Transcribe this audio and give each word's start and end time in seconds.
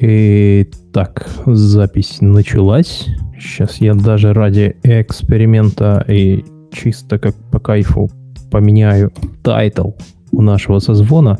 И 0.00 0.66
так, 0.94 1.28
запись 1.44 2.18
началась. 2.22 3.06
Сейчас 3.38 3.82
я 3.82 3.94
даже 3.94 4.32
ради 4.32 4.76
эксперимента 4.82 6.02
и 6.08 6.42
чисто 6.72 7.18
как 7.18 7.34
по 7.52 7.60
кайфу 7.60 8.10
поменяю 8.50 9.12
title 9.42 9.90
у 10.32 10.40
нашего 10.40 10.78
созвона. 10.78 11.36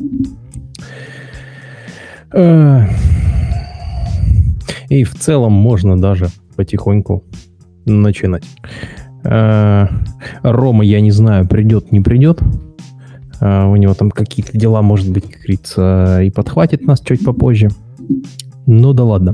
Э, 2.33 2.85
и 4.89 5.03
в 5.03 5.15
целом 5.15 5.53
можно 5.53 5.99
даже 5.99 6.27
потихоньку 6.55 7.23
начинать. 7.85 8.43
Э, 9.23 9.87
Рома, 10.43 10.85
я 10.85 11.01
не 11.01 11.11
знаю, 11.11 11.47
придет, 11.47 11.91
не 11.91 11.99
придет. 11.99 12.39
Э, 13.39 13.65
у 13.65 13.75
него 13.75 13.95
там 13.95 14.11
какие-то 14.11 14.55
дела, 14.55 14.83
может 14.83 15.11
быть, 15.11 15.23
как 15.23 15.41
говорится, 15.41 16.19
и 16.21 16.29
подхватит 16.29 16.85
нас 16.85 16.99
чуть 17.01 17.25
попозже. 17.25 17.69
Ну 18.73 18.93
да 18.93 19.03
ладно. 19.03 19.33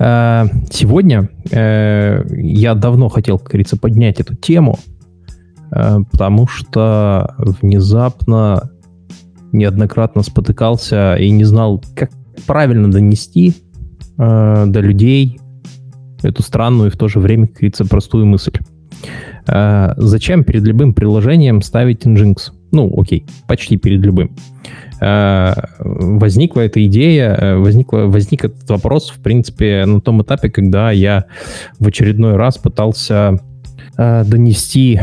Э, 0.00 0.46
сегодня 0.70 1.30
я 1.52 2.74
давно 2.74 3.08
хотел, 3.08 3.38
как 3.38 3.50
говорится, 3.50 3.76
поднять 3.76 4.18
эту 4.18 4.34
тему, 4.34 4.80
потому 5.70 6.48
что 6.48 7.36
внезапно 7.38 8.70
неоднократно 9.52 10.24
спотыкался 10.24 11.14
и 11.14 11.30
не 11.30 11.44
знал, 11.44 11.82
как 11.94 12.10
правильно 12.48 12.90
донести 12.90 13.54
до 14.16 14.80
людей 14.80 15.38
эту 16.24 16.42
странную 16.42 16.90
и 16.90 16.92
в 16.92 16.96
то 16.96 17.06
же 17.06 17.20
время, 17.20 17.46
как 17.46 17.56
говорится, 17.58 17.84
простую 17.84 18.26
мысль. 18.26 18.58
Зачем 19.46 20.42
перед 20.42 20.64
любым 20.64 20.92
приложением 20.92 21.62
ставить 21.62 22.04
Nginx? 22.04 22.50
Ну, 22.72 22.92
окей, 23.00 23.24
почти 23.46 23.76
перед 23.76 24.00
любым. 24.00 24.34
Э, 25.00 25.52
возникла 25.78 26.62
эта 26.62 26.84
идея, 26.86 27.34
э, 27.34 27.56
возникла, 27.56 27.98
возник 28.06 28.44
этот 28.44 28.68
вопрос, 28.70 29.10
в 29.10 29.20
принципе, 29.20 29.84
на 29.86 30.00
том 30.00 30.22
этапе, 30.22 30.48
когда 30.48 30.90
я 30.90 31.26
в 31.78 31.86
очередной 31.86 32.36
раз 32.36 32.56
пытался 32.58 33.38
э, 33.98 34.24
донести 34.24 35.00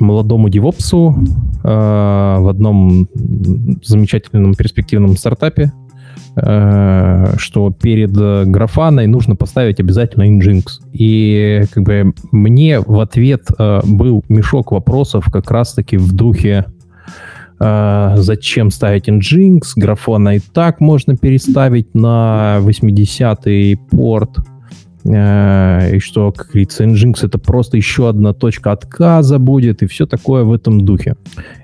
молодому 0.00 0.48
девопсу 0.48 1.14
в 1.62 2.50
одном 2.50 3.06
замечательном 3.84 4.54
перспективном 4.54 5.14
стартапе, 5.14 5.72
что 6.34 7.70
перед 7.70 8.12
графаной 8.12 9.06
нужно 9.06 9.36
поставить 9.36 9.78
обязательно 9.78 10.22
Nginx. 10.22 10.64
И 10.94 11.64
как 11.70 11.82
бы 11.82 12.14
мне 12.32 12.80
в 12.80 12.98
ответ 12.98 13.48
был 13.58 14.24
мешок 14.30 14.72
вопросов 14.72 15.26
как 15.30 15.50
раз-таки 15.50 15.98
в 15.98 16.14
духе 16.14 16.64
Uh, 17.60 18.16
зачем 18.16 18.70
ставить 18.70 19.06
Nginx? 19.06 19.60
Графона 19.76 20.36
и 20.36 20.38
так 20.38 20.80
можно 20.80 21.14
переставить 21.14 21.94
на 21.94 22.58
80-й 22.62 23.76
порт. 23.90 24.38
Uh, 25.04 25.96
и 25.96 25.98
что, 25.98 26.32
как 26.32 26.48
говорится, 26.48 26.84
Nginx 26.84 27.18
это 27.22 27.38
просто 27.38 27.76
еще 27.76 28.08
одна 28.08 28.32
точка 28.32 28.72
отказа 28.72 29.38
будет, 29.38 29.82
и 29.82 29.86
все 29.86 30.06
такое 30.06 30.44
в 30.44 30.54
этом 30.54 30.80
духе. 30.86 31.16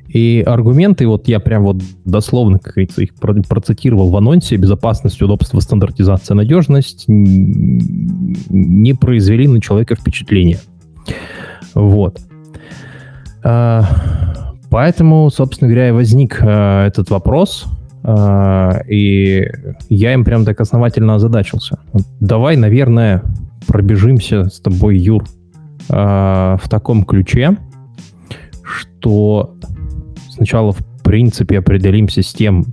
И 0.08 0.44
аргументы, 0.46 1.06
вот 1.06 1.28
я 1.28 1.40
прям 1.40 1.64
вот 1.64 1.82
дословно, 2.04 2.58
как 2.58 2.74
говорится, 2.74 3.00
их 3.02 3.14
процитировал 3.14 4.10
в 4.10 4.16
анонсе, 4.16 4.56
безопасность, 4.56 5.22
удобство, 5.22 5.60
стандартизация, 5.60 6.34
надежность, 6.34 7.04
не 7.08 8.94
произвели 8.94 9.48
на 9.48 9.62
человека 9.62 9.96
впечатления. 9.96 10.58
Вот. 11.74 12.20
Поэтому, 14.76 15.30
собственно 15.30 15.70
говоря, 15.70 15.88
и 15.88 15.92
возник 15.92 16.38
э, 16.38 16.86
этот 16.86 17.08
вопрос, 17.08 17.64
э, 18.04 18.82
и 18.86 19.50
я 19.88 20.12
им 20.12 20.22
прям 20.22 20.44
так 20.44 20.60
основательно 20.60 21.14
озадачился. 21.14 21.78
Давай, 22.20 22.58
наверное, 22.58 23.22
пробежимся 23.66 24.50
с 24.50 24.60
тобой, 24.60 24.98
Юр, 24.98 25.24
э, 25.88 25.94
в 25.94 26.68
таком 26.68 27.04
ключе, 27.04 27.56
что 28.62 29.54
сначала, 30.28 30.72
в 30.72 30.84
принципе, 31.02 31.60
определимся 31.60 32.20
с 32.20 32.34
тем, 32.34 32.66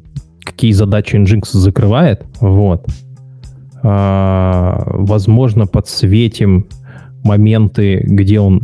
какие 0.44 0.73
задачи 0.73 1.16
Nginx 1.16 1.51
закрывает, 1.53 2.25
вот. 2.41 2.85
Э, 3.81 4.75
возможно, 4.88 5.67
подсветим 5.67 6.67
моменты, 7.23 8.01
где 8.03 8.41
он 8.41 8.61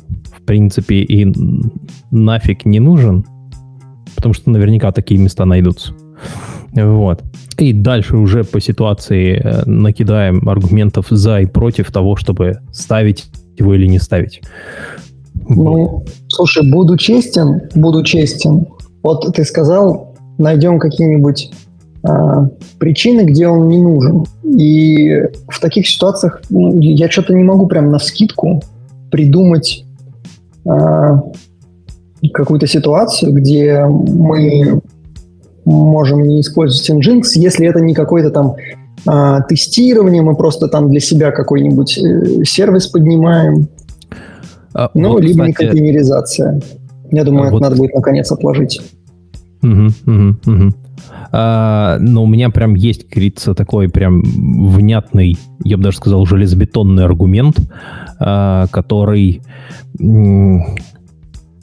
принципе, 0.49 1.03
и 1.03 1.31
нафиг 2.09 2.65
не 2.65 2.79
нужен, 2.79 3.23
потому 4.19 4.33
что 4.33 4.49
наверняка 4.49 4.91
такие 4.91 5.17
места 5.17 5.45
найдутся. 5.45 5.93
Вот. 6.73 7.23
И 7.57 7.71
дальше 7.71 8.17
уже 8.17 8.43
по 8.43 8.59
ситуации 8.59 9.41
э, 9.41 9.63
накидаем 9.65 10.47
аргументов 10.49 11.07
за 11.09 11.39
и 11.39 11.45
против 11.45 11.89
того, 11.89 12.17
чтобы 12.17 12.59
ставить 12.73 13.27
его 13.57 13.73
или 13.75 13.87
не 13.87 13.97
ставить. 13.97 14.41
Ну, 15.47 16.03
слушай, 16.27 16.69
буду 16.69 16.97
честен, 16.97 17.61
буду 17.75 18.03
честен. 18.03 18.67
Вот 19.03 19.33
ты 19.33 19.45
сказал, 19.45 20.17
найдем 20.37 20.79
какие-нибудь 20.79 21.51
э, 22.03 22.09
причины, 22.77 23.21
где 23.21 23.47
он 23.47 23.69
не 23.69 23.77
нужен. 23.77 24.25
И 24.43 25.15
в 25.47 25.61
таких 25.61 25.87
ситуациях 25.87 26.41
ну, 26.49 26.77
я 26.77 27.09
что-то 27.09 27.33
не 27.33 27.43
могу 27.43 27.67
прям 27.67 27.89
на 27.89 27.99
скидку 27.99 28.61
придумать 29.11 29.85
а, 30.65 31.23
какую-то 32.33 32.67
ситуацию, 32.67 33.33
где 33.33 33.85
мы 33.85 34.81
можем 35.65 36.23
не 36.27 36.41
использовать 36.41 36.89
Nginx, 36.89 37.23
если 37.35 37.67
это 37.67 37.79
не 37.79 37.93
какое-то 37.93 38.31
там 38.31 38.55
а, 39.05 39.41
тестирование, 39.41 40.21
мы 40.21 40.35
просто 40.35 40.67
там 40.67 40.89
для 40.89 40.99
себя 40.99 41.31
какой-нибудь 41.31 41.97
э, 41.97 42.43
сервис 42.43 42.87
поднимаем. 42.87 43.67
А, 44.73 44.89
ну, 44.93 45.13
вот, 45.13 45.21
либо 45.21 45.45
кстати, 45.45 45.47
не 45.47 45.53
контейнеризация. 45.53 46.61
Я 47.11 47.23
думаю, 47.23 47.43
а, 47.43 47.45
это 47.47 47.53
вот... 47.53 47.61
надо 47.61 47.75
будет 47.75 47.93
наконец 47.93 48.31
отложить. 48.31 48.81
Угу, 49.61 49.87
угу, 50.05 50.37
угу. 50.45 50.73
А, 51.31 51.97
но 51.99 52.23
у 52.23 52.27
меня 52.27 52.49
прям 52.49 52.75
есть, 52.75 53.07
говорится, 53.09 53.53
такой 53.53 53.89
прям 53.89 54.21
внятный, 54.23 55.37
я 55.63 55.77
бы 55.77 55.83
даже 55.83 55.97
сказал, 55.97 56.25
железобетонный 56.25 57.05
аргумент, 57.05 57.59
а, 58.19 58.67
который 58.71 59.41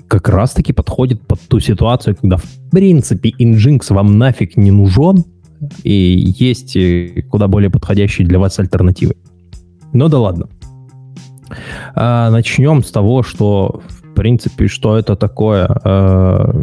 как 0.09 0.29
раз-таки 0.29 0.73
подходит 0.73 1.21
под 1.27 1.41
ту 1.41 1.61
ситуацию, 1.61 2.17
когда 2.17 2.37
в 2.37 2.71
принципе 2.71 3.31
Nginx 3.31 3.93
вам 3.93 4.19
нафиг 4.19 4.57
не 4.57 4.71
нужен, 4.71 5.25
и 5.83 6.35
есть 6.39 6.77
э, 6.77 7.23
куда 7.31 7.49
более 7.49 7.71
подходящие 7.71 8.27
для 8.27 8.39
вас 8.39 8.59
альтернативы. 8.59 9.17
Ну 9.93 10.09
да 10.09 10.19
ладно. 10.19 10.49
А, 11.95 12.31
начнем 12.31 12.83
с 12.83 12.91
того, 12.91 13.23
что 13.23 13.83
в 13.89 14.15
принципе, 14.15 14.69
что 14.69 14.97
это 14.97 15.17
такое. 15.17 15.67
А, 15.85 16.61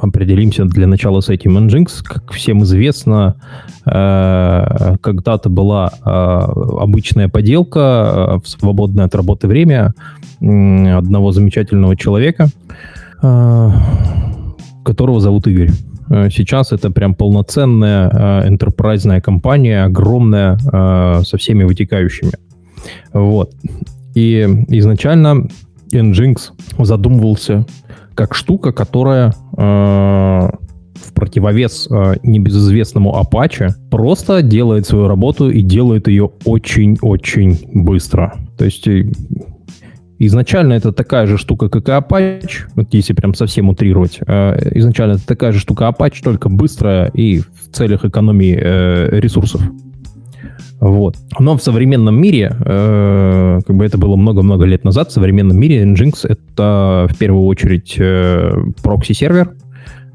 определимся 0.00 0.64
для 0.64 0.86
начала 0.86 1.20
с 1.20 1.28
этим. 1.28 1.58
Nginx, 1.58 2.02
как 2.02 2.32
всем 2.32 2.62
известно, 2.62 3.36
э, 3.84 4.96
когда-то 5.00 5.48
была 5.48 5.90
э, 6.04 6.10
обычная 6.80 7.28
поделка 7.28 7.80
э, 7.80 8.38
в 8.42 8.48
свободное 8.48 9.06
от 9.06 9.14
работы 9.14 9.46
время 9.46 9.94
одного 10.96 11.32
замечательного 11.32 11.96
человека, 11.96 12.48
которого 14.84 15.20
зовут 15.20 15.46
Игорь. 15.46 15.70
Сейчас 16.30 16.72
это 16.72 16.90
прям 16.90 17.14
полноценная 17.14 18.46
энтерпрайзная 18.48 19.20
компания, 19.20 19.84
огромная, 19.84 20.58
со 21.24 21.36
всеми 21.36 21.64
вытекающими. 21.64 22.32
Вот. 23.12 23.52
И 24.14 24.46
изначально 24.68 25.48
Nginx 25.92 26.36
задумывался 26.78 27.66
как 28.14 28.34
штука, 28.34 28.72
которая 28.72 29.34
э, 29.56 29.60
в 29.60 31.12
противовес 31.14 31.86
э, 31.90 32.14
небезызвестному 32.22 33.14
Apache 33.14 33.70
просто 33.90 34.42
делает 34.42 34.86
свою 34.86 35.06
работу 35.06 35.50
и 35.50 35.60
делает 35.60 36.08
ее 36.08 36.30
очень-очень 36.44 37.58
быстро. 37.74 38.34
То 38.56 38.64
есть 38.64 38.88
э, 38.88 39.06
Изначально 40.18 40.72
это 40.72 40.92
такая 40.92 41.26
же 41.26 41.36
штука, 41.36 41.68
как 41.68 41.88
и 41.88 41.92
Apache, 41.92 42.68
вот 42.74 42.86
если 42.92 43.12
прям 43.12 43.34
совсем 43.34 43.68
утрировать. 43.68 44.18
Э, 44.26 44.56
изначально 44.74 45.14
это 45.14 45.26
такая 45.26 45.52
же 45.52 45.58
штука 45.58 45.92
Apache, 45.92 46.22
только 46.22 46.48
быстрая 46.48 47.10
и 47.12 47.40
в 47.40 47.70
целях 47.72 48.04
экономии 48.04 48.58
э, 48.58 49.20
ресурсов. 49.20 49.60
Вот. 50.80 51.16
Но 51.38 51.56
в 51.56 51.62
современном 51.62 52.20
мире, 52.20 52.54
э, 52.64 53.60
как 53.66 53.76
бы 53.76 53.84
это 53.84 53.98
было 53.98 54.16
много-много 54.16 54.64
лет 54.64 54.84
назад, 54.84 55.10
в 55.10 55.12
современном 55.12 55.58
мире 55.58 55.82
Nginx 55.84 56.26
это 56.28 57.08
в 57.10 57.16
первую 57.18 57.44
очередь 57.44 57.96
э, 57.98 58.52
прокси-сервер 58.82 59.54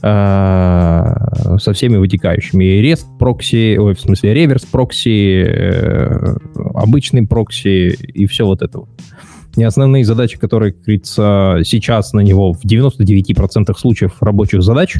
э, 0.02 1.58
со 1.60 1.74
всеми 1.74 1.98
вытекающими. 1.98 2.64
И 2.64 2.84
REST 2.84 3.06
прокси, 3.20 3.78
ой, 3.78 3.96
в 3.96 4.00
смысле 4.00 4.34
реверс 4.34 4.64
прокси, 4.66 5.44
э, 5.48 6.36
обычный 6.76 7.26
прокси 7.26 7.90
и 7.94 8.26
все 8.28 8.46
вот 8.46 8.62
это 8.62 8.80
вот. 8.80 8.90
И 9.58 9.64
основные 9.64 10.06
задачи, 10.06 10.38
которые, 10.38 10.72
как 10.72 10.82
говорится, 10.84 11.60
сейчас 11.66 12.14
на 12.14 12.22
него 12.22 12.54
в 12.54 12.64
99% 12.64 13.78
случаев 13.78 14.14
рабочих 14.22 14.62
задач, 14.62 14.96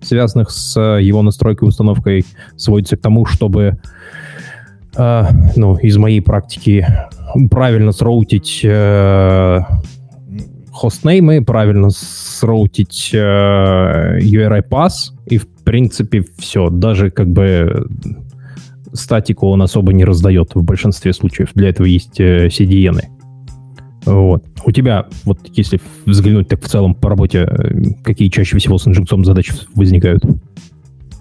связанных 0.00 0.50
с 0.50 0.80
его 0.80 1.22
настройкой 1.22 1.66
и 1.66 1.68
установкой, 1.68 2.24
сводятся 2.56 2.96
к 2.96 3.00
тому, 3.00 3.26
чтобы 3.26 3.78
э, 4.96 5.24
ну, 5.56 5.76
из 5.76 5.96
моей 5.98 6.22
практики 6.22 6.86
правильно 7.50 7.92
сроутить 7.92 8.60
э, 8.64 9.60
хостнеймы, 10.72 11.44
правильно 11.44 11.90
сроутить 11.90 13.10
э, 13.12 14.18
URI 14.22 14.66
pass, 14.68 15.12
и 15.26 15.36
в 15.36 15.46
принципе 15.64 16.24
все. 16.38 16.70
Даже 16.70 17.10
как 17.10 17.28
бы 17.28 17.86
статику 18.92 19.48
он 19.48 19.62
особо 19.62 19.92
не 19.92 20.04
раздает 20.04 20.54
в 20.54 20.62
большинстве 20.62 21.12
случаев. 21.12 21.50
Для 21.54 21.68
этого 21.68 21.86
есть 21.86 22.18
э, 22.18 22.46
CDN. 22.48 23.19
Вот. 24.06 24.44
У 24.64 24.72
тебя, 24.72 25.06
вот 25.24 25.38
если 25.52 25.80
взглянуть 26.06 26.48
так 26.48 26.62
в 26.62 26.68
целом 26.68 26.94
по 26.94 27.08
работе, 27.08 27.40
э, 27.40 27.82
какие 28.02 28.28
чаще 28.28 28.58
всего 28.58 28.78
с 28.78 28.86
инжекцом 28.86 29.24
задачи 29.24 29.52
возникают? 29.74 30.24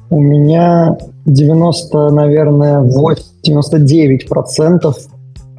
У 0.09 0.21
меня 0.21 0.97
90, 1.25 2.09
наверное, 2.09 2.81
99 3.43 4.27
процентов 4.27 4.97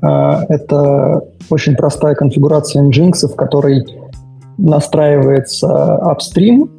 а, 0.02 0.44
это 0.48 1.22
очень 1.50 1.76
простая 1.76 2.14
конфигурация 2.14 2.82
Nginx, 2.82 3.28
в 3.28 3.36
которой 3.36 3.84
настраивается 4.58 5.96
апстрим 5.96 6.70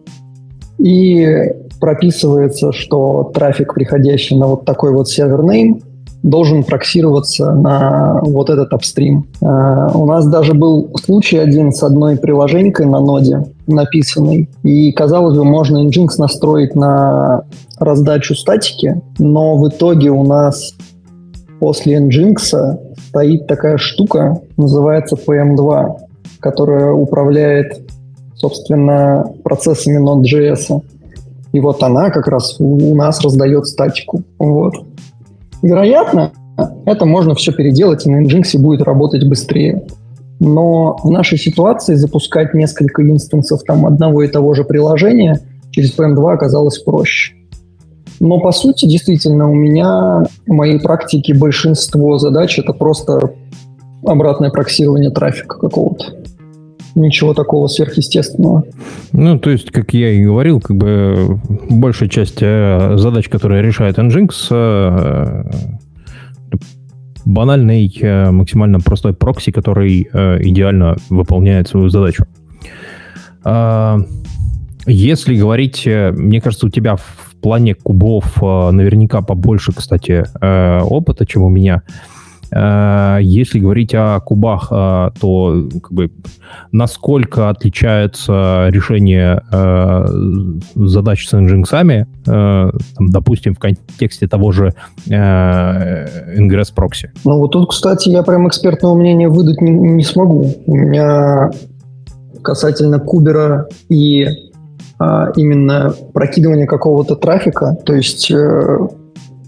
и 0.78 1.52
прописывается, 1.80 2.72
что 2.72 3.32
трафик, 3.34 3.74
приходящий 3.74 4.38
на 4.38 4.48
вот 4.48 4.66
такой 4.66 4.94
вот 4.94 5.08
сервер 5.08 5.42
name, 5.42 5.82
должен 6.24 6.64
проксироваться 6.64 7.52
на 7.52 8.20
вот 8.22 8.50
этот 8.50 8.74
апстрим. 8.74 9.28
А, 9.42 9.92
у 9.94 10.06
нас 10.06 10.28
даже 10.28 10.54
был 10.54 10.92
случай 11.04 11.38
один 11.38 11.72
с 11.72 11.82
одной 11.84 12.18
приложенькой 12.18 12.86
на 12.86 13.00
ноде 13.00 13.46
написанной, 13.68 14.50
и, 14.64 14.92
казалось 14.92 15.38
бы, 15.38 15.44
можно 15.44 15.86
Nginx 15.88 16.10
настроить 16.18 16.76
на 16.76 17.44
раздачу 17.80 18.36
статики, 18.36 19.02
но 19.18 19.58
в 19.58 19.70
итоге 19.70 20.12
у 20.12 20.24
нас 20.24 20.74
после 21.60 21.98
Nginx 21.98 22.78
стоит 23.10 23.48
такая 23.48 23.78
штука, 23.78 24.42
называется 24.58 25.16
PM2, 25.16 25.96
которая 26.40 26.92
управляет, 26.92 27.82
собственно, 28.36 29.26
процессами 29.44 30.00
Node.js. 30.00 30.82
И 31.54 31.60
вот 31.60 31.84
она 31.84 32.10
как 32.10 32.28
раз 32.28 32.56
у 32.60 32.96
нас 32.96 33.22
раздает 33.22 33.68
статику. 33.68 34.24
Вот. 34.40 34.74
Вероятно, 35.62 36.32
это 36.86 37.06
можно 37.06 37.36
все 37.36 37.52
переделать, 37.52 38.06
и 38.06 38.10
на 38.10 38.24
Nginx 38.26 38.58
будет 38.58 38.82
работать 38.82 39.28
быстрее. 39.28 39.84
Но 40.40 40.98
в 41.04 41.12
нашей 41.12 41.38
ситуации 41.38 41.96
запускать 41.96 42.54
несколько 42.54 43.04
инстансов 43.04 43.62
там 43.64 43.86
одного 43.86 44.24
и 44.24 44.28
того 44.28 44.54
же 44.54 44.64
приложения 44.64 45.40
через 45.72 45.98
PM2 45.98 46.34
оказалось 46.34 46.80
проще. 46.80 47.36
Но 48.20 48.40
по 48.40 48.52
сути, 48.52 48.86
действительно, 48.86 49.50
у 49.50 49.56
меня 49.56 50.26
в 50.46 50.52
моей 50.52 50.80
практике 50.80 51.34
большинство 51.34 52.18
задач 52.18 52.60
это 52.60 52.74
просто 52.74 53.34
обратное 54.06 54.50
проксирование 54.50 55.12
трафика 55.12 55.58
какого-то. 55.58 56.21
Ничего 56.96 57.34
такого 57.34 57.68
сверхъестественного. 57.68 58.64
Ну, 59.14 59.40
то 59.40 59.50
есть, 59.50 59.72
как 59.72 59.94
я 59.94 60.12
и 60.12 60.24
говорил, 60.24 60.60
как 60.60 60.76
бы 60.76 61.40
большая 61.70 62.10
часть 62.10 62.40
э, 62.42 62.98
задач, 62.98 63.30
которые 63.30 63.62
решает 63.62 63.98
Nginx, 63.98 64.32
э, 64.52 65.44
банальный, 67.24 67.94
э, 68.02 68.32
максимально 68.32 68.80
простой 68.80 69.14
прокси, 69.14 69.52
который 69.52 70.02
идеально 70.02 70.98
выполняет 71.10 71.70
свою 71.70 71.90
задачу. 71.90 72.26
А, 73.44 73.98
если 74.86 75.36
говорить, 75.36 75.86
мне 75.86 76.42
кажется, 76.42 76.66
у 76.66 76.70
тебя 76.70 76.98
в 76.98 77.36
плане 77.42 77.74
кубов 77.74 78.42
наверняка 78.42 79.22
побольше, 79.22 79.72
кстати, 79.72 80.26
опыта, 80.84 81.26
чем 81.26 81.44
у 81.44 81.50
меня. 81.50 81.84
Если 82.54 83.60
говорить 83.60 83.94
о 83.94 84.20
кубах, 84.20 84.68
то 84.70 85.70
как 85.82 85.92
бы, 85.92 86.12
насколько 86.72 87.50
отличается 87.50 88.68
решение 88.70 89.42
задач 90.76 91.28
с 91.28 91.34
Nginx, 91.34 92.08
допустим, 93.00 93.56
в 93.56 93.60
контексте 93.60 94.28
того 94.28 94.52
же 94.52 94.74
Ingress 95.08 96.74
Proxy? 96.76 97.10
Ну 97.24 97.38
вот 97.40 97.52
тут, 97.52 97.70
кстати, 97.70 98.10
я 98.10 98.24
прям 98.24 98.48
экспертного 98.48 98.96
мнения 98.96 99.30
выдать 99.30 99.62
не, 99.62 99.72
не 99.72 100.04
смогу. 100.04 100.54
У 100.66 100.76
меня 100.76 101.52
касательно 102.42 103.00
кубера 103.00 103.68
и 103.90 104.28
а, 105.00 105.32
именно 105.36 105.94
прокидывание 106.14 106.68
какого-то 106.68 107.16
трафика, 107.16 107.76
то 107.86 107.94
есть 107.96 108.30
э, 108.30 108.78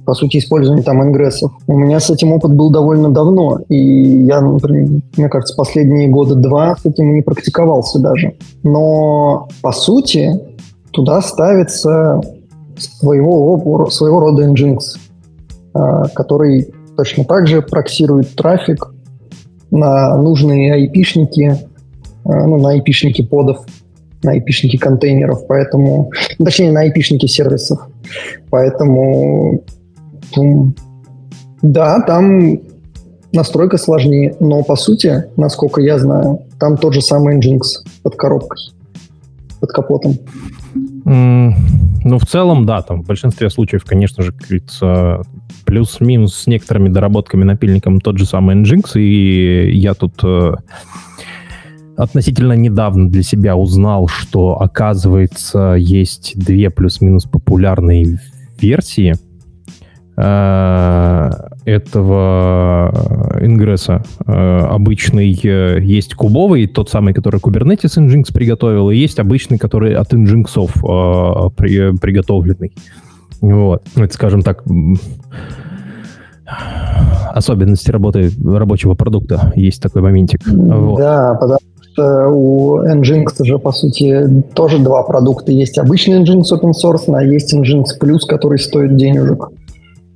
по 0.05 0.13
сути, 0.13 0.37
использование 0.37 0.83
там 0.83 1.01
ингрессов. 1.01 1.51
У 1.67 1.77
меня 1.77 1.99
с 1.99 2.09
этим 2.09 2.33
опыт 2.33 2.53
был 2.53 2.69
довольно 2.69 3.09
давно, 3.09 3.59
и 3.69 4.25
я, 4.25 4.41
например, 4.41 5.01
мне 5.17 5.29
кажется, 5.29 5.55
последние 5.55 6.09
года 6.09 6.35
два 6.35 6.75
с 6.75 6.85
этим 6.85 7.15
не 7.15 7.21
практиковался 7.21 7.99
даже. 7.99 8.33
Но, 8.63 9.47
по 9.61 9.71
сути, 9.71 10.39
туда 10.91 11.21
ставится 11.21 12.21
своего, 12.77 13.89
своего 13.89 14.19
рода 14.19 14.45
Nginx, 14.47 14.79
а, 15.73 16.07
который 16.09 16.67
точно 16.95 17.25
так 17.25 17.47
же 17.47 17.61
проксирует 17.61 18.35
трафик 18.35 18.93
на 19.71 20.15
нужные 20.17 20.87
IP-шники, 20.87 21.57
а, 22.25 22.47
ну, 22.47 22.57
на 22.57 22.77
IP-шники 22.77 23.23
подов, 23.25 23.65
на 24.23 24.37
IP-шники 24.37 24.77
контейнеров, 24.77 25.47
поэтому, 25.47 26.11
точнее, 26.43 26.71
на 26.71 26.87
IP-шники 26.87 27.27
сервисов. 27.27 27.79
Поэтому, 28.49 29.63
да, 31.61 32.01
там 32.01 32.59
настройка 33.33 33.77
сложнее, 33.77 34.35
но 34.39 34.63
по 34.63 34.75
сути, 34.75 35.25
насколько 35.37 35.81
я 35.81 35.97
знаю, 35.97 36.41
там 36.59 36.77
тот 36.77 36.93
же 36.93 37.01
самый 37.01 37.39
Nginx 37.39 37.61
под 38.03 38.15
коробкой, 38.15 38.59
под 39.59 39.71
капотом. 39.71 40.17
Mm, 41.05 41.51
ну, 42.05 42.19
в 42.19 42.25
целом, 42.25 42.65
да, 42.65 42.81
там 42.81 43.03
в 43.03 43.07
большинстве 43.07 43.49
случаев, 43.49 43.83
конечно 43.85 44.23
же, 44.23 44.31
как 44.31 44.41
говорится, 44.41 45.21
плюс-минус 45.65 46.35
с 46.35 46.47
некоторыми 46.47 46.89
доработками 46.89 47.43
напильником 47.43 47.99
тот 47.99 48.17
же 48.17 48.25
самый 48.25 48.55
Nginx, 48.55 48.99
и 48.99 49.71
я 49.71 49.93
тут 49.93 50.23
э, 50.23 50.53
относительно 51.97 52.53
недавно 52.53 53.09
для 53.09 53.23
себя 53.23 53.55
узнал, 53.55 54.07
что, 54.07 54.61
оказывается, 54.61 55.73
есть 55.77 56.33
две 56.35 56.69
плюс-минус 56.69 57.25
популярные 57.25 58.19
версии 58.59 59.15
этого 60.15 61.39
ингресса. 63.41 64.03
Э, 64.27 64.59
обычный 64.69 65.39
э, 65.43 65.79
есть 65.81 66.15
кубовый, 66.15 66.67
тот 66.67 66.89
самый, 66.89 67.13
который 67.13 67.39
Kubernetes 67.39 67.97
Nginx 67.97 68.33
приготовил, 68.33 68.89
и 68.89 68.97
есть 68.97 69.19
обычный, 69.19 69.57
который 69.57 69.95
от 69.95 70.13
Nginx 70.13 71.51
при, 71.55 71.97
приготовленный. 71.97 72.73
Вот. 73.41 73.83
Это, 73.95 74.13
скажем 74.13 74.41
так, 74.41 74.63
особенности 77.33 77.91
работы 77.91 78.31
рабочего 78.45 78.93
продукта. 78.93 79.51
Есть 79.55 79.81
такой 79.81 80.01
моментик. 80.01 80.41
Вот. 80.47 80.99
Да, 80.99 81.37
потому 81.39 81.57
у 81.95 82.79
Nginx 82.79 83.43
же, 83.43 83.59
по 83.59 83.71
сути, 83.71 84.43
тоже 84.55 84.79
два 84.79 85.03
продукта. 85.03 85.51
Есть 85.51 85.77
обычный 85.77 86.23
Nginx 86.23 86.45
open 86.51 86.71
source, 86.71 87.13
а 87.13 87.23
есть 87.23 87.53
Nginx 87.53 87.83
Plus, 88.01 88.21
который 88.27 88.57
стоит 88.57 88.95
денежек. 88.95 89.49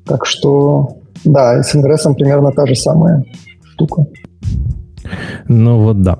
Так 0.07 0.25
что, 0.25 0.97
да, 1.25 1.61
с 1.61 1.75
Ingress 1.75 2.13
примерно 2.13 2.51
та 2.51 2.65
же 2.65 2.75
самая 2.75 3.23
штука. 3.73 4.05
Ну 5.47 5.79
вот 5.79 6.01
да. 6.01 6.19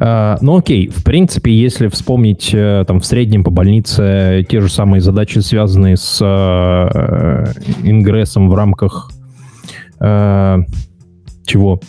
Uh, 0.00 0.38
ну 0.40 0.56
окей, 0.56 0.88
в 0.88 1.04
принципе, 1.04 1.52
если 1.52 1.88
вспомнить 1.88 2.52
uh, 2.52 2.84
там 2.84 3.00
в 3.00 3.06
среднем 3.06 3.44
по 3.44 3.50
больнице 3.50 4.44
те 4.48 4.60
же 4.60 4.68
самые 4.68 5.00
задачи, 5.00 5.38
связанные 5.38 5.96
с 5.96 6.20
uh, 6.20 7.56
ингрессом 7.82 8.48
в 8.48 8.54
рамках 8.54 9.10
чего? 11.44 11.80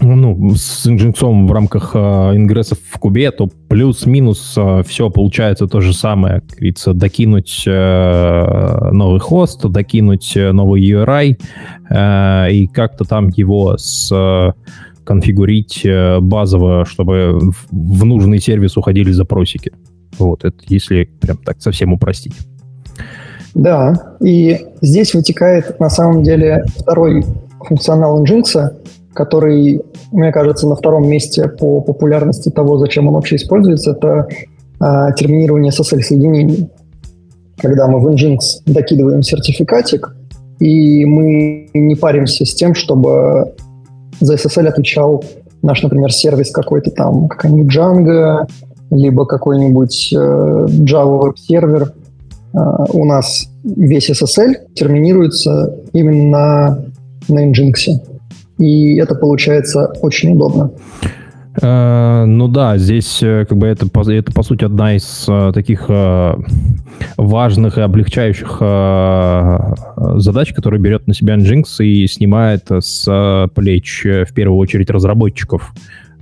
Ну, 0.00 0.54
с 0.54 0.86
инженцом 0.86 1.46
в 1.46 1.52
рамках 1.52 1.92
э, 1.94 1.98
ингрессов 1.98 2.78
в 2.90 2.98
кубе, 2.98 3.30
то 3.30 3.48
плюс-минус 3.68 4.54
э, 4.56 4.82
все 4.86 5.10
получается 5.10 5.66
то 5.66 5.80
же 5.80 5.92
самое. 5.92 6.40
Как 6.40 6.58
говорится, 6.58 6.92
докинуть 6.92 7.64
э, 7.66 8.90
новый 8.92 9.20
хост, 9.20 9.62
докинуть 9.66 10.36
э, 10.36 10.52
новый 10.52 10.82
URI 10.82 11.38
э, 11.90 12.52
и 12.52 12.66
как-то 12.66 13.04
там 13.04 13.28
его 13.28 13.76
с 13.78 14.10
э, 14.12 14.52
конфигурить 15.04 15.82
э, 15.84 16.20
базово, 16.20 16.84
чтобы 16.84 17.38
в, 17.40 17.66
в 17.70 18.04
нужный 18.04 18.38
сервис 18.38 18.76
уходили 18.76 19.12
запросики. 19.12 19.72
Вот, 20.18 20.44
это 20.44 20.56
если 20.68 21.04
прям 21.04 21.36
так 21.38 21.60
совсем 21.60 21.92
упростить. 21.92 22.34
Да, 23.54 24.16
и 24.20 24.66
здесь 24.82 25.14
вытекает 25.14 25.80
на 25.80 25.88
самом 25.88 26.22
деле 26.22 26.64
второй 26.76 27.24
функционал 27.60 28.22
Nginx, 28.22 28.72
который, 29.16 29.82
мне 30.12 30.30
кажется, 30.30 30.68
на 30.68 30.76
втором 30.76 31.08
месте 31.08 31.48
по 31.48 31.80
популярности 31.80 32.50
того, 32.50 32.78
зачем 32.78 33.08
он 33.08 33.14
вообще 33.14 33.36
используется, 33.36 33.92
это 33.92 34.28
а, 34.78 35.10
терминирование 35.12 35.72
SSL-соединений. 35.72 36.68
Когда 37.58 37.88
мы 37.88 37.98
в 37.98 38.06
Nginx 38.08 38.38
докидываем 38.66 39.22
сертификатик, 39.22 40.14
и 40.60 41.04
мы 41.04 41.70
не 41.74 41.94
паримся 41.94 42.44
с 42.44 42.54
тем, 42.54 42.74
чтобы 42.74 43.54
за 44.20 44.34
SSL 44.34 44.68
отвечал 44.68 45.24
наш, 45.62 45.82
например, 45.82 46.12
сервис 46.12 46.50
какой-то 46.50 46.90
там, 46.90 47.28
какая-нибудь 47.28 47.74
Django, 47.74 48.46
либо 48.90 49.26
какой-нибудь 49.26 50.12
э, 50.12 50.16
Java 50.16 51.26
веб-сервер. 51.26 51.92
Э, 52.54 52.58
у 52.92 53.04
нас 53.04 53.48
весь 53.64 54.10
SSL 54.10 54.74
терминируется 54.74 55.76
именно 55.92 56.84
на 57.28 57.50
Nginx. 57.50 58.15
И 58.58 58.96
это 58.96 59.14
получается 59.14 59.92
очень 60.00 60.32
удобно. 60.32 60.70
Э, 61.60 62.24
ну 62.26 62.48
да, 62.48 62.76
здесь 62.76 63.22
э, 63.22 63.46
как 63.48 63.56
бы 63.56 63.66
это, 63.66 63.86
это 64.10 64.32
по 64.32 64.42
сути 64.42 64.64
одна 64.64 64.96
из 64.96 65.24
э, 65.28 65.52
таких 65.54 65.88
важных 67.16 67.78
и 67.78 67.80
облегчающих 67.80 68.58
задач, 70.20 70.52
которые 70.52 70.80
берет 70.80 71.06
на 71.06 71.14
себя 71.14 71.36
Nginx 71.36 71.84
и 71.84 72.06
снимает 72.06 72.70
с 72.70 73.48
плеч 73.54 74.04
в 74.04 74.34
первую 74.34 74.58
очередь 74.58 74.90
разработчиков, 74.90 75.72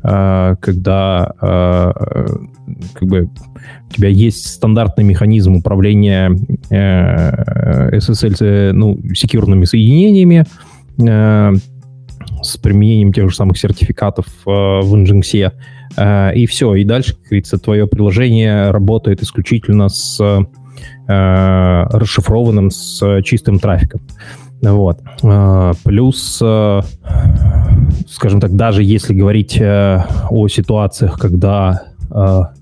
когда 0.02 1.32
как 1.40 3.02
бы 3.02 3.28
у 3.28 3.92
тебя 3.92 4.08
есть 4.08 4.46
стандартный 4.46 5.04
механизм 5.04 5.56
управления 5.56 6.30
SSL, 6.70 8.72
ну, 8.72 9.00
секьюрными 9.14 9.64
соединениями, 9.64 10.44
с 12.44 12.56
применением 12.56 13.12
тех 13.12 13.30
же 13.30 13.34
самых 13.34 13.58
сертификатов 13.58 14.26
э, 14.46 14.50
в 14.50 14.94
Nginx. 14.94 15.52
Э, 15.96 16.34
и 16.34 16.46
все, 16.46 16.74
и 16.74 16.84
дальше, 16.84 17.14
как 17.14 17.24
говорится, 17.24 17.58
твое 17.58 17.86
приложение 17.86 18.70
работает 18.70 19.22
исключительно 19.22 19.88
с 19.88 20.20
э, 20.20 20.40
расшифрованным, 21.06 22.70
с 22.70 23.22
чистым 23.22 23.58
трафиком. 23.58 24.00
Вот. 24.62 25.00
Плюс, 25.84 26.36
скажем 26.36 28.40
так, 28.40 28.56
даже 28.56 28.82
если 28.82 29.12
говорить 29.12 29.60
о 29.60 30.48
ситуациях, 30.48 31.18
когда 31.18 31.82
Э, 31.84 31.93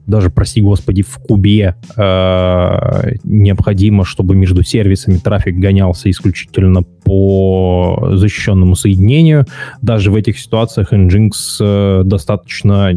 даже, 0.06 0.30
прости 0.30 0.60
господи, 0.60 1.02
в 1.02 1.18
кубе 1.18 1.76
э, 1.96 3.14
необходимо, 3.24 4.04
чтобы 4.04 4.34
между 4.34 4.62
сервисами 4.62 5.16
трафик 5.18 5.56
гонялся 5.56 6.10
исключительно 6.10 6.82
по 6.82 8.08
защищенному 8.12 8.74
соединению. 8.74 9.46
Даже 9.80 10.10
в 10.10 10.16
этих 10.16 10.38
ситуациях 10.38 10.92
Nginx 10.92 11.30
э, 11.60 12.02
достаточно 12.04 12.92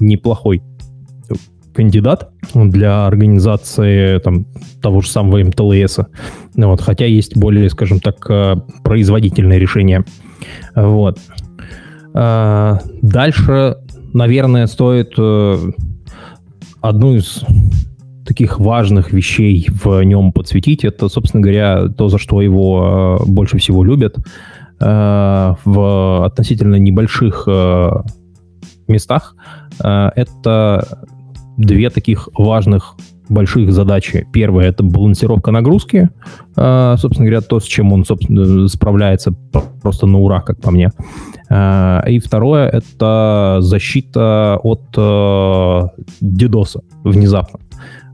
неплохой 0.00 0.62
кандидат 1.72 2.30
для 2.54 3.06
организации 3.06 4.18
там, 4.18 4.46
того 4.80 5.00
же 5.00 5.08
самого 5.08 5.42
МТЛС. 5.42 5.98
Вот, 6.54 6.80
хотя 6.80 7.06
есть 7.06 7.36
более, 7.36 7.68
скажем 7.68 8.00
так, 8.00 8.16
производительные 8.84 9.58
решения. 9.58 10.04
Вот. 10.76 11.18
Дальше 12.12 13.76
наверное, 14.14 14.66
стоит 14.66 15.12
э, 15.18 15.58
одну 16.80 17.14
из 17.16 17.44
таких 18.24 18.58
важных 18.58 19.12
вещей 19.12 19.68
в 19.70 20.02
нем 20.02 20.32
подсветить. 20.32 20.84
Это, 20.84 21.08
собственно 21.10 21.42
говоря, 21.42 21.88
то, 21.88 22.08
за 22.08 22.16
что 22.18 22.40
его 22.40 23.18
э, 23.20 23.24
больше 23.26 23.58
всего 23.58 23.84
любят. 23.84 24.16
Э, 24.80 25.54
в 25.64 26.24
относительно 26.24 26.76
небольших 26.76 27.46
местах 28.86 29.34
это 29.78 31.06
две 31.56 31.88
таких 31.88 32.28
важных 32.34 32.96
больших 33.28 33.72
задачи. 33.72 34.26
Первая— 34.32 34.68
это 34.70 34.82
балансировка 34.82 35.50
нагрузки. 35.50 36.10
Собственно 36.54 37.26
говоря, 37.26 37.40
то, 37.40 37.58
с 37.58 37.64
чем 37.64 37.92
он 37.92 38.04
собственно, 38.04 38.68
справляется 38.68 39.34
просто 39.82 40.06
на 40.06 40.18
ура, 40.18 40.40
как 40.40 40.60
по 40.60 40.70
мне. 40.70 40.90
Э, 41.50 42.00
и 42.08 42.18
второе— 42.18 42.68
это 42.72 43.58
защита 43.60 44.58
от 44.62 44.82
э, 44.96 45.82
внезапно. 47.02 47.60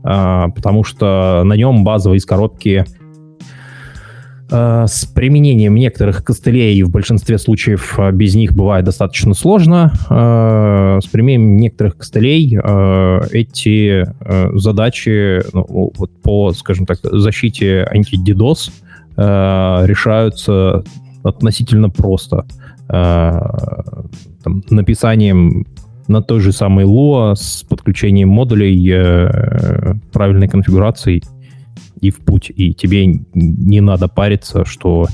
Э, 0.03 0.47
потому 0.53 0.83
что 0.83 1.43
на 1.45 1.53
нем 1.53 1.83
базово 1.83 2.15
из 2.15 2.25
коробки 2.25 2.85
с 4.51 5.05
применением 5.05 5.75
некоторых 5.75 6.23
костылей 6.25 6.83
в 6.83 6.89
большинстве 6.89 7.37
случаев 7.37 7.97
без 8.11 8.35
них 8.35 8.51
бывает 8.53 8.83
достаточно 8.83 9.33
сложно. 9.33 9.93
С 10.09 11.07
применением 11.07 11.55
некоторых 11.55 11.97
костылей 11.97 12.57
эти 13.31 14.05
задачи 14.57 15.41
ну, 15.53 15.93
вот 15.95 16.11
по, 16.21 16.51
скажем 16.51 16.85
так, 16.85 16.99
защите 17.01 17.87
анти-DDoS 17.89 18.71
решаются 19.87 20.83
относительно 21.23 21.89
просто. 21.89 22.45
Э, 22.89 23.39
там, 24.43 24.63
написанием 24.69 25.65
на 26.07 26.21
той 26.21 26.41
же 26.41 26.51
самой 26.51 26.85
Lua 26.85 27.35
с 27.35 27.63
подключением 27.63 28.29
модулей 28.29 28.91
э, 28.91 29.93
правильной 30.11 30.49
конфигурации 30.49 31.21
и 32.01 32.09
в 32.09 32.19
путь. 32.19 32.51
И 32.55 32.73
тебе 32.73 33.05
не 33.33 33.81
надо 33.81 34.07
париться, 34.07 34.65
что 34.65 35.07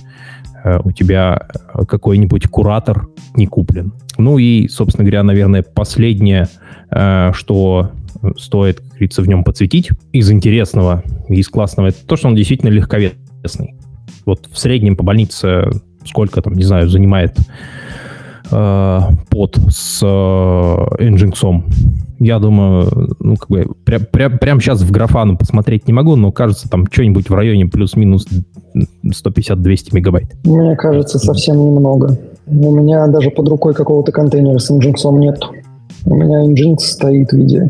э, 0.63 0.79
у 0.83 0.91
тебя 0.91 1.47
какой-нибудь 1.87 2.47
куратор 2.47 3.07
не 3.35 3.47
куплен. 3.47 3.93
Ну 4.17 4.37
и, 4.37 4.67
собственно 4.67 5.03
говоря, 5.03 5.23
наверное, 5.23 5.63
последнее, 5.63 6.47
э, 6.91 7.31
что 7.33 7.91
стоит, 8.37 8.79
как 8.79 8.89
говорится, 8.89 9.21
в 9.21 9.27
нем 9.27 9.43
подсветить 9.43 9.89
из 10.11 10.31
интересного, 10.31 11.03
из 11.29 11.47
классного, 11.49 11.87
это 11.87 12.05
то, 12.05 12.15
что 12.15 12.29
он 12.29 12.35
действительно 12.35 12.69
легковесный. 12.69 13.75
Вот 14.25 14.47
в 14.51 14.57
среднем 14.57 14.95
по 14.95 15.03
больнице 15.03 15.69
сколько 16.07 16.41
там, 16.41 16.53
не 16.53 16.63
знаю, 16.63 16.89
занимает 16.89 17.37
э, 18.51 18.99
под 19.29 19.57
с 19.69 20.01
э, 20.03 20.05
Nginx. 20.05 21.63
Я 22.19 22.39
думаю, 22.39 23.15
ну, 23.19 23.35
как 23.35 23.49
бы, 23.49 23.67
прям, 23.83 24.01
прям, 24.11 24.39
прям 24.39 24.59
сейчас 24.59 24.81
в 24.81 24.91
графану 24.91 25.37
посмотреть 25.37 25.87
не 25.87 25.93
могу, 25.93 26.15
но 26.15 26.31
кажется, 26.31 26.69
там 26.69 26.85
что-нибудь 26.91 27.29
в 27.29 27.33
районе 27.33 27.67
плюс-минус 27.67 28.27
150-200 28.75 29.89
мегабайт. 29.93 30.35
Мне 30.43 30.75
кажется, 30.75 31.19
совсем 31.19 31.57
немного. 31.57 32.17
У 32.47 32.71
меня 32.71 33.07
даже 33.07 33.29
под 33.29 33.47
рукой 33.49 33.73
какого-то 33.73 34.11
контейнера 34.11 34.57
с 34.57 34.71
Nginx 34.71 35.19
нет. 35.19 35.39
У 36.05 36.15
меня 36.15 36.43
Nginx 36.45 36.79
стоит 36.79 37.31
в 37.31 37.37
виде 37.37 37.69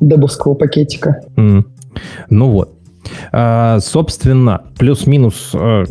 дебовского 0.00 0.54
пакетика. 0.54 1.20
Mm. 1.36 1.64
Ну 2.30 2.50
вот. 2.50 2.73
А, 3.32 3.80
собственно, 3.80 4.62
плюс-минус, 4.78 5.50
а, 5.54 5.84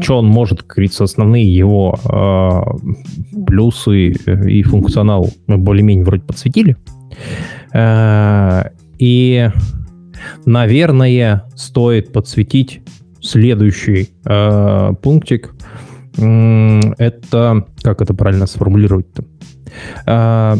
что 0.00 0.18
он 0.18 0.26
может, 0.26 0.62
как 0.62 0.76
говорится, 0.76 1.04
основные 1.04 1.44
его 1.44 1.98
а, 2.04 2.76
плюсы 3.46 4.10
и 4.10 4.62
функционал 4.62 5.30
мы 5.46 5.58
более-менее 5.58 6.04
вроде 6.04 6.22
подсветили. 6.22 6.76
И, 8.98 9.50
наверное, 10.44 11.44
стоит 11.56 12.12
подсветить 12.12 12.82
следующий 13.20 14.10
пунктик. 15.02 15.54
Это, 16.16 17.66
как 17.82 18.02
это 18.02 18.14
правильно 18.14 18.46
сформулировать-то? 18.46 19.24
Э, 20.06 20.56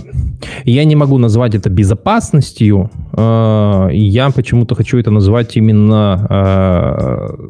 я 0.65 0.85
не 0.85 0.97
могу 0.97 1.19
назвать 1.19 1.55
это 1.55 1.71
безопасностью. 1.71 2.91
Э, 3.17 3.89
я 3.93 4.31
почему-то 4.31 4.75
хочу 4.75 4.99
это 4.99 5.11
назвать 5.11 5.57
именно 5.57 6.27
э, 6.31 7.49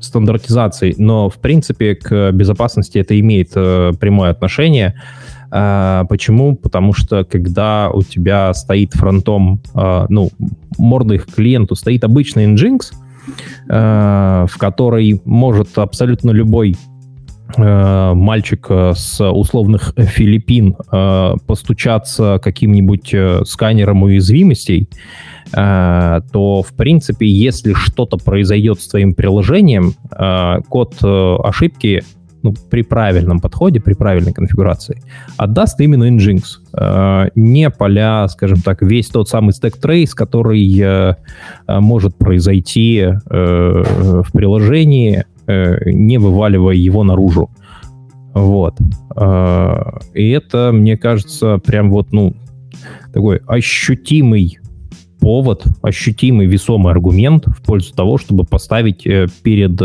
стандартизацией. 0.00 0.94
Но, 0.98 1.28
в 1.28 1.36
принципе, 1.36 1.94
к 1.94 2.32
безопасности 2.32 2.98
это 2.98 3.18
имеет 3.18 3.52
прямое 3.52 4.30
отношение. 4.30 4.94
Почему? 5.48 6.56
Потому 6.56 6.92
что 6.92 7.24
когда 7.24 7.90
у 7.90 8.02
тебя 8.02 8.52
стоит 8.52 8.94
фронтом, 8.94 9.62
ну, 10.08 10.30
мордой 10.76 11.18
к 11.18 11.26
клиенту 11.26 11.76
стоит 11.76 12.04
обычный 12.04 12.52
Nginx, 12.52 12.92
в 13.68 14.58
который 14.58 15.22
может 15.24 15.78
абсолютно 15.78 16.32
любой 16.32 16.76
мальчик 17.56 18.66
э, 18.68 18.92
с 18.94 19.24
условных 19.24 19.94
Филиппин 19.96 20.76
э, 20.92 21.34
постучаться 21.46 22.40
каким-нибудь 22.42 23.14
сканером 23.48 24.02
уязвимостей, 24.02 24.88
то, 25.52 26.64
в 26.66 26.74
принципе, 26.76 27.28
если 27.28 27.72
что-то 27.72 28.16
произойдет 28.16 28.80
с 28.80 28.88
твоим 28.88 29.14
приложением, 29.14 29.94
код 30.68 30.96
ошибки 31.00 32.02
ну, 32.42 32.52
при 32.68 32.82
правильном 32.82 33.38
подходе, 33.38 33.80
при 33.80 33.94
правильной 33.94 34.32
конфигурации, 34.32 35.00
отдаст 35.36 35.80
именно 35.80 36.10
Nginx. 36.10 37.30
Не 37.36 37.70
поля, 37.70 38.26
скажем 38.26 38.60
так, 38.60 38.82
весь 38.82 39.06
тот 39.06 39.28
самый 39.28 39.52
стек 39.52 39.76
трейс, 39.76 40.16
который 40.16 41.14
может 41.68 42.16
произойти 42.16 43.06
в 43.24 44.26
приложении, 44.32 45.26
Э, 45.26 45.35
не 45.46 46.18
вываливая 46.18 46.74
его 46.74 47.04
наружу. 47.04 47.50
Вот. 48.34 48.74
А, 49.14 49.98
и 50.14 50.30
это, 50.30 50.70
мне 50.72 50.96
кажется, 50.96 51.58
прям 51.58 51.90
вот, 51.90 52.12
ну, 52.12 52.34
такой 53.12 53.40
ощутимый 53.46 54.58
повод, 55.20 55.64
ощутимый 55.82 56.46
весомый 56.46 56.92
аргумент 56.92 57.46
в 57.46 57.62
пользу 57.62 57.94
того, 57.94 58.18
чтобы 58.18 58.44
поставить 58.44 59.06
э, 59.06 59.26
перед 59.42 59.80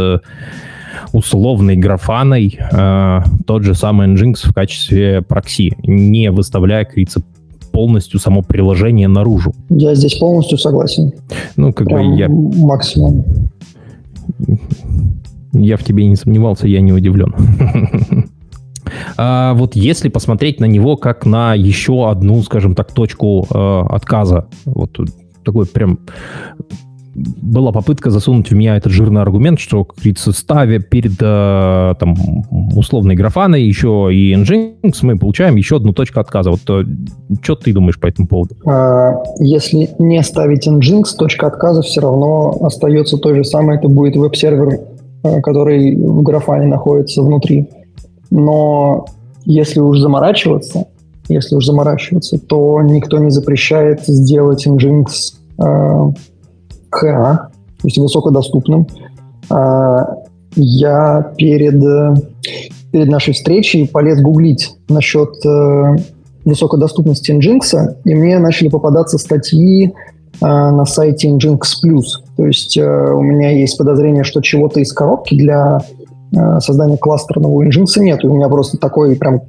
условной 1.13 1.77
графаной 1.77 2.59
э, 2.59 3.19
тот 3.45 3.63
же 3.63 3.73
самый 3.73 4.07
Nginx 4.07 4.49
в 4.49 4.53
качестве 4.53 5.21
прокси, 5.21 5.73
не 5.83 6.31
выставляя, 6.31 6.83
как 6.83 6.93
говорится, 6.95 7.21
полностью 7.71 8.19
само 8.19 8.41
приложение 8.41 9.07
наружу. 9.07 9.53
Я 9.69 9.95
здесь 9.95 10.15
полностью 10.15 10.57
согласен. 10.57 11.13
Ну, 11.55 11.73
как 11.73 11.87
Прям 11.87 12.11
бы 12.11 12.17
я... 12.17 12.27
Максимум. 12.29 13.25
Я 15.53 15.77
в 15.77 15.83
тебе 15.83 16.05
не 16.05 16.15
сомневался, 16.15 16.67
я 16.67 16.81
не 16.81 16.93
удивлен. 16.93 17.33
А 19.17 19.53
вот 19.53 19.75
если 19.75 20.09
посмотреть 20.09 20.59
на 20.59 20.65
него 20.65 20.97
как 20.97 21.25
на 21.25 21.53
еще 21.53 22.09
одну, 22.09 22.41
скажем 22.41 22.75
так, 22.75 22.91
точку 22.91 23.47
э, 23.49 23.83
отказа, 23.89 24.47
вот 24.65 24.97
такой 25.43 25.65
прям 25.65 25.99
была 27.13 27.71
попытка 27.71 28.09
засунуть 28.09 28.49
в 28.49 28.55
меня 28.55 28.77
этот 28.77 28.91
жирный 28.91 29.21
аргумент, 29.21 29.59
что, 29.59 29.83
как 29.83 29.97
говорится, 29.97 30.31
ставя 30.31 30.79
перед 30.79 31.13
э, 31.19 31.93
там, 31.99 32.15
условной 32.75 33.15
графаной 33.15 33.63
еще 33.63 34.09
и 34.11 34.33
Nginx, 34.33 34.93
мы 35.01 35.17
получаем 35.17 35.55
еще 35.55 35.77
одну 35.77 35.93
точку 35.93 36.19
отказа. 36.21 36.51
Вот 36.51 36.61
э, 36.69 36.85
что 37.41 37.55
ты 37.55 37.73
думаешь 37.73 37.99
по 37.99 38.07
этому 38.07 38.27
поводу? 38.27 38.55
А, 38.65 39.21
если 39.39 39.89
не 39.99 40.23
ставить 40.23 40.67
Nginx, 40.67 41.15
точка 41.17 41.47
отказа 41.47 41.81
все 41.81 42.01
равно 42.01 42.57
остается 42.61 43.17
той 43.17 43.35
же 43.35 43.43
самой. 43.43 43.77
Это 43.77 43.89
будет 43.89 44.15
веб-сервер, 44.15 44.79
который 45.23 45.95
в 45.95 46.21
графане 46.23 46.67
находится 46.67 47.21
внутри. 47.21 47.69
Но 48.29 49.05
если 49.45 49.79
уж 49.79 49.99
заморачиваться, 49.99 50.87
если 51.29 51.55
уж 51.55 51.65
заморачиваться, 51.65 52.37
то 52.39 52.81
никто 52.81 53.17
не 53.19 53.29
запрещает 53.29 54.05
сделать 54.05 54.67
Nginx 54.67 55.05
э, 55.59 56.11
ХА, 56.89 57.49
то 57.81 57.87
есть 57.87 57.97
высокодоступным. 57.97 58.87
А, 59.49 60.05
я 60.55 61.33
перед, 61.37 61.81
перед 62.91 63.07
нашей 63.07 63.33
встречей 63.33 63.87
полез 63.87 64.21
гуглить 64.21 64.75
насчет 64.89 65.29
э, 65.45 65.95
высокодоступности 66.45 67.31
Nginx, 67.31 67.97
и 68.03 68.13
мне 68.13 68.39
начали 68.39 68.69
попадаться 68.69 69.17
статьи 69.17 69.87
э, 69.87 70.45
на 70.45 70.85
сайте 70.85 71.29
Nginx 71.29 71.61
Plus. 71.83 72.20
То 72.37 72.45
есть 72.45 72.77
э, 72.77 73.11
у 73.13 73.21
меня 73.21 73.51
есть 73.51 73.77
подозрение, 73.77 74.23
что 74.23 74.41
чего-то 74.41 74.79
из 74.79 74.91
коробки 74.93 75.35
для 75.35 75.79
создания 76.59 76.95
кластерного 76.95 77.61
Nginx 77.61 77.99
нет. 77.99 78.23
У 78.23 78.33
меня 78.33 78.47
просто 78.47 78.77
такой 78.77 79.17
прям 79.17 79.41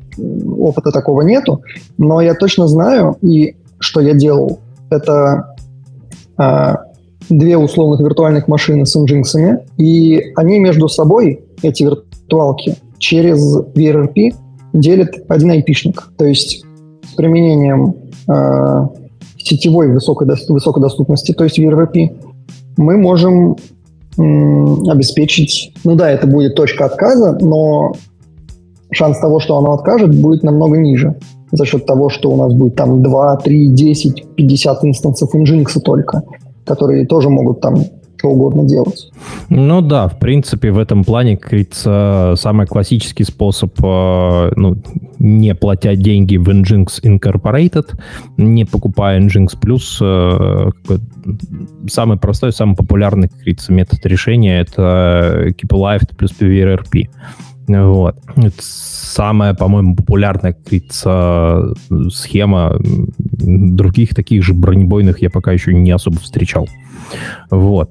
опыта 0.58 0.90
такого 0.90 1.22
нету. 1.22 1.62
Но 1.96 2.20
я 2.20 2.34
точно 2.34 2.66
знаю, 2.66 3.16
и 3.22 3.54
что 3.78 4.00
я 4.00 4.14
делал, 4.14 4.58
это 4.90 5.54
две 7.28 7.56
условных 7.56 8.00
виртуальных 8.00 8.48
машины 8.48 8.86
с 8.86 8.96
инжинксами, 8.96 9.60
и 9.76 10.32
они 10.36 10.58
между 10.58 10.88
собой, 10.88 11.44
эти 11.62 11.84
виртуалки, 11.84 12.76
через 12.98 13.58
VRRP 13.58 14.34
делят 14.72 15.10
один 15.28 15.50
айпишник. 15.50 16.10
То 16.16 16.24
есть 16.24 16.64
с 17.10 17.14
применением 17.14 17.94
э, 18.28 18.86
сетевой 19.36 19.92
высокой, 19.92 20.28
высокой 20.48 20.80
доступности, 20.80 21.32
то 21.32 21.44
есть 21.44 21.58
VRRP, 21.58 22.31
мы 22.76 22.96
можем 22.96 23.56
обеспечить... 24.16 25.74
Ну 25.84 25.94
да, 25.94 26.10
это 26.10 26.26
будет 26.26 26.54
точка 26.54 26.86
отказа, 26.86 27.38
но 27.40 27.92
шанс 28.90 29.18
того, 29.18 29.40
что 29.40 29.56
оно 29.56 29.72
откажет, 29.72 30.14
будет 30.14 30.42
намного 30.42 30.76
ниже. 30.76 31.16
За 31.50 31.64
счет 31.64 31.86
того, 31.86 32.08
что 32.08 32.30
у 32.30 32.36
нас 32.36 32.52
будет 32.54 32.76
там 32.76 33.02
2, 33.02 33.36
3, 33.36 33.68
10, 33.68 34.24
50 34.36 34.84
инстансов 34.84 35.34
Nginx 35.34 35.80
только 35.80 36.22
которые 36.64 37.06
тоже 37.06 37.28
могут 37.28 37.60
там 37.60 37.76
что 38.22 38.28
угодно 38.28 38.64
делать. 38.64 39.11
Ну 39.48 39.80
да, 39.80 40.06
в 40.06 40.18
принципе, 40.18 40.70
в 40.70 40.78
этом 40.78 41.02
плане, 41.02 41.37
как 41.37 41.50
говорится, 41.50 42.35
самый 42.37 42.66
классический 42.66 43.24
способ, 43.24 43.72
э, 43.82 44.52
ну, 44.54 44.80
не 45.18 45.54
платя 45.56 45.96
деньги 45.96 46.37
в 46.37 46.48
Nginx 46.48 47.02
Incorporated, 47.02 47.98
не 48.37 48.64
покупая 48.64 49.20
Nginx 49.20 49.58
Plus, 49.61 49.98
э, 50.00 50.70
самый 51.88 52.16
простой, 52.16 52.52
самый 52.52 52.76
популярный, 52.76 53.28
как 53.28 53.38
говорится, 53.38 53.72
метод 53.72 54.06
решения— 54.06 54.61
это 54.61 55.48
Keep 55.48 55.70
Alive 55.70 56.16
плюс 56.16 56.32
PVRP. 56.38 57.08
Вот. 57.66 58.16
Это 58.37 58.56
самая, 58.61 59.54
по-моему, 59.54 59.96
популярная, 59.96 60.52
как 60.52 60.62
говорится, 60.64 61.74
схема. 62.11 62.76
Других 62.78 64.14
таких 64.14 64.44
же 64.44 64.54
бронебойных 64.54 65.22
я 65.22 65.30
пока 65.30 65.52
еще 65.52 65.74
не 65.74 65.90
особо 65.90 66.18
встречал. 66.18 66.68
Вот. 67.50 67.90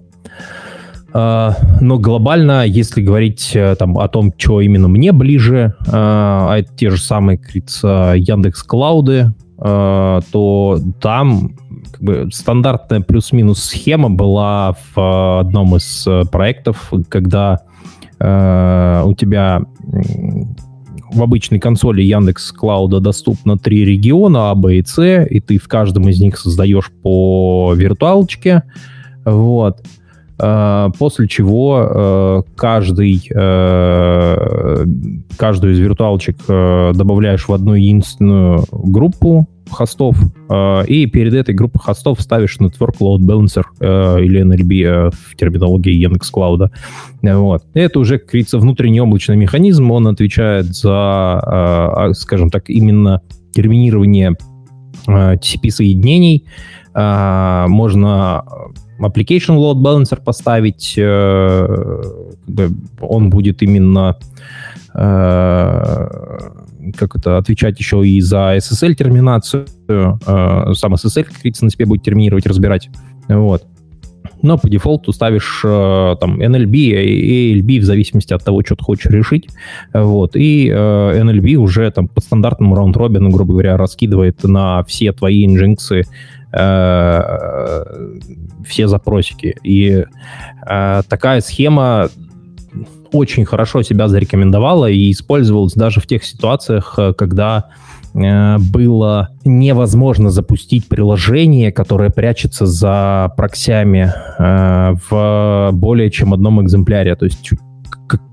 А, 1.14 1.56
но 1.82 2.00
глобально, 2.00 2.66
если 2.66 3.02
говорить 3.02 3.52
э, 3.54 3.76
там, 3.78 3.98
о 3.98 4.08
том, 4.08 4.34
что 4.38 4.62
именно 4.62 4.88
мне 4.88 5.12
ближе, 5.12 5.76
а 5.88 6.58
это 6.58 6.74
те 6.76 6.90
же 6.90 6.98
самые, 6.98 7.38
как 7.38 7.48
говорится, 7.48 8.14
Яндекс 8.16 8.64
Клауды, 8.64 9.34
а, 9.64 10.22
то 10.32 10.80
там 11.00 11.56
как 11.92 12.02
бы, 12.02 12.30
стандартная 12.34 13.02
плюс-минус 13.02 13.64
схема 13.64 14.10
была 14.10 14.76
в 14.96 15.40
одном 15.40 15.76
из 15.76 16.08
э, 16.08 16.24
проектов, 16.32 16.92
когда 17.10 17.60
э, 18.20 19.04
у 19.06 19.14
тебя 19.14 19.62
в 21.14 21.22
обычной 21.22 21.60
консоли 21.60 22.02
Яндекс 22.02 22.52
Клауда 22.54 23.00
доступно 23.00 23.56
три 23.56 23.86
региона 23.86 24.50
А, 24.50 24.56
Б 24.56 24.78
и 24.78 24.84
С, 24.84 25.26
и 25.26 25.40
ты 25.40 25.60
в 25.60 25.68
каждом 25.68 26.10
из 26.10 26.20
них 26.20 26.40
создаешь 26.40 26.90
по 27.04 27.74
виртуалочке, 27.76 28.64
вот. 29.26 29.84
После 30.98 31.28
чего 31.28 31.88
э, 31.88 32.42
каждый, 32.56 33.22
э, 33.34 34.86
каждую 35.38 35.74
из 35.74 35.80
виртуалочек 35.80 36.38
добавляешь 36.48 37.48
в 37.48 37.54
одну 37.54 37.76
единственную 37.76 38.66
группу, 38.72 39.48
хостов, 39.72 40.16
э, 40.50 40.86
и 40.88 41.08
перед 41.08 41.34
этой 41.34 41.56
группой 41.56 41.80
хостов 41.80 42.22
ставишь 42.22 42.58
Network 42.60 42.98
Load 43.00 43.20
Balancer 43.20 43.64
э, 43.80 44.24
или 44.24 44.42
NLB 44.44 44.84
э, 44.84 45.10
в 45.12 45.36
терминологии 45.36 46.06
Yandex 46.06 46.28
Cloud. 46.34 46.70
Вот. 47.22 47.64
Это 47.74 48.00
уже, 48.00 48.20
как 48.20 48.30
говорится, 48.30 48.60
внутренний 48.60 49.02
облачный 49.02 49.38
механизм, 49.38 49.92
он 49.92 50.08
отвечает 50.08 50.68
за, 50.68 50.92
а, 50.94 52.12
скажем 52.14 52.50
так, 52.50 52.70
именно 52.70 53.22
терминирование 53.54 54.36
TCP-соединений. 55.08 56.46
Можно 56.94 58.44
application 59.06 59.58
load 59.58 59.82
balancer 59.82 60.22
поставить, 60.24 60.98
он 63.00 63.30
будет 63.30 63.62
именно 63.62 64.18
как 66.98 67.16
это, 67.16 67.38
отвечать 67.38 67.80
еще 67.80 68.06
и 68.06 68.22
за 68.22 68.58
SSL-терминацию. 68.58 69.66
Э, 69.88 70.74
сам 70.74 70.94
SSL, 70.96 71.24
как 71.24 71.34
говорится, 71.34 71.66
на 71.66 71.72
себе 71.72 71.86
будет 71.86 72.04
терминировать, 72.04 72.46
разбирать. 72.46 72.90
Вот. 73.28 73.64
Но 74.42 74.58
по 74.58 74.70
дефолту 74.70 75.12
ставишь 75.14 75.62
э, 75.64 76.16
там 76.20 76.42
NLB 76.42 76.76
и 76.76 77.62
ALB 77.62 77.80
в 77.80 77.84
зависимости 77.84 78.34
от 78.34 78.44
того, 78.44 78.62
что 78.66 78.76
ты 78.76 78.84
хочешь 78.84 79.12
решить. 79.12 79.48
Вот. 79.94 80.36
И 80.36 80.68
э, 80.68 80.74
NLB 80.74 81.56
уже 81.56 81.90
там 81.92 82.08
по 82.08 82.22
стандартному 82.22 82.76
раунд-робину, 82.76 83.30
грубо 83.30 83.54
говоря, 83.54 83.78
раскидывает 83.78 84.44
на 84.44 84.84
все 84.86 85.12
твои 85.12 85.46
инжинксы 85.46 86.00
э, 86.00 86.04
все 88.66 88.88
запросики. 88.88 89.56
И 89.64 90.06
э, 90.68 91.02
такая 91.08 91.42
схема 91.42 92.10
очень 93.14 93.46
хорошо 93.46 93.82
себя 93.82 94.08
зарекомендовала 94.08 94.90
и 94.90 95.12
использовалась 95.12 95.74
даже 95.74 96.00
в 96.00 96.08
тех 96.08 96.24
ситуациях, 96.24 96.96
э, 96.98 97.14
когда 97.14 97.70
э, 98.14 98.58
было 98.58 99.30
невозможно 99.44 100.30
запустить 100.30 100.88
приложение, 100.88 101.72
которое 101.72 102.10
прячется 102.10 102.66
за 102.66 103.34
проксями 103.36 104.14
э, 104.40 104.96
в 105.10 105.72
более 105.74 106.10
чем 106.10 106.34
одном 106.34 106.62
экземпляре. 106.62 107.16
То 107.16 107.26
есть 107.26 107.50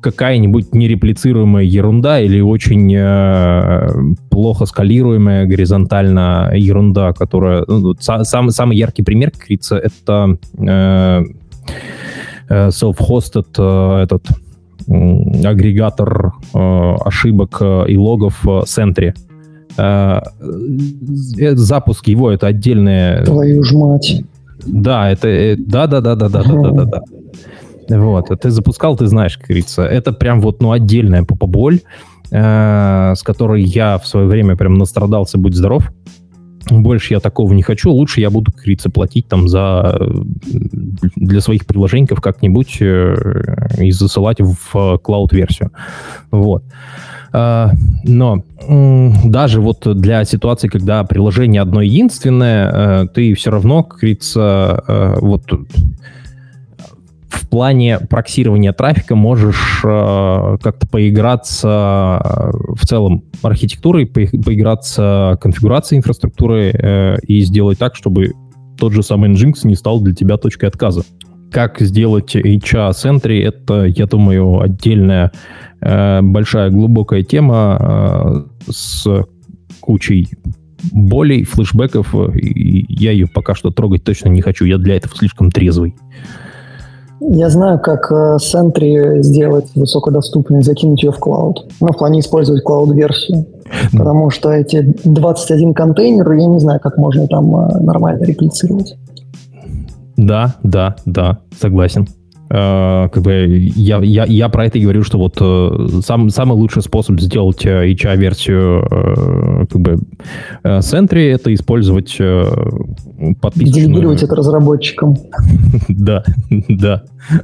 какая-нибудь 0.01 0.75
нереплицируемая 0.75 1.65
ерунда 1.65 2.21
или 2.21 2.41
очень 2.41 2.95
э, 2.95 3.89
плохо 4.31 4.67
скалируемая 4.67 5.47
горизонтально 5.47 6.53
ерунда, 6.55 7.13
которая... 7.13 7.65
Ну, 7.67 7.95
сам, 8.01 8.51
самый 8.51 8.77
яркий 8.77 9.03
пример, 9.03 9.31
как 9.31 9.41
говорится, 9.41 9.77
это 9.77 10.39
э, 10.59 11.23
self-hosted 12.49 13.47
э, 13.59 14.03
этот 14.03 14.27
агрегатор 15.45 16.33
э, 16.55 16.95
ошибок 17.05 17.59
э, 17.61 17.85
и 17.89 17.97
логов 17.97 18.43
в 18.43 18.65
Сентре. 18.67 19.15
Э, 19.77 20.21
запуск 21.55 22.09
его 22.09 22.31
это 22.31 22.47
отдельная... 22.47 23.25
Твою 23.25 23.63
ж 23.63 23.73
мать. 23.75 24.23
Да, 24.67 25.11
это... 25.11 25.57
Да, 25.59 25.87
да, 25.87 26.01
Вот, 27.89 28.29
ты 28.41 28.51
запускал, 28.51 28.97
ты 28.97 29.07
знаешь, 29.07 29.37
как 29.37 29.49
говорится. 29.49 29.83
Это 29.83 30.13
прям 30.13 30.41
вот, 30.41 30.61
ну, 30.61 30.73
отдельная 30.73 31.25
попоболь, 31.25 31.81
э, 32.31 33.15
с 33.17 33.23
которой 33.23 33.63
я 33.63 33.99
в 33.99 34.07
свое 34.07 34.27
время 34.27 34.57
прям 34.57 34.75
настрадался, 34.75 35.39
будь 35.39 35.55
здоров. 35.55 35.91
больше 36.71 37.15
я 37.15 37.21
такого 37.21 37.53
не 37.55 37.63
хочу, 37.63 37.91
лучше 37.91 38.21
я 38.21 38.31
буду, 38.31 38.53
как 38.53 38.61
говорится, 38.61 38.91
платить 38.91 39.29
там 39.29 39.49
за 39.49 39.99
для 41.17 41.41
своих 41.41 41.67
приложений 41.67 42.09
как-нибудь 42.21 42.77
э, 42.81 43.75
и 43.79 43.91
засылать 43.91 44.39
в 44.41 44.99
клауд-версию. 44.99 45.71
Вот. 46.31 46.65
А, 47.33 47.73
но 48.05 48.43
даже 49.25 49.61
вот 49.61 49.87
для 49.99 50.25
ситуации, 50.25 50.69
когда 50.69 51.05
приложение 51.05 51.63
одно 51.63 51.83
единственное, 51.83 53.03
э, 53.03 53.07
ты 53.15 53.35
все 53.35 53.51
равно, 53.51 53.83
как 53.83 53.99
говорится, 54.01 54.83
э, 54.87 55.19
вот 55.21 55.45
в 57.29 57.49
плане 57.49 57.99
проксирования 57.99 58.73
трафика 58.73 59.15
можешь 59.15 59.81
э, 59.85 60.57
как-то 60.63 60.87
поиграться 60.87 62.21
э, 62.25 62.51
в 62.75 62.87
целом 62.87 63.25
архитектурой, 63.43 64.07
по, 64.07 64.21
поиграться 64.45 65.39
конфигурацией 65.41 65.99
инфраструктуры 65.99 66.71
э, 66.73 67.17
и 67.27 67.41
сделать 67.41 67.79
так, 67.79 67.97
чтобы 67.97 68.33
тот 68.79 68.93
же 68.93 69.03
самый 69.03 69.31
Nginx 69.31 69.61
не 69.65 69.75
стал 69.75 70.01
для 70.01 70.15
тебя 70.15 70.37
точкой 70.37 70.67
отказа. 70.67 71.03
Как 71.51 71.81
сделать 71.81 72.35
HA 72.35 72.91
Sentry, 72.91 73.43
это, 73.43 73.85
я 73.85 74.07
думаю, 74.07 74.61
отдельная 74.61 75.33
э, 75.81 76.21
большая 76.23 76.71
глубокая 76.71 77.23
тема 77.23 78.47
э, 78.67 78.73
с 78.73 79.07
кучей 79.81 80.29
болей, 80.93 81.45
флешбеков, 81.45 82.15
я 82.35 83.11
ее 83.11 83.27
пока 83.27 83.55
что 83.55 83.71
трогать 83.71 84.05
точно 84.05 84.29
не 84.29 84.41
хочу, 84.41 84.65
я 84.65 84.79
для 84.79 84.97
этого 84.97 85.15
слишком 85.15 85.51
трезвый. 85.51 85.95
Я 87.21 87.51
знаю, 87.51 87.79
как 87.79 88.11
э, 88.13 88.37
Sentry 88.37 89.23
сделать 89.23 89.67
высокодоступной, 89.75 90.63
закинуть 90.63 91.03
ее 91.03 91.11
в 91.11 91.19
клауд. 91.19 91.67
Ну, 91.81 91.89
в 91.89 91.97
плане 91.97 92.21
использовать 92.21 92.63
клауд-версию. 92.63 93.47
Потому 93.93 94.31
что 94.31 94.51
эти 94.51 94.95
21 95.05 95.75
контейнер, 95.75 96.31
я 96.33 96.47
не 96.47 96.59
знаю, 96.59 96.81
как 96.81 96.97
можно 96.97 97.27
там 97.27 97.55
э, 97.55 97.81
нормально 97.81 98.25
реплицировать. 98.25 98.97
Да, 100.17 100.57
да, 100.63 100.97
да, 101.07 101.39
согласен. 101.61 102.09
Uh, 102.51 103.11
как 103.11 103.23
бы 103.23 103.71
я, 103.77 103.99
я, 103.99 104.25
я 104.25 104.49
про 104.49 104.65
это 104.65 104.79
и 104.79 104.83
говорю, 104.83 105.03
что 105.03 105.19
вот 105.19 105.37
uh, 105.37 106.01
сам, 106.01 106.31
самый 106.31 106.55
лучший 106.55 106.81
способ 106.81 107.21
сделать 107.21 107.67
uh, 107.67 107.85
э, 107.85 107.93
HA-версию 107.93 109.67
как 109.69 109.81
бы 109.81 109.99
Sentry 110.65 111.31
это 111.31 111.53
использовать 111.53 112.17
подписочную... 113.41 113.89
Делегировать 113.89 114.23
это 114.23 114.35
разработчикам. 114.35 115.17
да, 115.89 116.25
да. 116.69 117.03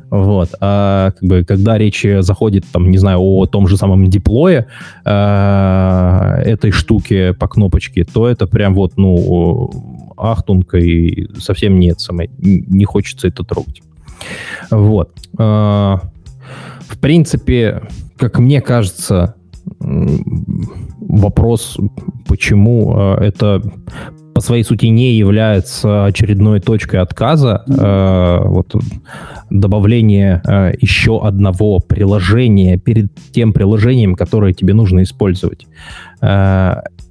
Вот. 0.09 0.49
А 0.61 1.11
как 1.11 1.29
бы 1.29 1.45
когда 1.45 1.77
речь 1.77 2.07
заходит, 2.21 2.65
там, 2.73 2.91
не 2.91 2.97
знаю, 2.97 3.21
о 3.21 3.45
том 3.45 3.69
же 3.69 3.77
самом 3.77 4.07
диплое 4.07 4.69
этой 5.05 6.71
штуки 6.71 7.33
по 7.33 7.47
кнопочке, 7.47 8.05
то 8.05 8.27
это 8.27 8.47
прям 8.47 8.75
вот, 8.75 8.93
ну, 8.97 9.71
ахтунка 10.17 10.79
и 10.79 11.29
совсем 11.39 11.79
нет, 11.79 12.01
самое, 12.01 12.31
не 12.39 12.85
хочется 12.85 13.29
это 13.29 13.45
трогать. 13.45 13.83
Вот. 14.71 15.13
А, 15.39 16.01
в 16.89 16.99
принципе, 16.99 17.83
как 18.17 18.39
мне 18.39 18.61
кажется, 18.61 19.35
вопрос, 19.81 21.77
почему 22.27 22.95
а, 22.97 23.23
это 23.23 23.63
по 24.35 24.41
своей 24.41 24.65
сути 24.65 24.87
не 24.87 25.13
является 25.13 26.07
очередной 26.07 26.59
точкой 26.59 26.97
отказа. 26.97 27.63
Э, 27.69 28.41
вот 28.45 28.75
добавление 29.49 30.43
еще 30.81 31.25
одного 31.25 31.79
приложения 31.79 32.77
перед 32.77 33.15
тем 33.31 33.53
приложением, 33.53 34.17
которое 34.17 34.53
тебе 34.53 34.75
нужно 34.75 35.05
использовать. 35.05 35.69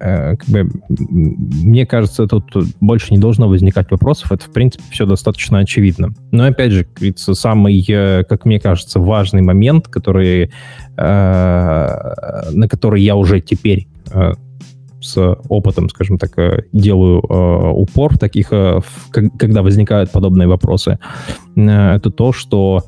Как 0.04 0.46
бы, 0.48 0.70
мне 0.89 1.86
кажется, 1.86 2.28
тут 2.28 2.52
больше 2.82 3.13
не 3.13 3.20
должно 3.20 3.48
возникать 3.48 3.89
вопросов. 3.89 4.34
Это, 4.34 4.44
в 4.44 4.52
принципе, 4.52 4.84
все 4.92 5.06
достаточно 5.06 5.60
очевидно. 5.60 6.13
Но, 6.32 6.44
опять 6.44 6.74
же, 6.74 6.86
самый, 7.16 7.82
э, 7.88 8.26
как 8.28 8.44
мне 8.44 8.60
кажется, 8.60 9.00
важный 9.00 9.42
момент, 9.42 9.88
который, 9.88 10.52
э, 10.98 10.98
на 10.98 12.68
который 12.68 13.02
я 13.02 13.16
уже 13.16 13.39
теперь 13.39 13.88
с 15.02 15.18
опытом, 15.48 15.89
скажем 15.89 16.18
так, 16.18 16.32
делаю 16.74 17.20
упор 17.20 18.13
в 18.13 18.18
таких, 18.18 18.50
когда 19.12 19.62
возникают 19.62 20.12
подобные 20.12 20.48
вопросы, 20.48 21.00
это 21.56 22.10
то, 22.10 22.34
что 22.34 22.84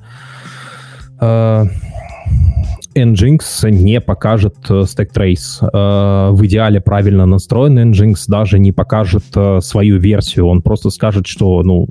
Nginx 2.95 3.69
не 3.69 3.99
покажет 3.99 4.55
э, 4.69 4.83
Stack 4.83 5.09
Trace. 5.13 5.61
Э, 5.61 6.31
в 6.31 6.45
идеале 6.45 6.79
правильно 6.79 7.25
настроенный 7.25 7.83
Nginx 7.91 8.15
даже 8.27 8.57
не 8.57 8.71
покажет 8.71 9.23
э, 9.35 9.59
свою 9.61 9.99
версию. 9.99 10.47
Он 10.47 10.61
просто 10.61 10.89
скажет, 10.89 11.27
что 11.27 11.61
ну, 11.63 11.87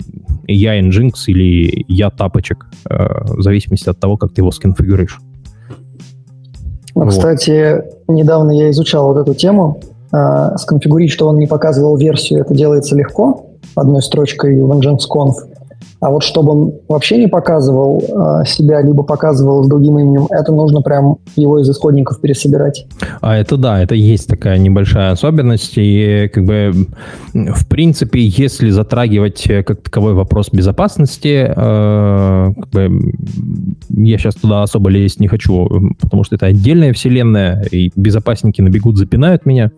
я 0.47 0.81
Nginx 0.81 1.13
или 1.27 1.85
я 1.89 2.11
тапочек, 2.11 2.67
в 2.89 3.43
зависимости 3.43 3.89
от 3.89 3.99
того, 3.99 4.17
как 4.17 4.33
ты 4.33 4.41
его 4.41 4.51
сконфигуришь. 4.51 5.21
Ну, 6.95 7.05
вот. 7.05 7.11
Кстати, 7.11 7.83
недавно 8.09 8.53
я 8.53 8.71
изучал 8.71 9.13
вот 9.13 9.19
эту 9.19 9.35
тему. 9.35 9.81
Сконфигурить, 10.57 11.11
что 11.11 11.29
он 11.29 11.39
не 11.39 11.47
показывал 11.47 11.97
версию, 11.97 12.43
это 12.43 12.55
делается 12.55 12.95
легко, 12.95 13.51
одной 13.75 14.01
строчкой 14.01 14.61
в 14.63 14.71
Nginx 14.71 15.01
Conf. 15.11 15.35
А 16.05 16.11
вот 16.11 16.23
чтобы 16.23 16.53
он 16.53 16.73
вообще 16.87 17.17
не 17.17 17.29
показывал 17.29 18.03
э, 18.03 18.45
себя, 18.45 18.83
либо 18.83 19.03
показывал 19.05 19.65
с 19.65 19.69
другим 19.69 19.99
именем, 19.99 20.27
это 20.29 20.53
нужно 20.53 20.83
прям 20.83 21.17
его 21.35 21.59
из 21.59 21.71
исходников 21.71 22.21
пересобирать. 22.21 22.87
А 23.23 23.39
это 23.39 23.57
да, 23.57 23.83
это 23.83 23.95
есть 23.95 24.29
такая 24.29 24.59
небольшая 24.59 25.13
особенность. 25.13 25.73
И 25.77 26.31
как 26.31 26.45
бы 26.45 26.75
в 27.33 27.67
принципе, 27.69 28.21
если 28.21 28.69
затрагивать 28.69 29.47
э, 29.47 29.63
как 29.63 29.81
таковой 29.81 30.13
вопрос 30.13 30.51
безопасности, 30.53 31.47
э, 31.49 32.53
как 32.55 32.69
бы, 32.69 33.15
я 33.89 34.19
сейчас 34.19 34.35
туда 34.35 34.63
особо 34.63 34.91
лезть 34.91 35.21
не 35.21 35.29
хочу, 35.29 35.67
потому 36.03 36.25
что 36.25 36.35
это 36.35 36.45
отдельная 36.45 36.93
вселенная, 36.93 37.63
и 37.73 37.91
безопасники 37.97 38.61
набегут, 38.61 38.99
запинают 38.99 39.47
меня. 39.47 39.71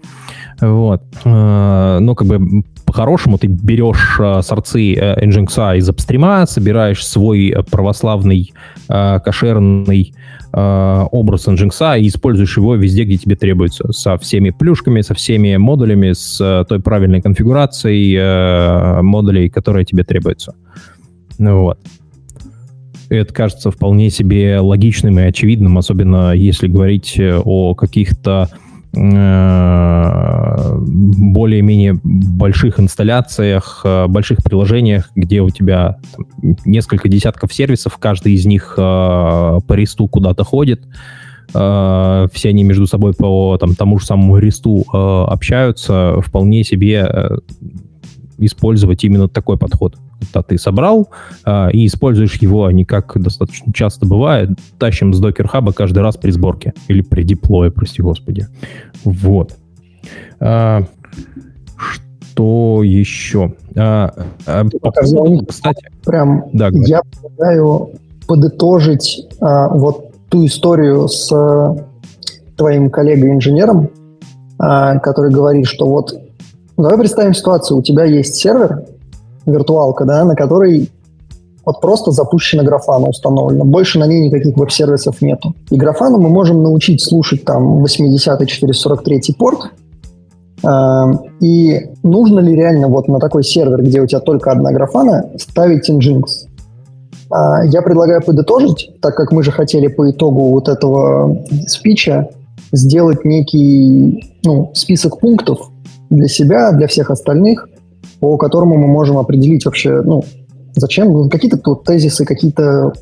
Вот. 0.60 1.02
Э, 1.24 1.98
но 2.00 2.16
как 2.16 2.26
бы 2.26 2.64
по-хорошему 2.86 3.36
ты 3.36 3.48
берешь 3.48 4.16
э, 4.18 4.40
сорцы 4.42 4.94
э, 4.94 5.26
Nginx 5.26 5.78
из 5.78 5.88
апстрима, 5.88 6.46
собираешь 6.46 7.04
свой 7.04 7.50
э, 7.50 7.62
православный 7.62 8.52
э, 8.88 9.20
кошерный 9.24 10.14
э, 10.52 11.06
образ 11.10 11.48
Nginx 11.48 12.00
и 12.00 12.08
используешь 12.08 12.56
его 12.56 12.76
везде, 12.76 13.04
где 13.04 13.18
тебе 13.18 13.36
требуется, 13.36 13.92
со 13.92 14.16
всеми 14.16 14.50
плюшками, 14.50 15.00
со 15.00 15.14
всеми 15.14 15.56
модулями, 15.56 16.12
с 16.12 16.40
э, 16.40 16.64
той 16.68 16.80
правильной 16.80 17.20
конфигурацией 17.20 18.16
э, 18.16 19.02
модулей, 19.02 19.50
которые 19.50 19.84
тебе 19.84 20.04
требуются. 20.04 20.54
Ну 21.38 21.62
вот. 21.62 21.78
Это 23.08 23.32
кажется 23.32 23.70
вполне 23.70 24.10
себе 24.10 24.58
логичным 24.58 25.18
и 25.20 25.22
очевидным, 25.22 25.78
особенно 25.78 26.32
если 26.32 26.66
говорить 26.66 27.20
о 27.20 27.74
каких-то 27.74 28.48
Э, 28.48 28.65
более-менее 31.26 32.00
больших 32.02 32.80
инсталляциях, 32.80 33.82
э, 33.84 34.06
больших 34.06 34.42
приложениях, 34.42 35.10
где 35.14 35.42
у 35.42 35.50
тебя 35.50 35.98
там, 36.16 36.26
несколько 36.64 37.08
десятков 37.08 37.52
сервисов, 37.52 37.98
каждый 37.98 38.32
из 38.32 38.46
них 38.46 38.74
э, 38.76 38.80
по 38.80 39.72
ресту 39.74 40.08
куда-то 40.08 40.44
ходит, 40.44 40.84
все 41.48 42.48
они 42.48 42.64
между 42.64 42.88
собой 42.88 43.12
по 43.14 43.56
там, 43.56 43.76
тому 43.76 44.00
же 44.00 44.06
самому 44.06 44.38
ресту 44.38 44.84
общаются, 44.92 46.20
вполне 46.20 46.64
себе 46.64 47.08
использовать 48.38 49.04
именно 49.04 49.28
такой 49.28 49.56
подход. 49.56 49.96
Это 50.20 50.42
ты 50.42 50.58
собрал 50.58 51.08
э, 51.44 51.70
и 51.72 51.86
используешь 51.86 52.36
его, 52.36 52.64
а 52.64 52.72
не 52.72 52.84
как 52.84 53.20
достаточно 53.20 53.72
часто 53.72 54.06
бывает, 54.06 54.50
тащим 54.78 55.12
с 55.12 55.22
Docker 55.22 55.50
Hub 55.52 55.72
каждый 55.72 56.00
раз 56.00 56.16
при 56.16 56.30
сборке 56.30 56.74
или 56.88 57.02
при 57.02 57.22
деплое, 57.22 57.70
прости 57.70 58.02
господи. 58.02 58.46
Вот. 59.04 59.56
А, 60.40 60.82
что 61.76 62.82
еще? 62.82 63.54
А, 63.76 64.12
а, 64.46 64.64
по 64.80 64.90
поводу, 64.90 65.46
кстати, 65.46 65.86
прям 66.04 66.44
да, 66.52 66.68
я 66.72 67.02
предлагаю 67.02 67.90
подытожить 68.26 69.26
а, 69.40 69.68
вот 69.68 70.14
ту 70.28 70.46
историю 70.46 71.08
с 71.08 71.28
твоим 72.56 72.90
коллегой-инженером, 72.90 73.90
который 74.58 75.30
говорит, 75.30 75.66
что 75.66 75.86
вот 75.86 76.18
Давай 76.76 76.98
представим 76.98 77.32
ситуацию. 77.32 77.78
У 77.78 77.82
тебя 77.82 78.04
есть 78.04 78.34
сервер, 78.34 78.84
виртуалка, 79.46 80.04
да, 80.04 80.24
на 80.24 80.34
которой 80.34 80.90
вот 81.64 81.80
просто 81.80 82.12
запущена 82.12 82.62
графана 82.62 83.08
установлена. 83.08 83.64
Больше 83.64 83.98
на 83.98 84.06
ней 84.06 84.20
никаких 84.20 84.56
веб-сервисов 84.56 85.20
нету. 85.20 85.54
И 85.70 85.76
графану 85.76 86.18
мы 86.18 86.28
можем 86.28 86.62
научить 86.62 87.02
слушать 87.02 87.44
там 87.44 87.80
80 87.80 88.46
443 88.46 89.34
порт. 89.38 89.72
Э, 90.62 91.12
и 91.40 91.90
нужно 92.02 92.38
ли 92.38 92.54
реально 92.54 92.88
вот 92.88 93.08
на 93.08 93.18
такой 93.18 93.42
сервер, 93.42 93.82
где 93.82 94.00
у 94.00 94.06
тебя 94.06 94.20
только 94.20 94.52
одна 94.52 94.70
графана, 94.70 95.30
ставить 95.38 95.90
Nginx? 95.90 96.24
Э, 97.32 97.66
я 97.66 97.82
предлагаю 97.82 98.22
подытожить, 98.22 98.92
так 99.00 99.16
как 99.16 99.32
мы 99.32 99.42
же 99.42 99.50
хотели 99.50 99.88
по 99.88 100.08
итогу 100.08 100.50
вот 100.50 100.68
этого 100.68 101.44
спича 101.66 102.28
сделать 102.72 103.24
некий 103.24 104.34
ну, 104.44 104.70
список 104.74 105.18
пунктов, 105.18 105.70
для 106.10 106.28
себя, 106.28 106.72
для 106.72 106.86
всех 106.86 107.10
остальных, 107.10 107.68
по 108.20 108.36
которому 108.36 108.76
мы 108.76 108.86
можем 108.86 109.18
определить 109.18 109.64
вообще, 109.64 110.02
ну, 110.02 110.24
зачем, 110.74 111.12
ну, 111.12 111.28
какие-то 111.28 111.58
тут 111.58 111.84
тезисы, 111.84 112.24
какие-то 112.24 112.92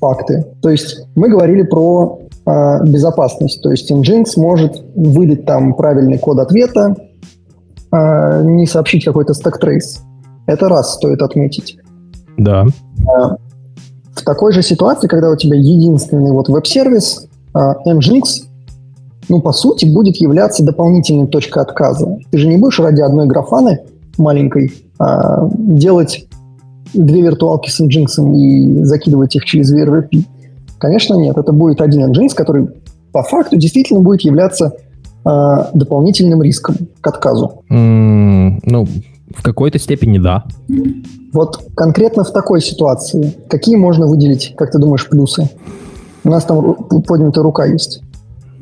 факты. 0.00 0.46
То 0.62 0.70
есть 0.70 1.06
мы 1.14 1.28
говорили 1.28 1.62
про 1.62 2.20
э, 2.46 2.84
безопасность, 2.84 3.62
то 3.62 3.70
есть 3.70 3.90
Nginx 3.90 4.32
может 4.36 4.82
выдать 4.94 5.44
там 5.46 5.74
правильный 5.74 6.18
код 6.18 6.38
ответа, 6.38 6.94
э, 7.92 8.42
не 8.44 8.66
сообщить 8.66 9.04
какой-то 9.04 9.34
stack 9.34 9.65
trace. 9.65 10.02
Это 10.46 10.68
раз 10.68 10.94
стоит 10.94 11.22
отметить. 11.22 11.78
Да. 12.36 12.66
Э, 13.00 13.36
в 14.14 14.22
такой 14.24 14.52
же 14.52 14.62
ситуации, 14.62 15.08
когда 15.08 15.30
у 15.30 15.36
тебя 15.36 15.56
единственный 15.56 16.32
вот 16.32 16.48
веб-сервис, 16.48 17.28
э, 17.54 17.58
Nginx, 17.86 18.22
ну, 19.28 19.40
по 19.40 19.52
сути, 19.52 19.86
будет 19.86 20.16
являться 20.16 20.64
дополнительной 20.64 21.26
точкой 21.26 21.62
отказа. 21.62 22.18
Ты 22.30 22.38
же 22.38 22.46
не 22.46 22.58
будешь 22.58 22.78
ради 22.78 23.00
одной 23.00 23.26
графаны 23.26 23.80
маленькой 24.18 24.72
э, 24.98 25.48
делать 25.52 26.26
две 26.94 27.22
виртуалки 27.22 27.70
с 27.70 27.80
Nginx 27.80 28.34
и 28.34 28.84
закидывать 28.84 29.36
их 29.36 29.44
через 29.44 29.74
VRRP. 29.74 30.24
Конечно, 30.78 31.14
нет. 31.14 31.36
Это 31.36 31.52
будет 31.52 31.80
один 31.80 32.10
Nginx, 32.10 32.34
который 32.34 32.68
по 33.12 33.22
факту 33.22 33.56
действительно 33.56 34.00
будет 34.00 34.22
являться 34.22 34.76
э, 35.24 35.56
дополнительным 35.74 36.42
риском 36.42 36.76
к 37.00 37.06
отказу. 37.06 37.62
Mm, 37.70 38.60
ну, 38.64 38.86
в 39.34 39.42
какой-то 39.42 39.78
степени 39.78 40.18
да. 40.18 40.44
Вот 41.32 41.60
конкретно 41.74 42.24
в 42.24 42.32
такой 42.32 42.60
ситуации 42.60 43.34
какие 43.48 43.76
можно 43.76 44.06
выделить, 44.06 44.54
как 44.56 44.70
ты 44.70 44.78
думаешь, 44.78 45.08
плюсы? 45.08 45.48
У 46.24 46.30
нас 46.30 46.44
там 46.44 46.74
поднятая 47.06 47.44
рука 47.44 47.66
есть, 47.66 48.02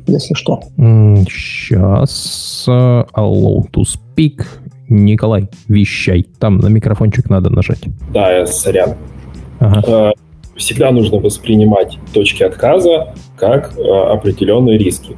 если 0.07 0.33
что. 0.33 0.61
Сейчас. 0.77 2.65
Uh, 2.67 3.05
allow 3.15 3.63
to 3.71 3.83
speak. 3.83 4.43
Николай, 4.89 5.49
вещай. 5.67 6.25
Там 6.39 6.59
на 6.59 6.67
микрофончик 6.67 7.29
надо 7.29 7.49
нажать. 7.49 7.83
Да, 8.13 8.31
я 8.31 8.45
сорян. 8.45 8.95
Ага. 9.59 10.13
Всегда 10.55 10.91
нужно 10.91 11.17
воспринимать 11.17 11.97
точки 12.13 12.43
отказа 12.43 13.13
как 13.37 13.73
определенные 13.77 14.77
риски. 14.77 15.17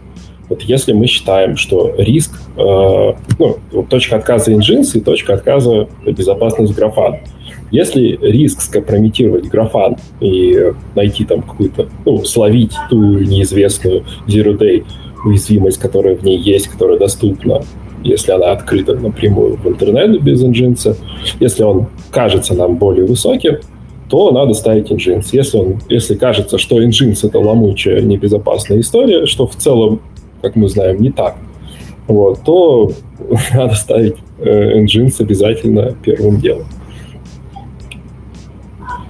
Вот 0.50 0.62
если 0.62 0.94
мы 0.94 1.08
считаем, 1.08 1.58
что 1.58 1.94
риск, 1.98 2.32
э, 2.56 3.14
ну, 3.38 3.58
точка 3.90 4.16
отказа 4.16 4.54
Nginx 4.54 4.92
и 4.94 5.02
точка 5.02 5.34
отказа 5.34 5.90
безопасность 6.06 6.74
графан. 6.74 7.18
Если 7.70 8.18
риск 8.22 8.62
скомпрометировать 8.62 9.48
графан 9.50 9.98
и 10.22 10.72
найти 10.96 11.26
там 11.26 11.42
какую-то, 11.42 11.90
ну, 12.06 12.24
словить 12.24 12.72
ту 12.90 13.20
неизвестную 13.20 14.06
zero 14.26 14.58
day 14.58 14.86
уязвимость, 15.26 15.80
которая 15.80 16.16
в 16.16 16.24
ней 16.24 16.38
есть, 16.38 16.70
которая 16.70 16.98
доступна, 16.98 17.64
если 18.04 18.32
она 18.32 18.52
открыта 18.52 18.94
напрямую 18.96 19.58
в 19.58 19.68
интернет 19.68 20.22
без 20.22 20.44
Nginx, 20.44 20.96
если 21.40 21.64
он 21.64 21.88
кажется 22.12 22.54
нам 22.54 22.78
более 22.78 23.06
высоким, 23.06 23.58
то 24.10 24.32
надо 24.32 24.54
ставить 24.54 24.90
Nginx. 24.92 25.28
Если, 25.32 25.58
он, 25.58 25.82
если 25.90 26.16
кажется, 26.16 26.58
что 26.58 26.82
Nginx 26.82 27.28
это 27.28 27.40
ломучая, 27.40 28.02
небезопасная 28.02 28.80
история, 28.80 29.26
что 29.26 29.48
в 29.48 29.56
целом 29.56 30.02
как 30.42 30.56
мы 30.56 30.70
знаем, 30.70 31.02
не 31.02 31.12
так, 31.12 31.36
вот, 32.08 32.42
то 32.44 32.92
надо 33.54 33.76
ставить 33.76 34.16
э, 34.40 34.80
Nginx 34.82 35.16
обязательно 35.20 35.96
первым 36.04 36.40
делом. 36.40 36.66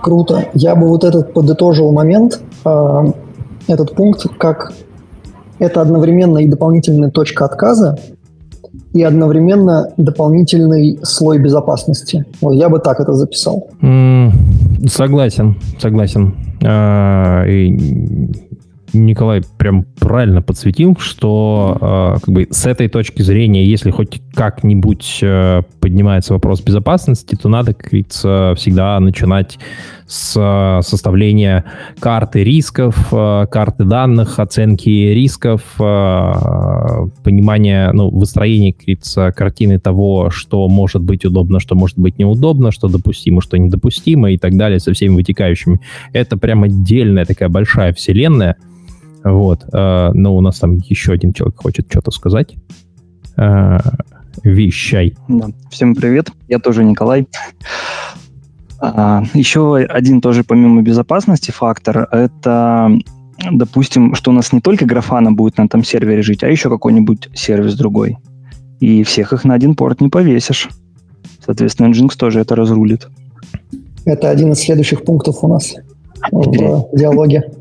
Круто. 0.02 0.50
Я 0.54 0.76
бы 0.76 0.88
вот 0.88 1.04
этот 1.04 1.34
подытожил 1.34 1.91
момент, 1.91 2.41
э, 2.65 3.04
этот 3.67 3.93
пункт, 3.93 4.26
как 4.38 4.73
это 5.60 5.82
одновременно 5.82 6.38
и 6.38 6.47
дополнительная 6.47 7.10
точка 7.10 7.45
отказа, 7.45 8.00
и 8.98 9.04
одновременно 9.04 9.90
дополнительный 9.98 11.00
слой 11.04 11.40
безопасности. 11.40 12.26
Вот 12.42 12.54
я 12.54 12.70
бы 12.70 12.80
так 12.80 13.00
это 13.00 13.14
записал. 13.14 13.70
Mm, 13.82 14.32
согласен, 14.88 15.56
согласен. 15.80 16.36
А, 16.64 17.46
и 17.46 17.70
Николай 18.94 19.42
прям 19.58 19.86
правильно 20.00 20.42
подсветил, 20.42 20.96
что 20.98 21.78
э, 21.80 22.20
как 22.20 22.34
бы 22.34 22.48
с 22.50 22.66
этой 22.66 22.88
точки 22.88 23.22
зрения, 23.22 23.66
если 23.66 23.92
хоть 23.92 24.22
как-нибудь 24.34 25.20
э, 25.22 25.62
поднимается 25.80 26.34
вопрос 26.34 26.62
безопасности, 26.62 27.36
то 27.36 27.50
надо, 27.50 27.74
как 27.74 27.88
говорится, 27.88 28.54
всегда 28.56 29.00
начинать 29.00 29.60
с 30.08 30.36
э, 30.38 30.82
составления 30.88 31.65
карты 32.00 32.43
рисков, 32.43 32.96
э, 33.12 33.46
карты 33.52 33.84
данных, 33.84 34.39
оценки 34.39 34.89
рисков, 34.89 35.62
э, 35.80 37.08
понимания, 37.24 37.91
ну, 37.91 38.10
выстроения, 38.10 38.74
как 38.74 39.36
картины 39.36 39.80
того, 39.80 40.30
что 40.30 40.67
может 40.70 41.04
быть 41.04 41.26
удобно, 41.26 41.60
что 41.60 41.76
может 41.76 42.00
быть 42.00 42.17
неудобно, 42.17 42.72
что 42.72 42.88
допустимо, 42.88 43.41
что 43.41 43.58
недопустимо 43.58 44.32
и 44.32 44.38
так 44.38 44.56
далее, 44.56 44.80
со 44.80 44.93
всеми 44.93 45.15
вытекающими. 45.15 45.82
Это 46.13 46.38
прям 46.38 46.63
отдельная 46.63 47.26
такая 47.26 47.50
большая 47.50 47.93
вселенная, 47.93 48.56
вот. 49.24 49.65
Но 49.74 50.38
у 50.38 50.41
нас 50.41 50.60
там 50.60 50.76
еще 50.78 51.12
один 51.12 51.34
человек 51.34 51.58
хочет 51.58 51.88
что-то 51.89 52.12
сказать. 52.12 52.56
Вещай. 54.43 55.15
Да. 55.28 55.48
Всем 55.70 55.96
привет. 55.96 56.32
Я 56.48 56.60
тоже 56.60 56.84
Николай. 56.84 57.28
А, 58.80 59.24
еще 59.34 59.78
один 59.78 60.22
тоже 60.22 60.44
помимо 60.44 60.82
безопасности 60.82 61.52
фактор– 61.52 62.08
это, 62.12 62.92
допустим, 63.52 64.16
что 64.16 64.32
у 64.32 64.34
нас 64.34 64.54
не 64.54 64.62
только 64.62 64.86
графана 64.86 65.32
будет 65.32 65.58
на 65.58 65.63
этом 65.63 65.84
сервере 65.84 66.22
жить, 66.22 66.44
а 66.44 66.48
еще 66.48 66.70
какой-нибудь 66.70 67.30
сервис 67.34 67.76
другой. 67.76 68.18
И 68.80 69.04
всех 69.04 69.34
их 69.34 69.44
на 69.44 69.56
один 69.56 69.76
порт 69.76 70.02
не 70.02 70.10
повесишь. 70.10 70.70
Соответственно, 71.44 71.88
Nginx 71.92 72.16
тоже 72.18 72.40
это 72.42 72.56
разрулит. 72.56 73.08
Это 74.06 74.30
один 74.30 74.52
из 74.52 74.60
следующих 74.60 75.04
пунктов 75.04 75.44
у 75.44 75.48
нас 75.48 75.76
в 76.32 76.96
диалоге. 76.96 77.52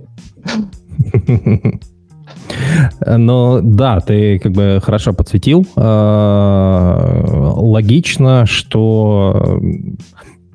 Но 3.07 3.61
да, 3.63 4.01
ты 4.01 4.39
как 4.39 4.53
бы 4.53 4.81
хорошо 4.83 5.13
подсветил. 5.13 5.67
А, 5.77 7.53
логично, 7.57 8.47
что 8.47 9.61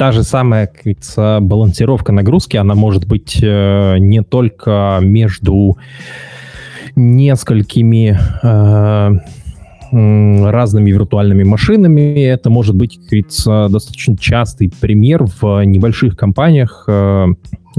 та 0.02 0.12
же 0.12 0.24
самая, 0.24 0.66
как 0.66 0.78
говорится, 0.78 1.38
балансировка 1.42 2.12
нагрузки, 2.12 2.58
она 2.58 2.74
может 2.74 3.08
быть 3.08 3.38
э, 3.40 4.00
не 4.00 4.24
только 4.24 4.98
между 5.00 5.78
несколькими 6.96 8.18
э, 8.42 9.12
разными 9.92 10.90
виртуальными 10.90 11.44
машинами. 11.44 12.20
Это 12.20 12.50
может 12.50 12.76
быть, 12.76 12.96
как 12.96 13.10
говорится, 13.10 13.68
достаточно 13.70 14.18
частый 14.18 14.72
пример 14.82 15.26
в 15.40 15.64
небольших 15.66 16.18
компаниях, 16.18 16.86
э, 16.88 17.28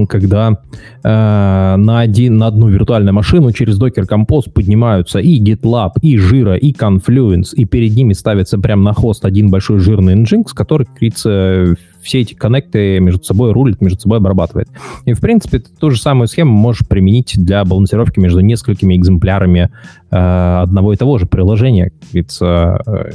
когда 0.08 0.60
э, 1.02 1.74
на, 1.76 1.98
один, 1.98 2.36
на 2.36 2.46
одну 2.46 2.68
виртуальную 2.68 3.14
машину 3.14 3.50
через 3.50 3.80
Docker 3.80 4.08
Compose 4.08 4.48
поднимаются 4.48 5.18
и 5.18 5.42
GitLab, 5.42 5.94
и 6.02 6.16
Jira, 6.16 6.56
и 6.56 6.72
Confluence, 6.72 7.48
и 7.56 7.64
перед 7.64 7.96
ними 7.96 8.12
ставится 8.12 8.58
прямо 8.58 8.84
на 8.84 8.92
хост 8.92 9.24
один 9.24 9.50
большой 9.50 9.80
жирный 9.80 10.14
Nginx, 10.14 10.50
который, 10.54 10.84
как 10.84 10.94
говорится, 10.94 11.74
все 12.02 12.20
эти 12.20 12.34
коннекты 12.34 13.00
между 13.00 13.22
собой 13.22 13.52
рулит, 13.52 13.80
между 13.80 14.00
собой 14.00 14.18
обрабатывает. 14.18 14.68
И, 15.04 15.12
в 15.12 15.20
принципе, 15.20 15.60
ты 15.60 15.70
ту 15.70 15.90
же 15.90 16.00
самую 16.00 16.28
схему 16.28 16.52
можешь 16.52 16.86
применить 16.86 17.34
для 17.36 17.64
балансировки 17.64 18.18
между 18.18 18.40
несколькими 18.40 18.96
экземплярами 18.96 19.70
э, 20.10 20.16
одного 20.62 20.92
и 20.92 20.96
того 20.96 21.18
же 21.18 21.26
приложения. 21.26 21.90
Как 21.90 22.10
говорится, 22.10 22.82
э, 22.86 23.10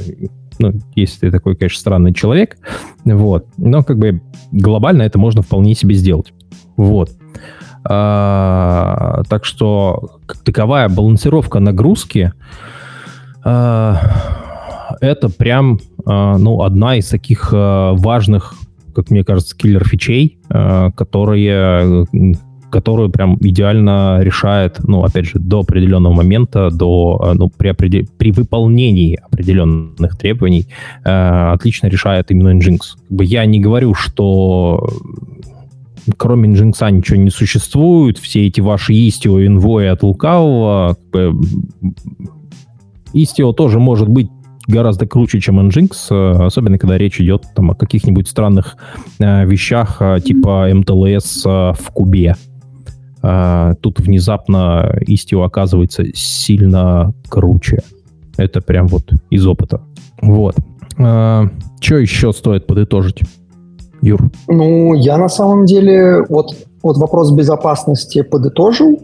ну, 0.58 0.72
если 0.94 1.20
ты 1.20 1.30
такой, 1.30 1.56
конечно, 1.56 1.78
странный 1.78 2.12
человек, 2.12 2.58
вот, 3.04 3.46
но 3.56 3.82
как 3.82 3.98
бы 3.98 4.20
глобально 4.50 5.02
это 5.02 5.18
можно 5.18 5.42
вполне 5.42 5.74
себе 5.74 5.94
сделать. 5.94 6.32
Вот. 6.76 7.10
А, 7.84 9.22
так 9.28 9.44
что 9.44 10.18
как 10.26 10.42
таковая 10.42 10.88
балансировка 10.88 11.60
нагрузки 11.60 12.32
а, 13.44 14.00
это 15.00 15.28
прям 15.28 15.78
а, 16.04 16.36
ну, 16.38 16.62
одна 16.62 16.96
из 16.96 17.08
таких 17.08 17.52
важных, 17.52 18.54
как 18.98 19.10
мне 19.12 19.22
кажется, 19.22 19.56
киллер-фичей, 19.56 20.40
а, 20.50 20.90
которые 20.90 22.04
которую 22.70 23.10
прям 23.10 23.38
идеально 23.40 24.18
решает, 24.20 24.80
ну, 24.86 25.02
опять 25.02 25.24
же, 25.24 25.38
до 25.38 25.60
определенного 25.60 26.12
момента, 26.12 26.68
до, 26.70 27.32
ну, 27.34 27.48
при, 27.48 27.72
при 27.72 28.30
выполнении 28.30 29.18
определенных 29.22 30.18
требований 30.18 30.66
э, 31.02 31.08
отлично 31.08 31.86
решает 31.86 32.30
именно 32.30 32.58
Nginx. 32.58 32.78
Как 33.08 33.16
бы 33.16 33.24
я 33.24 33.46
не 33.46 33.58
говорю, 33.58 33.94
что 33.94 34.86
кроме 36.18 36.50
Nginx 36.50 36.90
ничего 36.90 37.16
не 37.16 37.30
существует, 37.30 38.18
все 38.18 38.46
эти 38.48 38.60
ваши 38.60 38.92
Istio, 38.92 39.42
Envoy 39.46 39.86
от 39.88 40.02
лукавого, 40.02 40.98
Istio 43.14 43.54
тоже 43.54 43.78
может 43.78 44.08
быть 44.08 44.28
гораздо 44.68 45.06
круче, 45.06 45.40
чем 45.40 45.58
Nginx, 45.68 45.90
э, 46.10 46.46
особенно 46.46 46.78
когда 46.78 46.96
речь 46.98 47.20
идет 47.20 47.44
там, 47.56 47.70
о 47.72 47.74
каких-нибудь 47.74 48.28
странных 48.28 48.76
э, 49.18 49.44
вещах 49.46 49.96
э, 50.00 50.20
типа 50.24 50.68
э, 50.68 51.72
в 51.72 51.90
кубе. 51.92 52.36
Тут 53.20 53.98
внезапно 53.98 54.96
Istio 55.00 55.44
оказывается 55.44 56.04
сильно 56.14 57.12
круче. 57.28 57.82
Это 58.36 58.60
прям 58.60 58.86
вот 58.86 59.10
из 59.28 59.44
опыта. 59.44 59.80
Вот. 60.22 60.54
Что 60.94 61.50
еще 61.80 62.32
стоит 62.32 62.68
подытожить? 62.68 63.22
Юр? 64.02 64.30
Ну, 64.46 64.94
я 64.94 65.18
на 65.18 65.28
самом 65.28 65.66
деле 65.66 66.22
вот, 66.28 66.54
вот 66.84 66.96
вопрос 66.98 67.32
безопасности 67.32 68.22
подытожил. 68.22 69.00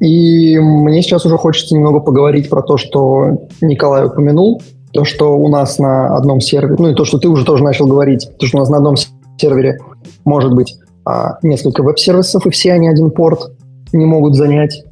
И 0.00 0.58
мне 0.58 1.00
сейчас 1.00 1.24
уже 1.24 1.36
хочется 1.36 1.76
немного 1.76 2.00
поговорить 2.00 2.50
про 2.50 2.62
то, 2.62 2.76
что 2.76 3.46
Николай 3.60 4.06
упомянул, 4.06 4.60
то, 4.92 5.04
что 5.04 5.38
у 5.38 5.48
нас 5.48 5.78
на 5.78 6.16
одном 6.16 6.40
сервере, 6.40 6.76
ну 6.78 6.90
и 6.90 6.94
то, 6.94 7.04
что 7.04 7.18
ты 7.18 7.28
уже 7.28 7.44
тоже 7.44 7.64
начал 7.64 7.86
говорить, 7.86 8.28
то, 8.38 8.46
что 8.46 8.58
у 8.58 8.60
нас 8.60 8.68
на 8.68 8.76
одном 8.76 8.96
сервере 9.38 9.78
может 10.24 10.54
быть 10.54 10.76
а, 11.04 11.38
несколько 11.42 11.82
веб-сервисов, 11.82 12.46
и 12.46 12.50
все 12.50 12.72
они 12.72 12.88
один 12.88 13.10
порт 13.10 13.52
не 13.92 14.04
могут 14.04 14.34
занять. 14.34 14.84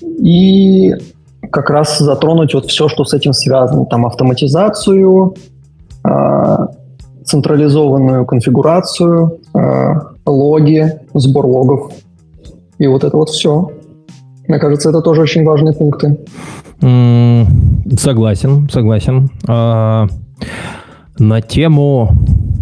И 0.00 0.94
как 1.50 1.70
раз 1.70 1.98
затронуть 1.98 2.54
вот 2.54 2.66
все, 2.66 2.88
что 2.88 3.04
с 3.04 3.14
этим 3.14 3.32
связано. 3.32 3.86
Там 3.86 4.06
автоматизацию, 4.06 5.34
а, 6.04 6.68
централизованную 7.24 8.26
конфигурацию, 8.26 9.40
а, 9.54 10.12
логи, 10.26 11.00
сбор 11.14 11.46
логов. 11.46 11.92
И 12.78 12.86
вот 12.86 13.04
это 13.04 13.16
вот 13.16 13.30
все. 13.30 13.70
Мне 14.48 14.58
кажется, 14.58 14.90
это 14.90 15.00
тоже 15.00 15.22
очень 15.22 15.44
важные 15.44 15.72
пункты. 15.72 16.18
Согласен, 16.82 18.68
согласен. 18.68 19.30
А, 19.46 20.08
на 21.18 21.40
тему 21.40 22.10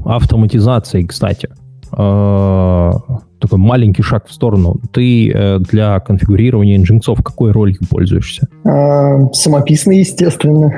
автоматизации, 0.04 1.04
кстати, 1.04 1.48
а, 1.92 2.92
такой 3.40 3.58
маленький 3.58 4.02
шаг 4.02 4.26
в 4.28 4.32
сторону. 4.32 4.76
Ты 4.92 5.30
э, 5.30 5.58
для 5.60 5.98
конфигурирования 6.00 6.76
инженцов 6.76 7.22
какой 7.22 7.52
ролью 7.52 7.78
пользуешься? 7.88 8.46
А, 8.64 9.26
самописный, 9.32 10.00
естественно. 10.00 10.70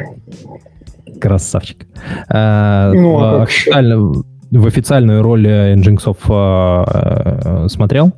Красавчик. 1.21 1.87
А, 2.29 2.93
ну, 2.93 3.15
в, 3.15 3.43
официально, 3.43 3.99
в 3.99 4.67
официальную 4.67 5.23
роль 5.23 5.47
инженцов 5.49 6.19
а, 6.29 7.67
смотрел? 7.69 8.13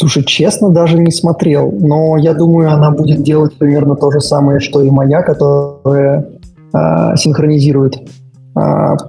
Слушай, 0.00 0.24
честно, 0.24 0.70
даже 0.70 0.98
не 0.98 1.10
смотрел, 1.10 1.70
но 1.70 2.16
я 2.16 2.32
думаю, 2.32 2.72
она 2.72 2.90
будет 2.90 3.22
делать 3.22 3.58
примерно 3.58 3.96
то 3.96 4.10
же 4.10 4.20
самое, 4.20 4.58
что 4.58 4.82
и 4.82 4.88
моя, 4.90 5.20
которая 5.20 6.26
э, 6.72 7.16
синхронизирует 7.16 7.96
э, 7.96 8.00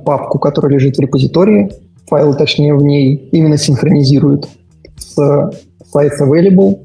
папку, 0.04 0.38
которая 0.38 0.74
лежит 0.74 0.98
в 0.98 1.00
репозитории, 1.00 1.72
файлы, 2.10 2.34
точнее, 2.34 2.76
в 2.76 2.84
ней 2.84 3.16
именно 3.32 3.56
синхронизирует 3.56 4.50
с 4.98 5.18
sites 5.18 6.20
available, 6.20 6.80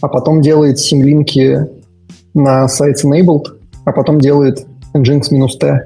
а 0.00 0.08
потом 0.08 0.40
делает 0.40 0.78
симлинки 0.78 1.68
на 2.32 2.64
sites 2.64 3.04
enabled, 3.04 3.44
а 3.84 3.92
потом 3.92 4.20
делает 4.20 4.64
nginx-t 4.94 5.80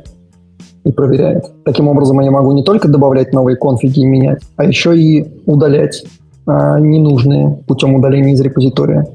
и 0.85 0.93
проверяет. 0.93 1.47
Таким 1.65 1.89
образом, 1.89 2.21
я 2.21 2.31
могу 2.31 2.53
не 2.53 2.62
только 2.62 2.87
добавлять 2.87 3.33
новые 3.33 3.57
конфиги 3.57 3.99
и 3.99 4.07
менять, 4.07 4.43
а 4.55 4.62
еще 4.62 4.97
и 4.97 5.27
удалять 5.45 6.05
ненужные 6.47 7.59
путем 7.67 7.95
удаления 7.95 8.33
из 8.33 8.41
репозитория. 8.41 9.07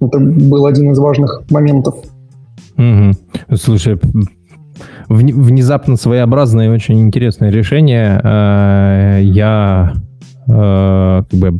Это 0.00 0.18
был 0.18 0.66
один 0.66 0.92
из 0.92 0.98
важных 0.98 1.42
моментов. 1.50 1.94
Угу. 2.76 3.56
Слушай, 3.56 3.98
внезапно 5.08 5.96
своеобразное 5.96 6.66
и 6.66 6.70
очень 6.70 7.00
интересное 7.00 7.50
решение. 7.50 8.20
А, 8.22 9.18
я 9.20 9.94
а, 10.48 11.22
как 11.30 11.40
бы 11.40 11.58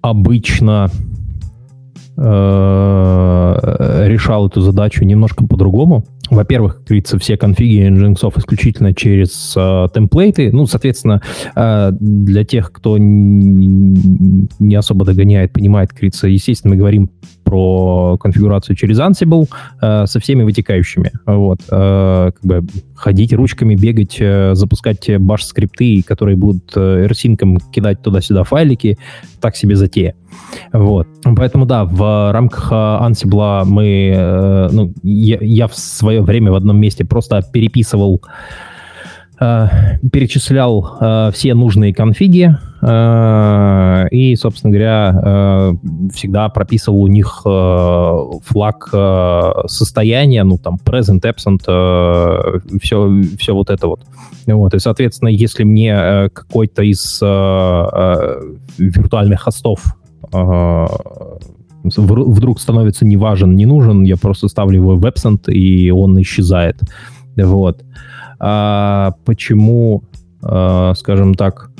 обычно 0.00 0.90
решал 4.14 4.46
эту 4.46 4.60
задачу 4.60 5.02
немножко 5.04 5.46
по-другому 5.46 6.04
во-первых, 6.32 6.80
как 6.86 7.18
все 7.18 7.36
конфиги 7.36 7.86
Nginx 7.88 8.38
исключительно 8.38 8.94
через 8.94 9.54
э, 9.56 9.88
темплейты. 9.92 10.50
Ну, 10.52 10.66
соответственно, 10.66 11.20
э, 11.54 11.90
для 12.00 12.44
тех, 12.44 12.72
кто 12.72 12.96
не 12.98 14.74
особо 14.74 15.04
догоняет, 15.04 15.52
понимает, 15.52 15.90
как 15.90 16.02
естественно, 16.02 16.74
мы 16.74 16.78
говорим 16.78 17.10
про 17.44 18.16
конфигурацию 18.18 18.76
через 18.76 18.98
Ansible 18.98 19.46
э, 19.80 20.06
со 20.06 20.20
всеми 20.20 20.42
вытекающими. 20.42 21.12
Вот. 21.26 21.60
Э, 21.70 22.30
как 22.32 22.44
бы 22.44 22.66
ходить 22.94 23.32
ручками, 23.32 23.74
бегать, 23.74 24.16
э, 24.20 24.54
запускать 24.54 25.10
баш-скрипты, 25.18 26.02
которые 26.02 26.36
будут 26.36 26.72
э, 26.76 27.06
rsync 27.06 27.58
кидать 27.72 28.00
туда-сюда 28.02 28.44
файлики, 28.44 28.96
так 29.40 29.56
себе 29.56 29.76
затея. 29.76 30.14
Вот. 30.72 31.06
Поэтому, 31.36 31.66
да, 31.66 31.84
в 31.84 32.32
рамках 32.32 32.72
э, 32.72 32.74
Ansible 32.74 33.64
мы, 33.64 34.12
э, 34.14 34.68
ну, 34.72 34.92
я, 35.02 35.38
я 35.40 35.68
в 35.68 35.76
свое 35.76 36.22
время 36.22 36.52
в 36.52 36.54
одном 36.54 36.78
месте 36.78 37.04
просто 37.04 37.42
переписывал 37.52 38.22
Э, 39.42 39.98
перечислял 40.12 40.98
э, 41.00 41.30
все 41.34 41.54
нужные 41.54 41.92
конфиги 41.92 42.56
э, 42.80 44.08
и, 44.12 44.36
собственно 44.36 44.72
говоря, 44.72 45.74
всегда 46.14 46.48
прописывал 46.48 47.02
у 47.02 47.08
них 47.08 47.42
флаг 47.42 48.88
состояния, 49.66 50.44
ну, 50.44 50.58
там, 50.58 50.78
present, 50.84 51.22
absent, 51.22 51.62
все, 52.80 53.22
все 53.38 53.54
вот 53.54 53.70
это 53.70 53.88
вот. 53.88 54.02
Вот, 54.46 54.74
и, 54.74 54.78
соответственно, 54.78 55.30
если 55.30 55.64
мне 55.64 56.28
какой-то 56.32 56.82
из 56.82 57.20
виртуальных 58.78 59.40
хостов 59.40 59.96
вдруг 61.84 62.60
становится 62.60 63.04
не 63.04 63.16
важен, 63.16 63.56
не 63.56 63.66
нужен, 63.66 64.04
я 64.04 64.16
просто 64.16 64.48
ставлю 64.48 64.76
его 64.76 64.96
в 64.96 65.04
absent, 65.04 65.50
и 65.50 65.90
он 65.90 66.20
исчезает. 66.20 66.80
Вот. 67.36 67.84
А 68.38 69.14
почему, 69.24 70.04
а, 70.42 70.94
скажем 70.94 71.34
так, 71.34 71.70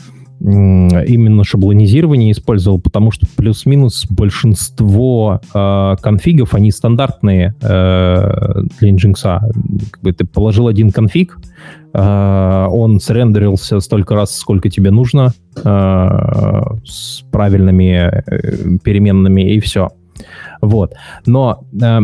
именно 0.40 1.44
шаблонизирование 1.44 2.32
использовал, 2.32 2.80
потому 2.80 3.12
что 3.12 3.26
плюс-минус 3.36 4.06
большинство 4.10 5.40
э, 5.54 5.96
конфигов, 6.02 6.54
они 6.54 6.72
стандартные 6.72 7.54
э, 7.62 8.62
для 8.80 8.90
Nginx. 8.90 9.22
Как 9.92 10.02
бы 10.02 10.12
ты 10.12 10.24
положил 10.24 10.66
один 10.66 10.90
конфиг, 10.90 11.38
он 11.94 13.00
срендерился 13.00 13.80
столько 13.80 14.14
раз, 14.14 14.36
сколько 14.36 14.70
тебе 14.70 14.90
нужно, 14.90 15.32
э, 15.56 15.60
с 16.84 17.22
правильными 17.30 18.10
э, 18.26 18.78
переменными, 18.82 19.54
и 19.54 19.60
все. 19.60 19.90
Вот. 20.60 20.94
Но 21.26 21.64
э, 21.72 21.98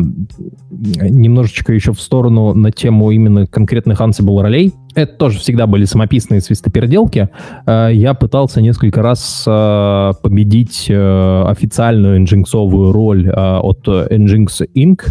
немножечко 0.70 1.72
еще 1.72 1.92
в 1.92 2.00
сторону 2.00 2.54
на 2.54 2.70
тему 2.70 3.10
именно 3.10 3.46
конкретных 3.46 4.00
Ansible 4.00 4.42
ролей. 4.42 4.74
Это 4.94 5.14
тоже 5.14 5.38
всегда 5.38 5.66
были 5.66 5.84
самописные 5.84 6.40
свистоперделки. 6.40 7.28
Э, 7.66 7.90
я 7.92 8.14
пытался 8.14 8.60
несколько 8.60 9.02
раз 9.02 9.44
э, 9.46 10.12
победить 10.22 10.86
э, 10.88 11.44
официальную 11.46 12.20
nginx 12.24 12.92
роль 12.92 13.28
э, 13.28 13.32
от 13.32 13.86
Nginx 13.86 14.66
Inc. 14.74 15.02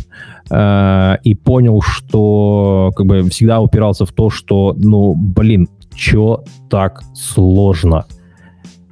Э, 0.50 1.18
и 1.24 1.36
понял, 1.36 1.82
что 1.82 2.92
как 2.96 3.06
бы 3.06 3.24
всегда 3.30 3.60
упирался 3.60 4.06
в 4.06 4.12
то, 4.12 4.30
что, 4.30 4.76
ну, 4.78 5.14
блин, 5.14 5.68
чё 5.94 6.44
так 6.70 7.02
сложно? 7.14 8.06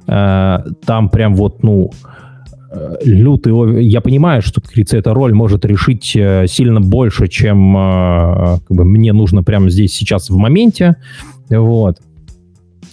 Э, 0.06 0.58
там 0.84 1.08
прям 1.08 1.34
вот, 1.34 1.62
ну, 1.62 1.90
лютый... 3.04 3.84
Я 3.84 4.00
понимаю, 4.00 4.42
что, 4.42 4.60
как 4.60 4.70
говорится, 4.70 4.96
эта 4.96 5.14
роль 5.14 5.34
может 5.34 5.64
решить 5.64 6.16
э, 6.16 6.46
сильно 6.48 6.80
больше, 6.80 7.28
чем 7.28 7.76
э, 7.76 8.58
как 8.66 8.76
бы, 8.76 8.84
мне 8.84 9.12
нужно 9.12 9.42
прямо 9.42 9.70
здесь, 9.70 9.94
сейчас, 9.94 10.30
в 10.30 10.36
моменте. 10.36 10.96
Вот. 11.50 11.98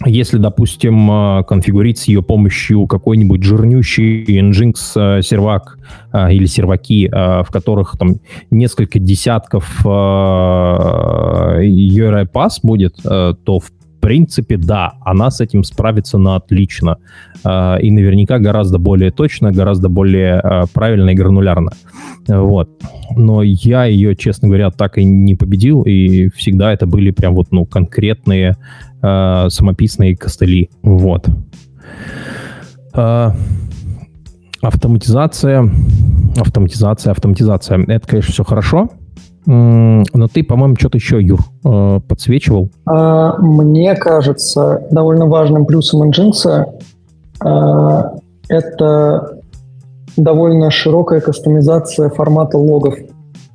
Если, 0.05 0.37
допустим, 0.37 1.43
конфигурить 1.45 1.99
с 1.99 2.05
ее 2.05 2.21
помощью 2.21 2.87
какой-нибудь 2.87 3.43
жирнющий 3.43 4.41
Nginx 4.41 5.21
сервак 5.21 5.77
или 6.13 6.45
серваки, 6.45 7.07
в 7.07 7.47
которых 7.49 7.95
там 7.97 8.15
несколько 8.51 8.99
десятков 8.99 9.85
URI 9.85 12.27
pass 12.33 12.59
будет, 12.63 12.97
то 13.03 13.59
в 13.59 13.71
принципе, 14.03 14.57
да, 14.57 14.95
она 15.01 15.31
с 15.31 15.39
этим 15.39 15.63
справится 15.63 16.17
на 16.17 16.35
отлично. 16.35 16.97
А, 17.45 17.77
и 17.77 17.89
наверняка 17.89 18.37
гораздо 18.37 18.77
более 18.77 19.11
точно, 19.11 19.53
гораздо 19.53 19.87
более 19.87 20.39
а, 20.39 20.65
правильно 20.73 21.11
и 21.11 21.15
гранулярно. 21.15 21.71
Вот. 22.27 22.69
Но 23.15 23.41
я 23.43 23.85
ее, 23.85 24.15
честно 24.17 24.49
говоря, 24.49 24.71
так 24.71 24.97
и 24.97 25.05
не 25.05 25.35
победил, 25.35 25.83
и 25.83 26.27
всегда 26.35 26.73
это 26.73 26.85
были 26.85 27.11
прям 27.11 27.33
вот, 27.33 27.51
ну, 27.51 27.65
конкретные 27.65 28.57
э, 29.01 29.45
самописные 29.49 30.17
костыли. 30.17 30.69
Вот. 30.81 31.27
Э, 32.93 33.31
автоматизация, 34.61 35.69
автоматизация, 36.37 37.11
автоматизация. 37.11 37.83
Это, 37.87 38.07
конечно, 38.07 38.31
все 38.33 38.43
хорошо, 38.43 38.89
но 39.45 40.27
ты, 40.33 40.43
по-моему, 40.43 40.75
что-то 40.77 40.97
еще, 40.97 41.21
Юр, 41.21 41.39
э, 41.65 41.99
подсвечивал. 42.07 42.69
А, 42.85 43.37
мне 43.39 43.95
кажется, 43.95 44.87
довольно 44.91 45.27
важным 45.27 45.65
плюсом 45.65 46.09
Nginx 46.09 46.65
а, 47.39 48.13
это 48.47 49.39
довольно 50.15 50.71
широкая 50.71 51.19
кастомизация 51.19 52.09
формата 52.09 52.57
логов. 52.57 52.95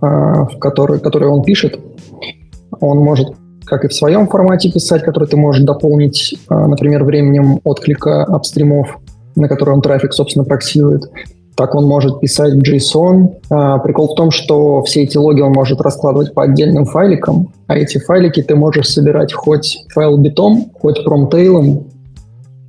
в 0.01 0.59
который, 0.61 1.01
который 1.01 1.29
он 1.29 1.43
пишет, 1.43 1.81
он 2.81 2.99
может 2.99 3.35
как 3.65 3.85
и 3.85 3.89
в 3.89 3.93
своем 3.93 4.29
формате 4.29 4.71
писать, 4.71 5.03
который 5.03 5.29
ты 5.29 5.37
можешь 5.37 5.63
дополнить, 5.65 6.39
например, 6.49 7.05
временем 7.05 7.61
отклика 7.65 8.23
апстримов, 8.23 8.99
на 9.37 9.49
который 9.49 9.75
он 9.75 9.83
трафик, 9.83 10.13
собственно, 10.13 10.45
проксирует. 10.45 11.11
Так 11.59 11.75
он 11.75 11.87
может 11.87 12.21
писать 12.21 12.55
JSON. 12.55 13.35
А, 13.51 13.79
прикол 13.79 14.13
в 14.13 14.15
том, 14.15 14.31
что 14.31 14.81
все 14.85 15.03
эти 15.03 15.17
логи 15.17 15.41
он 15.41 15.51
может 15.51 15.81
раскладывать 15.81 16.33
по 16.33 16.45
отдельным 16.45 16.85
файликам, 16.85 17.53
а 17.67 17.77
эти 17.77 17.99
файлики 17.99 18.41
ты 18.43 18.55
можешь 18.55 18.87
собирать 18.87 19.33
хоть 19.33 19.85
файл 19.93 20.19
битом, 20.19 20.67
хоть 20.81 21.03
промтейлом, 21.03 21.89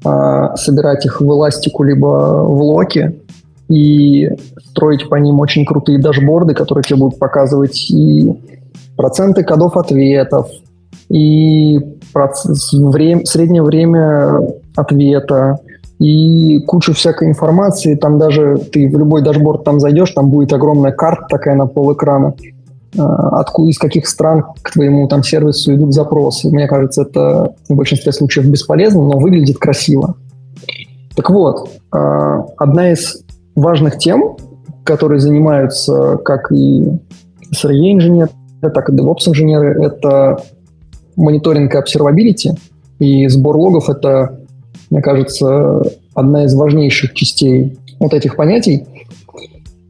а, 0.04 0.56
собирать 0.56 1.06
их 1.06 1.22
в 1.22 1.24
эластику 1.24 1.84
либо 1.84 2.44
в 2.44 2.64
локе 2.64 3.16
и 3.68 4.28
строить 4.72 5.08
по 5.08 5.18
ним 5.18 5.40
очень 5.40 5.66
крутые 5.66 6.00
дашборды, 6.00 6.56
которые 6.56 6.84
тебе 6.84 6.98
будут 6.98 7.20
показывать 7.20 7.92
и 7.92 8.34
проценты 8.98 9.44
кодов 9.44 9.78
ответов, 9.78 10.50
и 11.10 11.78
время, 12.74 13.24
среднее 13.26 13.62
время 13.62 14.40
ответа, 14.76 15.60
и 16.00 16.60
кучу 16.62 16.94
всякой 16.94 17.28
информации. 17.28 17.96
Там 17.96 18.18
даже 18.18 18.58
ты 18.58 18.88
в 18.90 18.98
любой 18.98 19.22
дашборд 19.22 19.64
там 19.64 19.80
зайдешь, 19.80 20.12
там 20.12 20.30
будет 20.30 20.54
огромная 20.54 20.92
карта 20.92 21.26
такая 21.30 21.56
на 21.56 21.68
пол 21.68 21.94
экрана, 21.94 22.34
а, 22.98 23.40
откуда, 23.42 23.70
из 23.70 23.78
каких 23.78 24.08
стран 24.08 24.46
к 24.62 24.72
твоему 24.72 25.08
там 25.08 25.24
сервису 25.24 25.76
идут 25.76 25.94
запросы. 25.94 26.50
Мне 26.50 26.68
кажется, 26.68 27.02
это 27.02 27.54
в 27.68 27.76
большинстве 27.76 28.14
случаев 28.14 28.48
бесполезно, 28.48 29.04
но 29.04 29.20
выглядит 29.20 29.58
красиво. 29.58 30.16
Так 31.16 31.30
вот, 31.30 31.70
а, 31.92 32.46
одна 32.58 32.92
из 32.92 33.22
важных 33.56 33.98
тем, 33.98 34.38
которые 34.86 35.20
занимаются 35.20 36.18
как 36.24 36.52
и 36.54 36.88
SRE-инженеры, 37.52 38.30
так 38.62 38.90
и 38.90 38.94
DevOps-инженеры, 38.94 39.84
это 39.84 40.42
мониторинг 41.18 41.76
и 41.76 41.78
observability. 41.78 42.58
И 43.00 43.28
сбор 43.28 43.58
логов— 43.58 43.90
это 43.90 44.39
мне 44.90 45.02
кажется, 45.02 45.82
одна 46.14 46.46
из 46.46 46.54
важнейших 46.54 47.14
частей 47.14 47.78
вот 48.00 48.14
этих 48.14 48.36
понятий. 48.36 48.86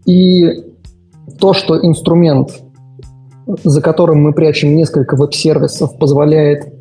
И 0.05 0.63
то, 1.39 1.53
что 1.53 1.79
инструмент, 1.85 2.61
за 3.63 3.81
которым 3.81 4.21
мы 4.23 4.33
прячем 4.33 4.75
несколько 4.75 5.15
веб-сервисов, 5.15 5.97
позволяет 5.97 6.73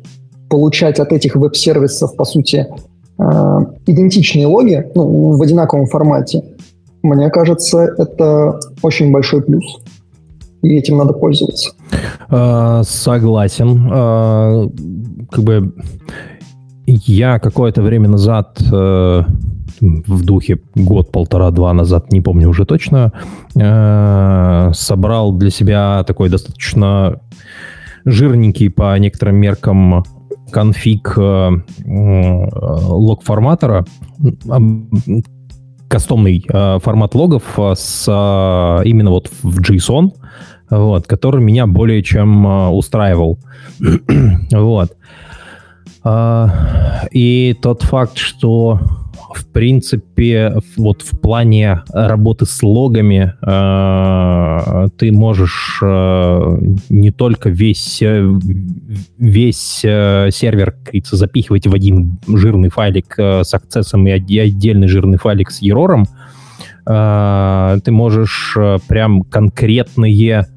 получать 0.49 0.99
от 0.99 1.13
этих 1.13 1.35
веб-сервисов, 1.35 2.15
по 2.15 2.25
сути, 2.25 2.67
э, 3.19 3.23
идентичные 3.85 4.47
логи 4.47 4.85
ну, 4.95 5.37
в 5.37 5.41
одинаковом 5.41 5.85
формате, 5.85 6.43
мне 7.01 7.29
кажется, 7.29 7.93
это 7.97 8.59
очень 8.81 9.11
большой 9.11 9.41
плюс. 9.41 9.63
И 10.61 10.75
этим 10.75 10.97
надо 10.97 11.13
пользоваться. 11.13 11.71
А, 12.29 12.83
согласен. 12.83 13.87
А, 13.89 14.67
как 15.31 15.43
бы 15.43 15.73
я 16.89 17.39
какое-то 17.39 17.81
время 17.81 18.09
назад 18.09 18.59
э, 18.61 19.23
в 19.81 20.25
духе 20.25 20.59
год-полтора-два 20.75 21.73
назад, 21.73 22.11
не 22.11 22.21
помню 22.21 22.49
уже 22.49 22.65
точно, 22.65 23.13
э, 23.55 24.71
собрал 24.73 25.33
для 25.33 25.51
себя 25.51 26.03
такой 26.05 26.29
достаточно 26.29 27.21
жирненький 28.05 28.69
по 28.69 28.97
некоторым 28.97 29.35
меркам 29.35 30.03
конфиг 30.51 31.13
э, 31.17 31.49
лог-форматора, 31.85 33.85
кастомный 35.87 36.45
формат 36.49 37.15
логов 37.15 37.43
с 37.75 38.07
именно 38.85 39.11
вот 39.11 39.29
в 39.43 39.59
JSON, 39.59 40.11
вот, 40.69 41.07
который 41.07 41.43
меня 41.43 41.67
более 41.67 42.03
чем 42.03 42.45
устраивал. 42.73 43.39
вот. 44.51 44.95
А, 46.11 47.05
и 47.11 47.55
тот 47.61 47.83
факт, 47.83 48.17
что 48.17 48.79
в 49.35 49.45
принципе, 49.45 50.55
вот 50.75 51.03
в 51.03 51.19
плане 51.19 51.83
работы 51.93 52.47
с 52.47 52.63
логами 52.63 53.35
э, 53.41 54.87
ты 54.97 55.11
можешь 55.11 55.79
э, 55.83 56.57
не 56.89 57.11
только 57.11 57.49
весь, 57.49 58.01
весь 59.19 59.81
э, 59.83 60.29
сервер, 60.31 60.75
как 60.83 61.05
запихивать 61.05 61.67
в 61.67 61.75
один 61.75 62.17
жирный 62.27 62.69
файлик 62.69 63.13
э, 63.19 63.43
с 63.43 63.53
акцессом 63.53 64.07
и 64.07 64.11
отдельный 64.39 64.87
жирный 64.87 65.19
файлик 65.19 65.51
с 65.51 65.61
ерором, 65.61 66.07
э, 66.87 67.77
ты 67.83 67.91
можешь 67.91 68.55
э, 68.57 68.79
прям 68.87 69.21
конкретные 69.21 70.47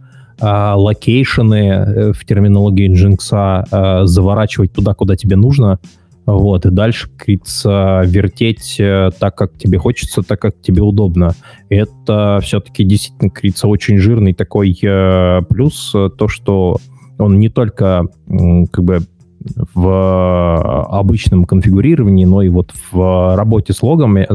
локейшены 0.41 1.57
э, 1.57 2.13
в 2.13 2.25
терминологии 2.25 2.91
Nginx 2.91 3.19
а, 3.33 4.07
заворачивать 4.07 4.73
туда, 4.73 4.95
куда 4.95 5.17
тебе 5.17 5.37
нужно, 5.37 5.79
вот, 6.25 6.67
и 6.67 6.71
дальше, 6.71 7.09
как 7.09 7.27
говорится, 7.27 8.03
вертеть 8.07 8.77
э, 8.79 9.11
так, 9.19 9.37
как 9.37 9.59
тебе 9.59 9.79
хочется, 9.79 10.23
так, 10.23 10.41
как 10.41 10.61
тебе 10.61 10.83
удобно. 10.83 11.35
Это 11.69 12.39
все-таки 12.43 12.85
действительно, 12.85 13.31
как 13.31 13.45
очень 13.65 13.99
жирный 13.99 14.33
такой 14.33 14.79
э, 14.83 15.43
плюс, 15.49 15.91
то, 15.93 16.29
что 16.29 16.79
он 17.19 17.39
не 17.39 17.49
только 17.49 18.07
как 18.27 18.85
бы 18.85 19.01
в 19.75 20.87
обычном 20.89 21.45
конфигурировании, 21.45 22.25
но 22.25 22.43
и 22.43 22.49
вот 22.49 22.73
в 22.91 23.37
работе 23.37 23.73
с 23.73 23.83
логами, 23.83 24.29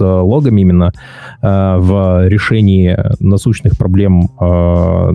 логами 0.00 0.62
именно 0.62 0.92
э, 1.42 1.76
в 1.78 2.28
решении 2.28 2.96
насущных 3.20 3.76
проблем 3.76 4.30
э, 4.40 5.12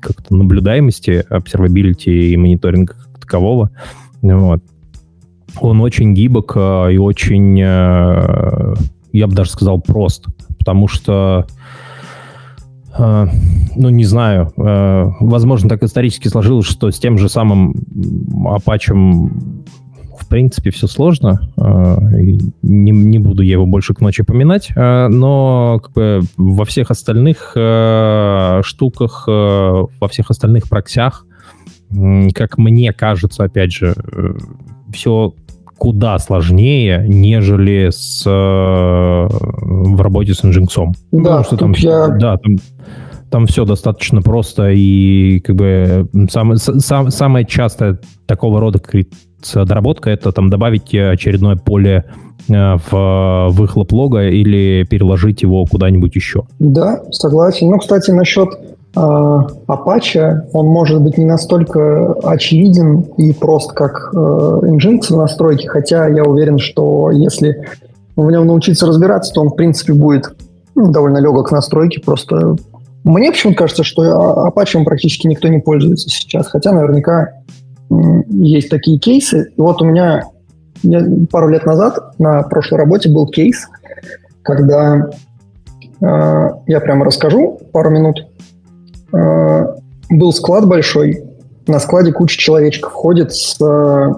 как-то 0.00 0.34
наблюдаемости, 0.34 1.24
observability 1.30 2.10
и 2.10 2.36
мониторинга 2.36 2.94
как 2.94 3.20
такового. 3.20 3.70
Вот. 4.22 4.62
Он 5.60 5.80
очень 5.80 6.14
гибок 6.14 6.52
э, 6.56 6.94
и 6.94 6.98
очень, 6.98 7.60
э, 7.60 8.74
я 9.12 9.26
бы 9.26 9.34
даже 9.34 9.50
сказал, 9.50 9.80
прост, 9.80 10.26
потому 10.58 10.88
что 10.88 11.46
ну, 12.94 13.88
не 13.88 14.04
знаю. 14.04 14.52
Возможно, 14.54 15.70
так 15.70 15.82
исторически 15.82 16.28
сложилось, 16.28 16.66
что 16.66 16.90
с 16.90 16.98
тем 16.98 17.16
же 17.16 17.30
самым 17.30 17.72
Apache 18.44 18.94
принципе, 20.32 20.70
все 20.70 20.86
сложно. 20.86 21.42
А, 21.58 21.98
не, 22.62 22.90
не 22.90 23.18
буду 23.18 23.42
я 23.42 23.52
его 23.52 23.66
больше 23.66 23.92
к 23.92 24.00
ночи 24.00 24.22
поминать, 24.22 24.70
а, 24.74 25.08
но 25.08 25.78
как 25.82 25.92
бы, 25.92 26.20
во 26.38 26.64
всех 26.64 26.90
остальных 26.90 27.52
а, 27.54 28.62
штуках, 28.64 29.24
во 29.26 30.08
всех 30.08 30.30
остальных 30.30 30.70
проксях, 30.70 31.26
как 32.34 32.56
мне 32.56 32.94
кажется, 32.94 33.44
опять 33.44 33.72
же, 33.72 33.94
э, 33.94 34.34
все 34.94 35.34
куда 35.76 36.18
сложнее, 36.18 37.04
нежели 37.06 37.90
с, 37.90 38.24
в 38.24 40.00
работе 40.00 40.32
с 40.32 40.42
Nginx. 40.42 40.94
Да, 41.12 41.38
ну, 41.38 41.44
что 41.44 41.56
там, 41.58 41.72
я... 41.72 42.08
да, 42.08 42.38
там, 42.38 42.56
там 43.30 43.46
все 43.46 43.66
достаточно 43.66 44.22
просто 44.22 44.70
и 44.70 45.40
как 45.40 45.56
бы 45.56 46.08
сам, 46.30 46.56
сам, 46.56 47.10
самое 47.10 47.44
частое 47.44 47.98
такого 48.26 48.60
рода 48.60 48.78
доработка— 49.54 50.10
это 50.10 50.32
там 50.32 50.50
добавить 50.50 50.94
очередное 50.94 51.56
поле 51.56 52.04
э, 52.48 52.76
в 52.90 53.48
выхлоп 53.50 53.92
лога 53.92 54.28
или 54.28 54.84
переложить 54.88 55.42
его 55.42 55.64
куда-нибудь 55.66 56.14
еще. 56.14 56.44
Да, 56.58 57.02
согласен. 57.10 57.70
Ну, 57.70 57.78
кстати, 57.78 58.10
насчет 58.10 58.48
э, 58.94 58.98
Apache, 58.98 60.40
он 60.52 60.66
может 60.66 61.00
быть 61.00 61.18
не 61.18 61.24
настолько 61.24 62.12
очевиден 62.22 63.00
и 63.16 63.32
прост, 63.32 63.72
как 63.72 64.10
э, 64.14 64.16
Nginx 64.16 65.06
в 65.10 65.16
настройке, 65.16 65.68
хотя 65.68 66.08
я 66.08 66.24
уверен, 66.24 66.58
что 66.58 67.10
если 67.10 67.66
в 68.16 68.30
нем 68.30 68.46
научиться 68.46 68.86
разбираться, 68.86 69.32
то 69.32 69.40
он, 69.40 69.48
в 69.48 69.56
принципе, 69.56 69.94
будет 69.94 70.34
ну, 70.74 70.90
довольно 70.90 71.18
легок 71.18 71.50
в 71.50 71.52
настройке, 71.52 72.00
просто 72.00 72.56
мне 73.04 73.32
почему-то 73.32 73.58
кажется, 73.58 73.82
что 73.82 74.48
Apache 74.48 74.82
практически 74.84 75.26
никто 75.26 75.48
не 75.48 75.58
пользуется 75.58 76.08
сейчас, 76.08 76.46
хотя 76.46 76.72
наверняка 76.72 77.30
есть 78.28 78.68
такие 78.68 78.98
кейсы. 78.98 79.52
И 79.56 79.60
вот 79.60 79.82
у 79.82 79.84
меня 79.84 80.24
пару 81.30 81.48
лет 81.48 81.64
назад 81.66 82.18
на 82.18 82.42
прошлой 82.42 82.78
работе 82.78 83.10
был 83.10 83.26
кейс, 83.28 83.68
когда 84.42 85.10
э, 86.00 86.50
я 86.66 86.80
прямо 86.80 87.04
расскажу 87.04 87.60
пару 87.72 87.90
минут. 87.90 88.26
Э, 89.12 89.66
был 90.10 90.32
склад 90.32 90.66
большой, 90.66 91.24
на 91.66 91.78
складе 91.78 92.12
куча 92.12 92.38
человечков 92.38 92.92
ходит 92.92 93.32
с 93.32 93.56
э, 93.60 94.14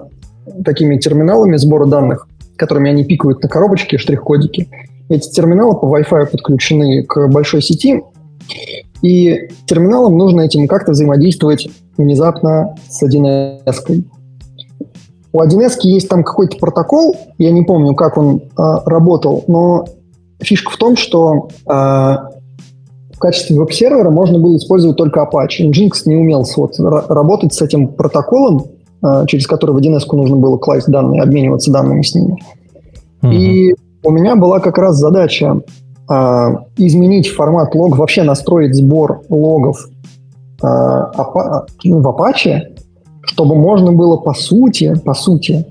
такими 0.63 0.97
терминалами 0.97 1.57
сбора 1.57 1.85
данных, 1.85 2.27
которыми 2.57 2.89
они 2.89 3.03
пикают 3.03 3.43
на 3.43 3.49
коробочке, 3.49 3.97
штрих-кодики. 3.97 4.69
Эти 5.09 5.29
терминалы 5.29 5.79
по 5.79 5.85
Wi-Fi 5.85 6.25
подключены 6.31 7.03
к 7.03 7.27
большой 7.27 7.61
сети, 7.61 8.01
и 9.01 9.49
терминалам 9.65 10.17
нужно 10.17 10.41
этим 10.41 10.67
как-то 10.67 10.91
взаимодействовать 10.91 11.67
внезапно 11.97 12.75
с 12.89 13.03
1С. 13.03 14.03
У 15.33 15.41
1С 15.41 15.79
есть 15.83 16.07
там 16.07 16.23
какой-то 16.23 16.57
протокол, 16.57 17.17
я 17.37 17.51
не 17.51 17.63
помню, 17.63 17.93
как 17.93 18.17
он 18.17 18.37
э, 18.37 18.61
работал, 18.85 19.43
но 19.47 19.85
фишка 20.39 20.71
в 20.71 20.77
том, 20.77 20.95
что 20.95 21.49
э, 21.65 21.71
в 23.15 23.19
качестве 23.19 23.57
веб-сервера 23.57 24.09
можно 24.09 24.39
было 24.39 24.55
использовать 24.55 24.97
только 24.97 25.21
Apache. 25.21 25.69
Nginx 25.69 25.91
не 26.05 26.15
умел 26.15 26.45
вот, 26.55 26.79
работать 26.79 27.53
с 27.53 27.61
этим 27.61 27.89
протоколом, 27.89 28.65
э, 29.03 29.25
через 29.27 29.47
который 29.47 29.71
в 29.71 29.77
1С 29.77 30.03
нужно 30.13 30.37
было 30.37 30.57
класть 30.57 30.87
данные, 30.87 31.21
обмениваться 31.21 31.71
данными 31.71 32.01
с 32.01 32.15
ними. 32.15 32.37
Uh-huh. 33.21 33.33
И 33.33 33.75
у 34.03 34.11
меня 34.11 34.35
была 34.35 34.59
как 34.59 34.77
раз 34.77 34.97
задача 34.97 35.61
изменить 36.07 37.29
формат 37.29 37.73
лог, 37.73 37.97
вообще 37.97 38.23
настроить 38.23 38.75
сбор 38.75 39.23
логов 39.29 39.87
апа, 40.61 41.65
ну, 41.83 41.99
в 41.99 42.07
Apache, 42.07 42.75
чтобы 43.25 43.55
можно 43.55 43.91
было 43.91 44.17
по 44.17 44.33
сути, 44.33 44.93
по 45.03 45.13
сути 45.13 45.65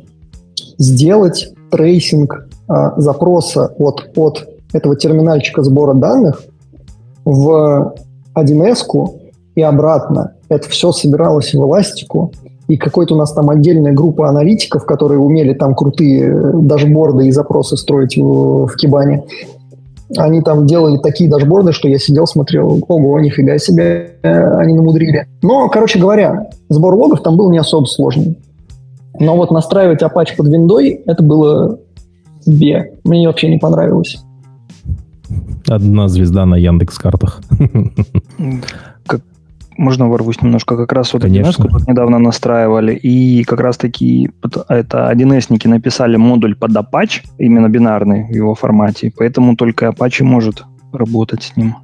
сделать 0.78 1.52
tracing 1.70 2.48
э, 2.68 2.90
запроса 2.96 3.74
от, 3.78 4.10
от 4.16 4.48
этого 4.72 4.96
терминальчика 4.96 5.62
сбора 5.62 5.94
данных 5.94 6.42
в 7.24 7.94
1С 8.34 9.18
и 9.54 9.62
обратно. 9.62 10.32
Это 10.48 10.68
все 10.68 10.92
собиралось 10.92 11.54
в 11.54 11.62
эластику, 11.62 12.32
и 12.66 12.76
какой-то 12.76 13.14
у 13.14 13.18
нас 13.18 13.32
там 13.32 13.50
отдельная 13.50 13.92
группа 13.92 14.28
аналитиков, 14.28 14.84
которые 14.84 15.18
умели 15.18 15.54
там 15.54 15.74
крутые 15.74 16.24
э, 16.24 16.52
дашборды 16.54 17.28
и 17.28 17.32
запросы 17.32 17.76
строить 17.76 18.16
в, 18.16 18.66
в 18.66 18.76
Кибане. 18.76 19.24
Они 20.16 20.42
там 20.42 20.66
делали 20.66 20.98
такие 20.98 21.30
дашборды, 21.30 21.72
что 21.72 21.88
я 21.88 21.98
сидел, 21.98 22.26
смотрел, 22.26 22.84
ого, 22.88 23.20
нифига 23.20 23.58
себе, 23.58 24.16
э, 24.22 24.56
они 24.58 24.74
намудрили. 24.74 25.26
Но, 25.42 25.68
короче 25.68 25.98
говоря, 25.98 26.48
сбор 26.68 26.94
логов 26.94 27.22
там 27.22 27.36
был 27.36 27.50
не 27.50 27.58
особо 27.58 27.86
сложный. 27.86 28.38
Но 29.18 29.36
вот 29.36 29.50
настраивать 29.50 30.02
Apache 30.02 30.36
под 30.36 30.48
виндой, 30.48 31.02
это 31.06 31.22
было 31.22 31.78
бе. 32.46 32.94
Мне 33.04 33.26
вообще 33.26 33.48
не 33.48 33.58
понравилось. 33.58 34.18
Одна 35.66 36.08
звезда 36.08 36.44
на 36.44 36.56
Яндекс 36.56 36.98
картах. 36.98 37.40
Можно 39.76 40.08
ворвусь 40.08 40.42
немножко? 40.42 40.76
Как 40.76 40.92
раз 40.92 41.12
вот 41.12 41.24
1С 41.24 41.56
недавно 41.88 42.18
настраивали, 42.18 42.94
и 42.94 43.44
как 43.44 43.60
раз 43.60 43.76
таки 43.76 44.30
это 44.68 45.10
1С-ники 45.12 45.68
написали 45.68 46.16
модуль 46.16 46.54
под 46.54 46.72
Apache, 46.72 47.22
именно 47.38 47.68
бинарный 47.68 48.24
в 48.24 48.34
его 48.34 48.54
формате, 48.54 49.12
поэтому 49.16 49.56
только 49.56 49.86
Apache 49.86 50.22
может 50.22 50.64
работать 50.92 51.42
с 51.42 51.56
ним. 51.56 51.74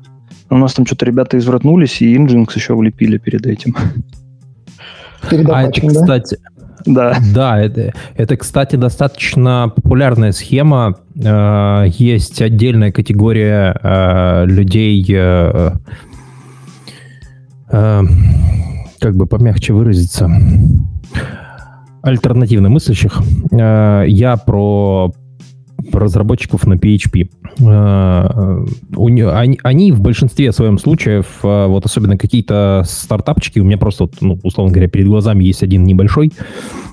у 0.50 0.56
нас 0.56 0.74
там 0.74 0.86
что-то 0.86 1.06
ребята 1.06 1.36
извратнулись, 1.38 2.00
и 2.02 2.16
Nginx 2.16 2.50
еще 2.54 2.74
влепили 2.74 3.18
перед 3.18 3.46
этим. 3.46 3.74
Перед 5.28 5.46
Apache, 5.46 5.52
а 5.52 5.62
это, 5.64 5.80
да? 5.82 6.00
кстати, 6.00 6.38
да. 6.86 7.16
Да, 7.34 7.60
это, 7.60 7.92
это, 8.16 8.36
кстати, 8.36 8.76
достаточно 8.76 9.72
популярная 9.74 10.32
схема. 10.32 10.96
Э, 11.22 11.84
есть 11.88 12.40
отдельная 12.40 12.92
категория 12.92 13.76
э, 13.82 14.46
людей, 14.46 15.02
э, 17.70 18.02
как 19.00 19.16
бы 19.16 19.26
помягче 19.26 19.72
выразиться, 19.72 20.30
альтернативно 22.02 22.68
мыслящих. 22.68 23.20
Я 23.52 24.36
про 24.44 25.12
разработчиков 25.92 26.66
на 26.66 26.74
PHP. 26.74 27.28
Они, 28.96 29.58
они 29.62 29.92
в 29.92 30.00
большинстве 30.00 30.52
своем 30.52 30.78
случаев, 30.78 31.26
вот 31.42 31.84
особенно 31.84 32.16
какие-то 32.16 32.84
стартапчики, 32.86 33.58
у 33.58 33.64
меня 33.64 33.78
просто, 33.78 34.08
ну, 34.20 34.38
условно 34.42 34.72
говоря, 34.72 34.88
перед 34.88 35.06
глазами 35.06 35.44
есть 35.44 35.62
один 35.62 35.84
небольшой, 35.84 36.32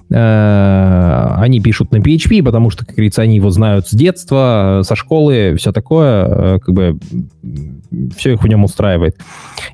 Э, 0.10 1.34
они 1.38 1.60
пишут 1.60 1.92
на 1.92 1.98
PHP, 1.98 2.42
потому 2.44 2.70
что, 2.70 2.86
как 2.86 2.96
говорится, 2.96 3.22
они 3.22 3.36
его 3.36 3.50
знают 3.50 3.88
с 3.88 3.92
детства, 3.92 4.82
со 4.84 4.96
школы, 4.96 5.56
все 5.58 5.72
такое, 5.74 6.26
э, 6.26 6.60
как 6.60 6.74
бы 6.74 6.98
все 8.16 8.34
их 8.34 8.44
в 8.44 8.48
нем 8.48 8.64
устраивает. 8.64 9.18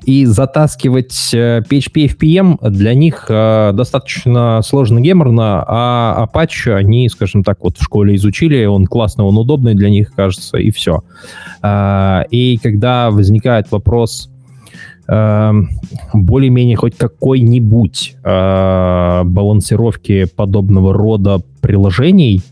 И 0.04 0.24
затаскивать 0.24 1.30
э, 1.32 1.62
PHP 1.68 2.16
FPM 2.16 2.70
для 2.70 2.94
них 2.94 3.26
достаточно 3.28 4.60
сложно 4.62 5.00
геморно, 5.00 5.64
а 5.66 6.28
Apache 6.28 6.74
они, 6.74 7.08
скажем 7.08 7.44
так, 7.44 7.58
вот 7.62 7.78
в 7.78 7.84
школе 7.84 8.16
изучили, 8.16 8.64
он 8.64 8.86
классный, 8.86 9.03
он 9.26 9.38
удобный 9.38 9.74
для 9.74 9.90
них, 9.90 10.12
кажется, 10.14 10.58
и 10.58 10.70
все. 10.70 11.02
И 11.64 12.58
когда 12.62 13.10
возникает 13.10 13.70
вопрос, 13.70 14.30
Эм, 15.06 15.68
более-менее 16.14 16.76
хоть 16.76 16.96
какой-нибудь 16.96 18.16
э, 18.24 19.22
балансировки 19.24 20.24
подобного 20.34 20.94
рода 20.94 21.42
приложений 21.60 22.42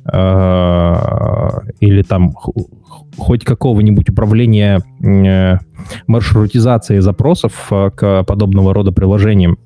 или 1.80 2.03
там 2.03 2.34
хоть 3.16 3.44
какого-нибудь 3.44 4.11
управления 4.11 4.80
э, 5.03 5.59
маршрутизацией 6.07 7.00
запросов 7.00 7.70
к 7.70 8.24
подобного 8.24 8.74
рода 8.74 8.92
приложениям, 8.92 9.59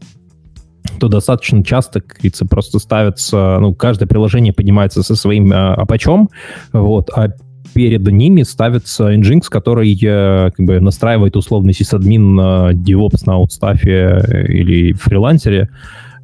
то 0.98 1.08
достаточно 1.08 1.62
часто, 1.62 2.00
как 2.00 2.16
говорится, 2.18 2.46
просто 2.46 2.78
ставится, 2.78 3.58
ну, 3.60 3.74
каждое 3.74 4.06
приложение 4.06 4.52
поднимается 4.52 5.02
со 5.02 5.16
своим 5.16 5.52
э, 5.52 5.74
апачом, 5.74 6.30
вот, 6.72 7.10
а 7.14 7.28
перед 7.76 8.06
ними 8.10 8.42
ставится 8.42 9.12
Nginx, 9.14 9.42
который 9.50 9.92
э, 10.02 10.50
как 10.56 10.64
бы 10.64 10.80
настраивает 10.80 11.36
условный 11.36 11.74
сисадмин 11.74 12.34
на 12.34 12.70
DevOps 12.72 13.24
на 13.26 13.34
аутстафе 13.34 14.46
или 14.48 14.94
фрилансере, 14.94 15.68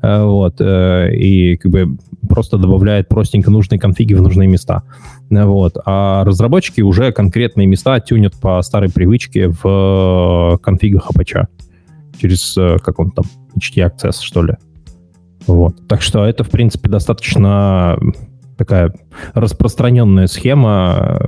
э, 0.00 0.24
вот, 0.24 0.56
э, 0.60 1.14
и 1.14 1.56
как 1.56 1.70
бы 1.70 1.96
просто 2.26 2.56
добавляет 2.56 3.08
простенько 3.08 3.50
нужные 3.50 3.78
конфиги 3.78 4.14
в 4.14 4.22
нужные 4.22 4.48
места. 4.48 4.82
Вот. 5.28 5.76
А 5.84 6.24
разработчики 6.24 6.80
уже 6.80 7.12
конкретные 7.12 7.66
места 7.66 8.00
тюнят 8.00 8.32
по 8.40 8.62
старой 8.62 8.90
привычке 8.90 9.48
в 9.48 10.58
конфигах 10.62 11.10
Apache 11.10 11.48
через, 12.22 12.54
как 12.82 12.98
он 13.00 13.10
там, 13.10 13.24
HT 13.56 13.90
Access, 13.90 14.20
что 14.20 14.42
ли. 14.42 14.54
Вот. 15.46 15.88
Так 15.88 16.02
что 16.02 16.24
это, 16.24 16.44
в 16.44 16.50
принципе, 16.50 16.88
достаточно 16.88 17.98
такая 18.56 18.92
распространенная 19.34 20.28
схема, 20.28 21.20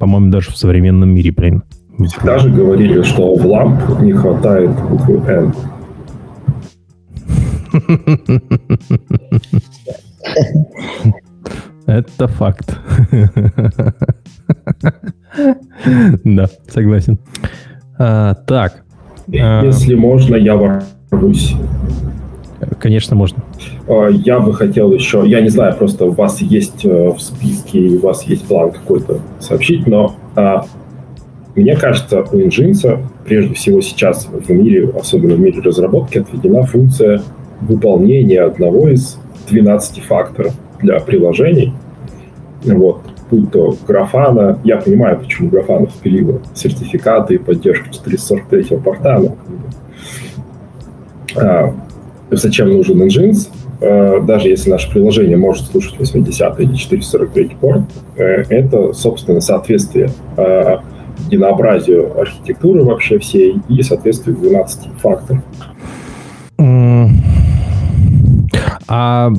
по-моему, 0.00 0.32
даже 0.32 0.50
в 0.50 0.56
современном 0.56 1.10
мире, 1.10 1.30
блин. 1.30 1.62
Всегда 2.06 2.38
же 2.38 2.50
говорили, 2.50 3.02
что 3.02 3.36
в 3.36 3.46
ламп 3.46 4.00
не 4.00 4.12
хватает 4.12 4.70
буквы 4.88 5.22
N. 5.28 5.54
Это 11.86 12.28
факт. 12.28 12.76
Да, 16.24 16.48
согласен. 16.68 17.18
А, 17.98 18.34
так. 18.34 18.84
Если 19.26 19.94
можно, 19.94 20.36
я 20.36 20.56
ворвусь. 20.56 21.54
Конечно, 22.78 23.16
можно. 23.16 23.42
А, 23.88 24.08
я 24.08 24.40
бы 24.40 24.54
хотел 24.54 24.92
еще, 24.92 25.22
я 25.26 25.40
не 25.40 25.48
знаю, 25.48 25.76
просто 25.76 26.06
у 26.06 26.12
вас 26.12 26.40
есть 26.40 26.84
э, 26.84 27.10
в 27.10 27.20
списке, 27.20 27.80
у 27.80 28.00
вас 28.00 28.22
есть 28.24 28.46
план 28.46 28.72
какой-то 28.72 29.20
сообщить, 29.40 29.86
но 29.86 30.14
а, 30.34 30.64
мне 31.54 31.76
кажется, 31.76 32.20
у 32.20 32.36
Nginx 32.36 32.98
прежде 33.24 33.54
всего 33.54 33.80
сейчас 33.80 34.26
в 34.26 34.50
мире, 34.50 34.90
особенно 34.98 35.34
в 35.34 35.40
мире 35.40 35.60
разработки, 35.60 36.18
отведена 36.18 36.64
функция 36.64 37.22
выполнения 37.60 38.42
одного 38.42 38.88
из 38.88 39.18
12 39.48 40.02
факторов 40.02 40.52
для 40.80 40.98
приложений. 41.00 41.72
Вот, 42.64 43.02
будь 43.30 43.50
то 43.50 43.76
графана, 43.86 44.58
я 44.64 44.76
понимаю, 44.76 45.18
почему 45.18 45.50
графана 45.50 45.86
впилила 45.86 46.40
сертификаты 46.54 47.34
и 47.34 47.38
поддержку 47.38 47.90
443 47.90 48.78
порта, 48.78 49.18
но 49.18 49.36
а, 51.36 51.74
зачем 52.30 52.70
нужен 52.70 53.02
Nginx, 53.02 53.48
э, 53.80 54.20
даже 54.22 54.48
если 54.48 54.70
наше 54.70 54.90
приложение 54.90 55.36
может 55.36 55.66
слушать 55.66 55.98
80 55.98 56.60
или 56.60 56.74
443 56.74 57.56
порт, 57.60 57.82
э, 58.16 58.44
это, 58.48 58.92
собственно, 58.92 59.40
соответствие 59.40 60.10
э, 60.36 60.76
единообразию 61.26 62.20
архитектуры 62.20 62.84
вообще 62.84 63.18
всей 63.18 63.56
и 63.68 63.82
соответствие 63.82 64.36
12 64.36 64.88
факторов. 65.00 65.42
А 68.86 69.30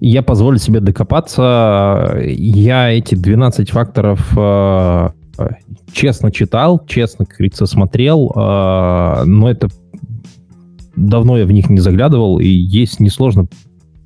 я 0.00 0.22
позволю 0.22 0.58
себе 0.58 0.80
докопаться. 0.80 2.16
Я 2.24 2.90
эти 2.90 3.14
12 3.14 3.70
факторов 3.70 4.30
честно 5.92 6.32
читал, 6.32 6.84
честно, 6.86 7.24
как 7.24 7.36
говорится, 7.38 7.66
смотрел, 7.66 8.32
но 8.34 9.50
это 9.50 9.68
давно 10.96 11.38
я 11.38 11.46
в 11.46 11.52
них 11.52 11.70
не 11.70 11.80
заглядывал, 11.80 12.38
и 12.40 12.48
есть 12.48 13.00
несложно. 13.00 13.46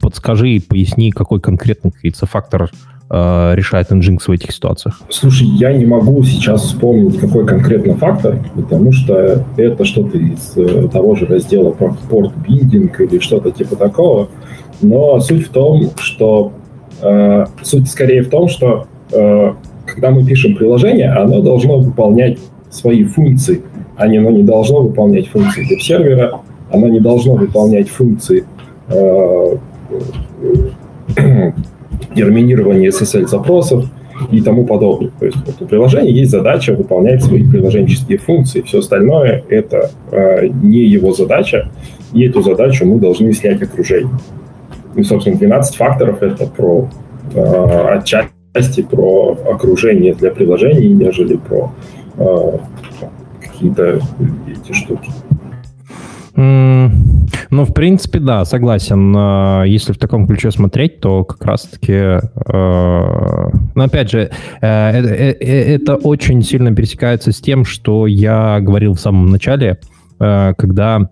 Подскажи 0.01 0.51
и 0.51 0.61
поясни, 0.61 1.11
какой 1.11 1.41
конкретно, 1.41 1.91
как 2.03 2.27
фактор 2.27 2.71
э, 3.13 3.55
решает 3.55 3.91
Nginx 3.93 4.23
в 4.27 4.31
этих 4.31 4.53
ситуациях? 4.53 5.01
Слушай, 5.11 5.47
я 5.49 5.73
не 5.73 5.85
могу 5.87 6.23
сейчас 6.25 6.63
вспомнить, 6.63 7.19
какой 7.21 7.47
конкретно 7.47 7.95
фактор, 7.95 8.39
потому 8.55 8.93
что 8.93 9.45
это 9.57 9.85
что-то 9.85 10.19
из 10.19 10.57
э, 10.57 10.89
того 10.89 11.15
же 11.15 11.27
раздела 11.27 11.71
про 11.71 11.95
порт-биндинг 12.09 13.01
или 13.01 13.19
что-то 13.21 13.51
типа 13.51 13.77
такого. 13.77 14.29
Но 14.81 15.21
суть 15.21 15.47
в 15.47 15.51
том, 15.51 15.91
что 15.99 16.53
э, 17.03 17.47
суть 17.63 17.89
скорее 17.89 18.23
в 18.23 18.31
том, 18.31 18.49
что 18.49 18.87
э, 19.13 19.53
когда 19.87 20.11
мы 20.11 20.25
пишем 20.25 20.57
приложение, 20.57 21.11
оно 21.11 21.43
должно 21.43 21.79
выполнять 21.79 22.39
свои 22.71 23.05
функции 23.05 23.63
оно 23.97 24.31
не 24.31 24.43
должно 24.43 24.83
выполнять 24.83 25.29
функции 25.29 25.65
веб-сервера, 25.69 26.41
оно 26.71 26.89
не 26.89 27.01
должно 27.01 27.35
выполнять 27.35 27.89
функции 27.89 28.45
э, 28.89 29.57
терминирования 32.15 32.91
SSL-запросов 32.91 33.87
и 34.31 34.41
тому 34.41 34.65
подобное. 34.65 35.11
То 35.19 35.27
есть 35.27 35.39
вот, 35.47 35.61
у 35.61 35.67
приложения 35.67 36.13
есть 36.13 36.31
задача 36.31 36.75
выполнять 36.75 37.23
свои 37.23 37.45
приложенческие 37.45 38.19
функции. 38.19 38.63
Все 38.63 38.79
остальное– 38.79 39.45
это 39.49 39.91
э, 40.11 40.47
не 40.49 40.85
его 40.85 41.13
задача, 41.13 41.71
и 42.13 42.25
эту 42.25 42.43
задачу 42.43 42.87
мы 42.87 43.01
должны 43.01 43.33
снять 43.33 43.63
окружение. 43.63 44.15
И, 44.95 45.03
собственно, 45.03 45.37
12 45.37 45.77
факторов– 45.77 46.19
это 46.23 46.47
про 46.47 46.89
э, 47.35 47.97
отчасти 47.97 48.83
про 48.83 49.37
окружение 49.51 50.15
для 50.15 50.31
приложений, 50.31 50.89
нежели 50.91 51.37
про 51.37 51.73
э, 52.19 52.59
какие-то 53.41 54.01
эти 54.47 54.73
штуки. 54.73 55.11
Ну, 57.53 57.67
в 57.67 57.75
принципе, 57.75 58.19
да, 58.19 58.47
согласен. 58.47 59.15
А, 59.15 59.65
если 59.65 59.93
в 59.93 59.99
таком 59.99 60.27
ключе 60.27 60.51
смотреть, 60.51 61.01
то 61.01 61.23
как 61.23 61.45
раз-таки... 61.45 61.93
Э, 61.93 62.21
но 63.75 63.85
опять 63.85 64.11
же, 64.11 64.31
э, 64.63 64.67
э, 64.67 65.75
это 65.75 65.97
очень 65.97 66.41
сильно 66.43 66.75
пересекается 66.75 67.31
с 67.31 67.43
тем, 67.43 67.67
что 67.67 68.07
я 68.07 68.59
говорил 68.61 68.95
в 68.95 69.01
самом 69.01 69.27
начале, 69.27 69.79
когда 70.19 71.11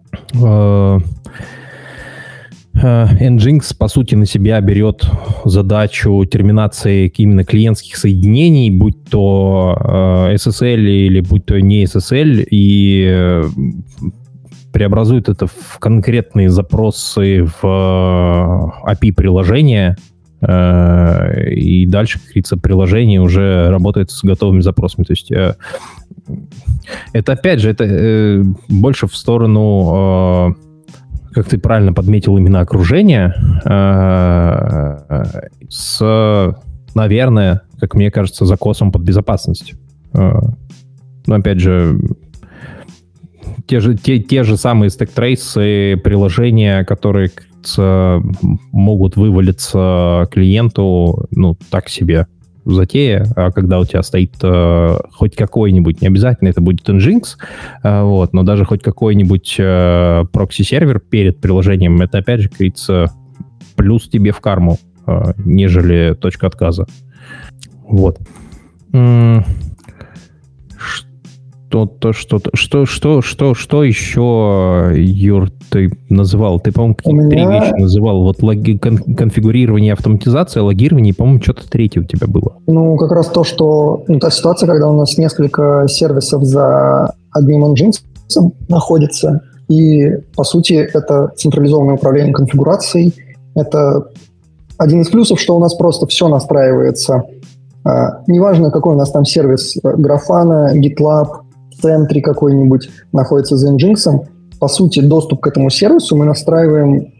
Nginx, 2.74 3.76
по 3.76 3.88
сути, 3.88 4.14
на 4.14 4.24
себя 4.24 4.60
берет 4.62 5.04
задачу 5.44 6.24
терминации 6.24 7.12
именно 7.18 7.44
клиентских 7.44 7.96
соединений, 7.96 8.70
будь 8.70 9.04
то 9.10 9.76
SSL 10.32 10.80
или 10.80 11.20
будь 11.20 11.44
то 11.44 11.60
не 11.60 11.84
SSL, 11.84 12.46
и 12.50 13.42
преобразует 14.72 15.28
это 15.28 15.46
в 15.46 15.78
конкретные 15.78 16.48
запросы 16.48 17.44
в 17.44 18.72
API 18.86 19.12
приложения, 19.12 19.96
э, 20.40 21.50
и 21.52 21.86
дальше, 21.86 22.18
как 22.18 22.28
говорится, 22.28 22.56
приложение 22.56 23.20
уже 23.20 23.68
работает 23.70 24.10
с 24.10 24.22
готовыми 24.24 24.60
запросами. 24.60 25.04
То 25.04 25.12
есть 25.12 25.30
э, 25.32 25.54
это, 27.12 27.32
опять 27.32 27.60
же, 27.60 27.70
это 27.70 27.84
э, 27.84 28.42
больше 28.68 29.06
в 29.06 29.16
сторону, 29.16 30.56
как 31.32 31.48
ты 31.48 31.58
правильно 31.58 31.92
подметил, 31.92 32.36
именно 32.38 32.60
окружения 32.60 33.34
с, 35.68 36.54
наверное, 36.94 37.62
как 37.78 37.94
мне 37.94 38.10
кажется, 38.10 38.46
закосом 38.46 38.90
под 38.90 39.02
безопасность. 39.02 39.74
Но, 40.12 41.36
опять 41.36 41.60
же, 41.60 42.00
те 43.70 43.78
же, 43.78 43.96
те, 43.96 44.18
те 44.18 44.42
же 44.42 44.56
самые 44.56 44.90
стек-трейсы, 44.90 45.96
приложения, 46.02 46.84
которые 46.84 47.30
могут 48.72 49.16
вывалиться 49.16 50.28
клиенту, 50.32 51.28
ну, 51.30 51.56
так 51.70 51.88
себе 51.88 52.26
затея, 52.64 53.26
а 53.36 53.52
когда 53.52 53.78
у 53.78 53.84
тебя 53.84 54.02
стоит 54.02 54.34
э, 54.42 54.96
хоть 55.12 55.36
какой-нибудь, 55.36 56.02
не 56.02 56.08
обязательно 56.08 56.48
это 56.48 56.60
будет 56.60 56.88
Nginx, 56.88 57.22
э, 57.84 58.02
вот, 58.02 58.32
но 58.32 58.42
даже 58.42 58.64
хоть 58.64 58.82
какой-нибудь 58.82 59.56
э, 59.58 60.24
прокси-сервер 60.32 60.98
перед 60.98 61.40
приложением, 61.40 62.00
это 62.02 62.18
опять 62.18 62.40
же, 62.40 62.48
говорится, 62.48 63.12
плюс 63.76 64.08
тебе 64.08 64.32
в 64.32 64.40
карму, 64.40 64.78
э, 65.06 65.32
нежели 65.44 66.16
точка 66.20 66.48
отказа. 66.48 66.86
Вот 67.82 68.18
что-то, 71.70 72.12
что-то, 72.12 72.50
что, 72.54 72.84
что, 72.84 73.22
что, 73.22 73.54
что 73.54 73.84
еще, 73.84 74.90
Юр, 74.96 75.50
ты 75.70 75.92
называл? 76.08 76.58
Ты, 76.58 76.72
по-моему, 76.72 76.96
какие-то 76.96 77.22
меня... 77.22 77.30
три 77.30 77.46
вещи 77.46 77.80
называл. 77.80 78.24
Вот 78.24 78.42
логи, 78.42 78.76
кон, 78.76 78.98
конфигурирование, 78.98 79.92
автоматизация, 79.92 80.64
логирование, 80.64 81.14
по-моему, 81.14 81.40
что-то 81.40 81.70
третье 81.70 82.00
у 82.00 82.04
тебя 82.04 82.26
было. 82.26 82.56
Ну, 82.66 82.96
как 82.96 83.12
раз 83.12 83.28
то, 83.28 83.44
что 83.44 84.02
ну, 84.08 84.18
та 84.18 84.30
ситуация, 84.30 84.66
когда 84.66 84.88
у 84.88 84.96
нас 84.96 85.16
несколько 85.16 85.86
сервисов 85.88 86.42
за 86.42 87.14
одним 87.30 87.64
engine 87.64 87.92
находится, 88.68 89.42
и, 89.68 90.18
по 90.34 90.42
сути, 90.42 90.72
это 90.72 91.30
централизованное 91.36 91.94
управление 91.94 92.34
конфигурацией. 92.34 93.14
Это 93.54 94.08
один 94.76 95.02
из 95.02 95.08
плюсов, 95.08 95.38
что 95.38 95.54
у 95.56 95.60
нас 95.60 95.74
просто 95.74 96.08
все 96.08 96.26
настраивается 96.28 97.22
Uh, 97.82 98.10
неважно, 98.26 98.70
какой 98.70 98.94
у 98.94 98.98
нас 98.98 99.10
там 99.10 99.24
сервис, 99.24 99.74
Grafana, 99.82 100.74
GitLab, 100.74 101.28
центре 101.80 102.20
какой-нибудь 102.22 102.88
находится 103.12 103.56
за 103.56 103.72
Nginx, 103.72 104.26
по 104.58 104.68
сути, 104.68 105.00
доступ 105.00 105.40
к 105.40 105.46
этому 105.46 105.70
сервису 105.70 106.16
мы 106.16 106.26
настраиваем 106.26 107.12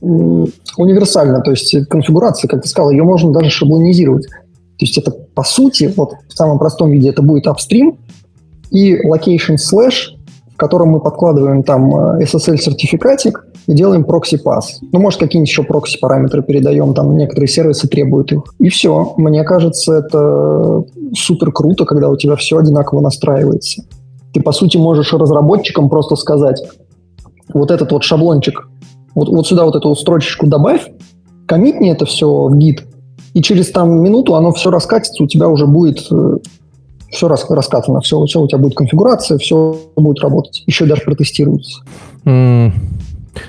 универсально, 0.00 1.40
то 1.42 1.52
есть 1.52 1.76
конфигурация, 1.88 2.48
как 2.48 2.62
ты 2.62 2.68
сказал, 2.68 2.90
ее 2.90 3.04
можно 3.04 3.32
даже 3.32 3.50
шаблонизировать. 3.50 4.26
То 4.26 4.84
есть 4.84 4.98
это, 4.98 5.12
по 5.12 5.44
сути, 5.44 5.92
вот 5.96 6.14
в 6.28 6.32
самом 6.32 6.58
простом 6.58 6.90
виде 6.90 7.08
это 7.10 7.22
будет 7.22 7.46
upstream 7.46 7.96
и 8.70 8.96
location 9.06 9.56
slash, 9.56 10.16
в 10.21 10.21
котором 10.62 10.90
мы 10.90 11.00
подкладываем 11.00 11.64
там 11.64 11.92
э, 11.96 12.22
SSL-сертификатик 12.22 13.46
и 13.66 13.74
делаем 13.74 14.04
прокси-пас. 14.04 14.78
Ну, 14.92 15.00
может, 15.00 15.18
какие-нибудь 15.18 15.50
еще 15.50 15.64
прокси-параметры 15.64 16.40
передаем, 16.42 16.94
там 16.94 17.16
некоторые 17.16 17.48
сервисы 17.48 17.88
требуют 17.88 18.30
их. 18.30 18.42
И 18.60 18.68
все. 18.68 19.14
Мне 19.16 19.42
кажется, 19.42 19.94
это 19.94 20.84
супер 21.14 21.50
круто, 21.50 21.84
когда 21.84 22.08
у 22.08 22.16
тебя 22.16 22.36
все 22.36 22.58
одинаково 22.58 23.00
настраивается. 23.00 23.82
Ты, 24.32 24.40
по 24.40 24.52
сути, 24.52 24.76
можешь 24.76 25.12
разработчикам 25.12 25.88
просто 25.88 26.14
сказать, 26.14 26.62
вот 27.52 27.72
этот 27.72 27.90
вот 27.90 28.04
шаблончик, 28.04 28.68
вот, 29.16 29.28
вот 29.30 29.44
сюда 29.44 29.64
вот 29.64 29.74
эту 29.74 29.96
строчечку 29.96 30.46
добавь, 30.46 30.92
коммитни 31.46 31.90
это 31.90 32.04
все 32.04 32.46
в 32.46 32.56
гид, 32.56 32.84
и 33.34 33.42
через 33.42 33.72
там 33.72 34.00
минуту 34.00 34.36
оно 34.36 34.52
все 34.52 34.70
раскатится, 34.70 35.24
у 35.24 35.26
тебя 35.26 35.48
уже 35.48 35.66
будет 35.66 36.06
э, 36.12 36.36
все 37.12 37.28
рас, 37.28 37.48
раскатано, 37.48 38.00
все, 38.00 38.24
все 38.24 38.40
у 38.40 38.48
тебя 38.48 38.58
будет 38.58 38.74
конфигурация, 38.74 39.38
все 39.38 39.78
будет 39.96 40.20
работать, 40.20 40.64
еще 40.66 40.86
даже 40.86 41.02
протестируется. 41.02 41.82
Mm. 42.24 42.72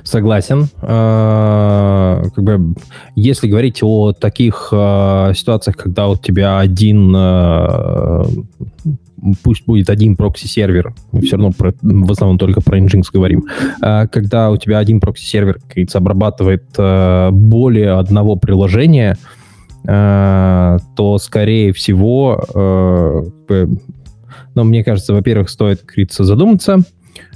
Согласен. 0.03 0.67
А, 0.81 2.23
как 2.35 2.43
бы, 2.43 2.75
если 3.15 3.47
говорить 3.47 3.79
о 3.81 4.13
таких 4.13 4.69
а, 4.71 5.33
ситуациях, 5.33 5.75
когда 5.75 6.07
у 6.07 6.15
тебя 6.15 6.59
один, 6.59 7.13
а, 7.15 8.25
пусть 9.43 9.65
будет 9.65 9.89
один 9.89 10.15
прокси-сервер, 10.15 10.93
мы 11.11 11.21
все 11.21 11.37
равно 11.37 11.51
про, 11.51 11.73
в 11.81 12.11
основном 12.11 12.37
только 12.37 12.61
про 12.61 12.79
Nginx 12.79 13.03
говорим, 13.13 13.45
когда 13.79 14.51
у 14.51 14.57
тебя 14.57 14.79
один 14.79 14.99
прокси-сервер, 14.99 15.55
как 15.55 15.67
говорится, 15.67 15.97
обрабатывает 15.97 16.65
более 17.31 17.97
одного 17.97 18.35
приложения, 18.35 19.17
то, 19.85 21.17
скорее 21.19 21.73
всего, 21.73 22.43
ну, 24.55 24.63
мне 24.63 24.83
кажется, 24.83 25.13
во-первых, 25.13 25.49
стоит, 25.49 25.79
как 25.81 25.89
говорится, 25.89 26.23
задуматься, 26.23 26.79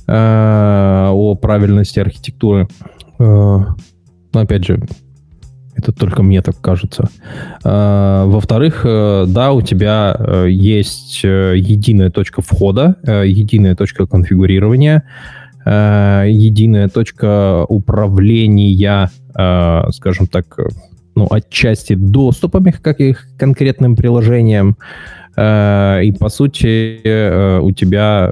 Э, 0.07 1.09
о 1.11 1.35
правильности 1.35 1.99
архитектуры. 1.99 2.69
Э, 3.19 3.23
но 3.23 4.39
опять 4.39 4.65
же, 4.65 4.81
это 5.75 5.91
только 5.91 6.23
мне 6.23 6.41
так 6.41 6.61
кажется. 6.61 7.09
Э, 7.65 8.23
во-вторых, 8.25 8.85
да, 8.85 9.51
у 9.51 9.61
тебя 9.61 10.45
есть 10.47 11.23
единая 11.23 12.09
точка 12.09 12.41
входа, 12.41 12.95
единая 13.03 13.75
точка 13.75 14.07
конфигурирования, 14.07 15.03
единая 15.65 16.87
точка 16.87 17.65
управления, 17.65 19.09
скажем 19.91 20.27
так, 20.27 20.57
ну, 21.17 21.27
отчасти 21.29 21.95
доступами 21.95 22.71
к 22.71 22.91
их 22.93 23.27
конкретным 23.37 23.95
приложениям. 23.95 24.77
И, 25.39 26.13
по 26.19 26.29
сути, 26.29 27.59
у 27.59 27.71
тебя 27.71 28.31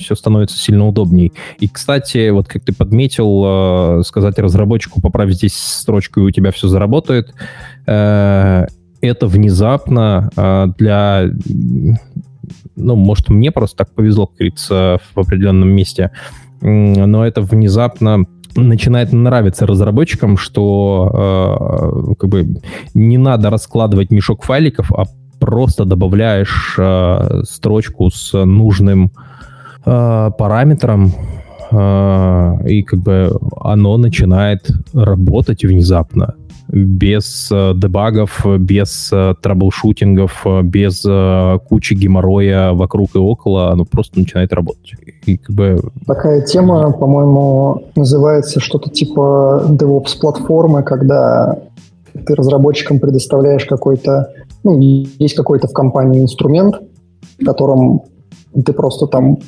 все 0.00 0.14
становится 0.14 0.58
сильно 0.58 0.86
удобней. 0.86 1.32
И, 1.58 1.68
кстати, 1.68 2.30
вот 2.30 2.48
как 2.48 2.64
ты 2.64 2.74
подметил, 2.74 4.00
э, 4.00 4.02
сказать 4.04 4.38
разработчику, 4.38 5.00
поправь 5.00 5.30
здесь 5.30 5.54
строчку, 5.54 6.20
и 6.20 6.24
у 6.24 6.30
тебя 6.30 6.50
все 6.50 6.68
заработает, 6.68 7.32
э, 7.86 8.66
это 9.00 9.26
внезапно 9.26 10.30
э, 10.36 10.66
для... 10.78 11.30
Ну, 12.76 12.96
может, 12.96 13.28
мне 13.28 13.52
просто 13.52 13.76
так 13.76 13.94
повезло, 13.94 14.26
как 14.26 14.38
говорится, 14.38 15.00
в 15.14 15.20
определенном 15.20 15.68
месте, 15.70 16.10
но 16.60 17.26
это 17.26 17.42
внезапно 17.42 18.24
начинает 18.56 19.12
нравиться 19.12 19.66
разработчикам, 19.66 20.36
что 20.36 21.10
э, 22.10 22.14
как 22.18 22.30
бы 22.30 22.60
не 22.94 23.18
надо 23.18 23.50
раскладывать 23.50 24.10
мешок 24.10 24.44
файликов, 24.44 24.92
а 24.92 25.04
просто 25.38 25.84
добавляешь 25.84 26.74
э, 26.78 27.42
строчку 27.44 28.10
с 28.10 28.44
нужным 28.44 29.10
э, 29.84 30.30
параметрам, 30.38 31.12
э, 31.70 32.68
и 32.68 32.82
как 32.82 33.00
бы 33.00 33.38
оно 33.60 33.96
начинает 33.96 34.70
работать 34.92 35.64
внезапно. 35.64 36.34
Без 36.72 37.48
э, 37.50 37.72
дебагов, 37.74 38.44
без 38.58 39.10
э, 39.12 39.34
траблшутингов, 39.40 40.42
э, 40.44 40.62
без 40.62 41.02
кучи 41.68 41.94
геморроя 41.94 42.72
вокруг 42.72 43.14
и 43.14 43.18
около, 43.18 43.70
оно 43.70 43.84
просто 43.84 44.18
начинает 44.18 44.52
работать. 44.52 44.92
И, 45.26 45.36
как 45.36 45.54
бы... 45.54 45.78
Такая 46.06 46.42
тема, 46.42 46.92
по-моему, 46.92 47.84
называется 47.96 48.60
что-то 48.60 48.90
типа 48.90 49.66
DevOps-платформы, 49.68 50.82
когда 50.82 51.58
ты 52.26 52.34
разработчикам 52.34 53.00
предоставляешь 53.00 53.64
какой-то, 53.64 54.32
ну, 54.62 54.78
есть 54.80 55.34
какой-то 55.34 55.68
в 55.68 55.72
компании 55.72 56.22
инструмент, 56.22 56.76
в 57.40 57.44
котором 57.44 58.02
ты 58.64 58.72
просто 58.72 59.06
там 59.06 59.38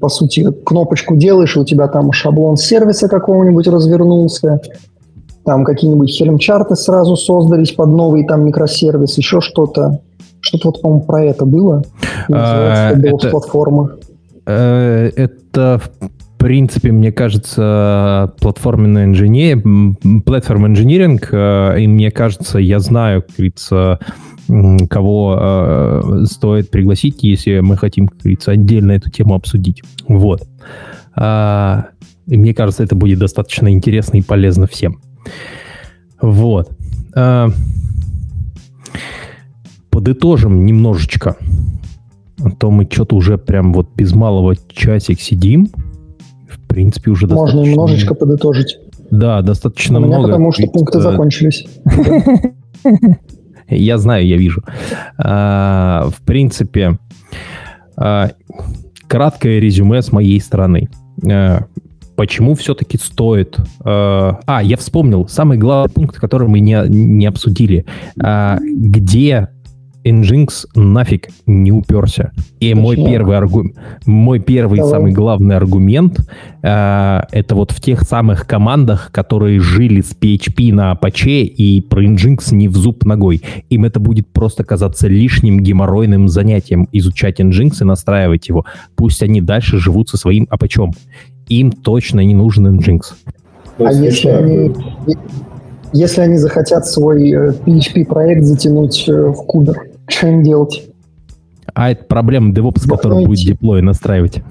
по 0.00 0.08
сути, 0.08 0.46
кнопочку 0.64 1.16
делаешь, 1.16 1.56
и 1.56 1.58
у 1.58 1.64
тебя 1.64 1.88
там 1.88 2.12
шаблон 2.12 2.56
сервиса 2.56 3.08
какого-нибудь 3.08 3.66
развернулся, 3.66 4.60
там 5.44 5.64
какие-нибудь 5.64 6.10
хельм-чарты 6.10 6.76
сразу 6.76 7.16
создались 7.16 7.72
под 7.72 7.88
новый 7.88 8.24
там 8.24 8.44
микросервис, 8.44 9.16
еще 9.18 9.40
что-то. 9.40 10.00
Что-то 10.40 10.68
вот, 10.68 10.82
по-моему, 10.82 11.04
про 11.04 11.24
это 11.24 11.44
было. 11.44 11.82
А, 12.30 12.92
это, 12.92 13.28
платформа. 13.28 13.92
Э, 14.46 15.10
это, 15.16 15.80
в 15.80 16.38
принципе, 16.38 16.92
мне 16.92 17.12
кажется, 17.12 18.32
платформенная 18.40 19.04
инженерия, 19.06 19.60
платформ 20.24 20.66
инжиниринг, 20.66 21.28
э, 21.32 21.80
и 21.80 21.86
мне 21.88 22.10
кажется, 22.10 22.58
я 22.58 22.78
знаю, 22.78 23.22
как 23.22 23.36
говорится, 23.36 23.98
кого 24.88 25.38
э, 25.38 26.24
стоит 26.24 26.70
пригласить, 26.70 27.22
если 27.22 27.60
мы 27.60 27.76
хотим, 27.76 28.08
как 28.08 28.18
говорится, 28.18 28.52
отдельно 28.52 28.92
эту 28.92 29.10
тему 29.10 29.34
обсудить. 29.34 29.82
Вот. 30.06 30.42
А, 31.14 31.88
и 32.26 32.36
мне 32.36 32.54
кажется, 32.54 32.84
это 32.84 32.94
будет 32.94 33.18
достаточно 33.18 33.70
интересно 33.70 34.18
и 34.18 34.22
полезно 34.22 34.66
всем. 34.66 35.00
Вот. 36.20 36.70
А, 37.14 37.48
подытожим 39.90 40.64
немножечко. 40.64 41.36
А 42.42 42.50
то 42.50 42.70
мы 42.70 42.88
что-то 42.90 43.16
уже 43.16 43.38
прям 43.38 43.72
вот 43.72 43.88
без 43.96 44.14
малого 44.14 44.54
часик 44.72 45.20
сидим. 45.20 45.68
В 46.48 46.60
принципе, 46.68 47.10
уже 47.10 47.26
Можно 47.26 47.44
достаточно... 47.44 47.70
немножечко 47.70 48.14
подытожить. 48.14 48.78
Да, 49.10 49.42
достаточно 49.42 49.98
У 49.98 50.02
меня 50.02 50.18
много. 50.18 50.32
потому 50.32 50.52
что 50.52 50.66
пункты 50.66 51.00
закончились. 51.00 51.66
Я 53.70 53.98
знаю, 53.98 54.26
я 54.26 54.38
вижу. 54.38 54.62
А, 55.18 56.08
в 56.08 56.22
принципе, 56.22 56.98
а, 57.96 58.30
краткое 59.08 59.60
резюме 59.60 60.00
с 60.00 60.10
моей 60.10 60.40
стороны. 60.40 60.88
Почему 62.18 62.56
все-таки 62.56 62.98
стоит... 62.98 63.56
А, 63.84 64.60
я 64.60 64.76
вспомнил. 64.76 65.28
Самый 65.28 65.56
главный 65.56 65.92
пункт, 65.92 66.16
который 66.16 66.48
мы 66.48 66.58
не, 66.58 66.76
не 66.88 67.26
обсудили. 67.26 67.86
Где 68.16 69.48
Nginx 70.04 70.66
нафиг 70.74 71.28
не 71.46 71.72
уперся. 71.72 72.32
И 72.60 72.74
мой 72.74 72.96
первый, 72.96 73.36
аргу... 73.36 73.70
мой 74.06 74.40
первый 74.40 74.78
Давай. 74.78 74.90
самый 74.90 75.12
главный 75.12 75.56
аргумент 75.56 76.20
э, 76.62 77.20
это 77.30 77.54
вот 77.54 77.72
в 77.72 77.80
тех 77.80 78.02
самых 78.02 78.46
командах, 78.46 79.10
которые 79.12 79.60
жили 79.60 80.00
с 80.00 80.16
PHP 80.18 80.72
на 80.72 80.92
Apache 80.92 81.42
и 81.42 81.80
про 81.80 82.04
Nginx 82.04 82.54
не 82.54 82.68
в 82.68 82.76
зуб 82.76 83.04
ногой. 83.04 83.42
Им 83.70 83.84
это 83.84 84.00
будет 84.00 84.28
просто 84.32 84.64
казаться 84.64 85.08
лишним 85.08 85.60
геморройным 85.60 86.28
занятием 86.28 86.88
изучать 86.92 87.40
Nginx 87.40 87.82
и 87.82 87.84
настраивать 87.84 88.48
его. 88.48 88.64
Пусть 88.96 89.22
они 89.22 89.40
дальше 89.40 89.78
живут 89.78 90.08
со 90.08 90.16
своим 90.16 90.48
Apache. 90.50 90.90
Им 91.48 91.72
точно 91.72 92.20
не 92.20 92.34
нужен 92.34 92.66
Nginx. 92.78 93.00
А 93.78 93.92
если 93.92 94.28
они, 94.28 94.74
если 95.92 96.20
они 96.20 96.36
захотят 96.36 96.86
свой 96.86 97.30
PHP-проект 97.30 98.42
э, 98.42 98.44
затянуть 98.44 99.08
э, 99.08 99.12
в 99.12 99.46
кубер? 99.46 99.90
Что 100.06 100.28
им 100.28 100.42
делать? 100.42 100.84
А 101.74 101.90
это 101.90 102.04
проблема 102.04 102.52
DevOps, 102.52 102.88
который 102.88 103.24
будет 103.24 103.46
деплой 103.46 103.82
настраивать. 103.82 104.42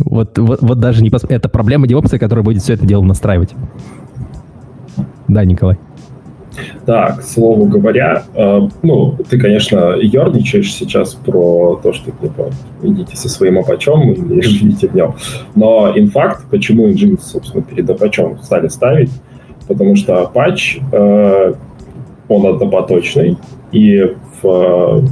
Вот, 0.00 0.38
вот, 0.38 0.62
вот 0.62 0.80
даже 0.80 1.02
не... 1.02 1.10
Пос... 1.10 1.24
Это 1.28 1.48
проблема 1.48 1.86
DevOps, 1.86 2.18
который 2.18 2.42
будет 2.42 2.62
все 2.62 2.74
это 2.74 2.86
дело 2.86 3.02
настраивать. 3.02 3.50
Да, 5.28 5.44
Николай. 5.44 5.78
Да, 6.86 7.16
к 7.18 7.22
слову 7.22 7.66
говоря, 7.66 8.24
э, 8.34 8.60
ну, 8.82 9.16
ты, 9.28 9.38
конечно, 9.38 9.96
ерничаешь 9.96 10.72
сейчас 10.74 11.14
про 11.14 11.80
то, 11.82 11.92
что, 11.92 12.10
типа, 12.10 12.50
идите 12.82 13.16
со 13.16 13.28
своим 13.28 13.58
апачом 13.58 14.12
или 14.12 14.40
живите 14.42 14.88
в 14.88 14.94
нем. 14.94 15.14
Но 15.54 15.92
инфакт, 15.94 16.46
почему 16.50 16.88
Nginx, 16.88 17.20
собственно, 17.22 17.62
перед 17.62 17.88
апачом 17.88 18.38
стали 18.42 18.68
ставить, 18.68 19.10
потому 19.68 19.96
что 19.96 20.30
Apache, 20.32 20.82
э, 20.92 21.54
он 22.28 22.46
однопоточный, 22.46 23.38
и 23.72 24.14
в 24.42 25.04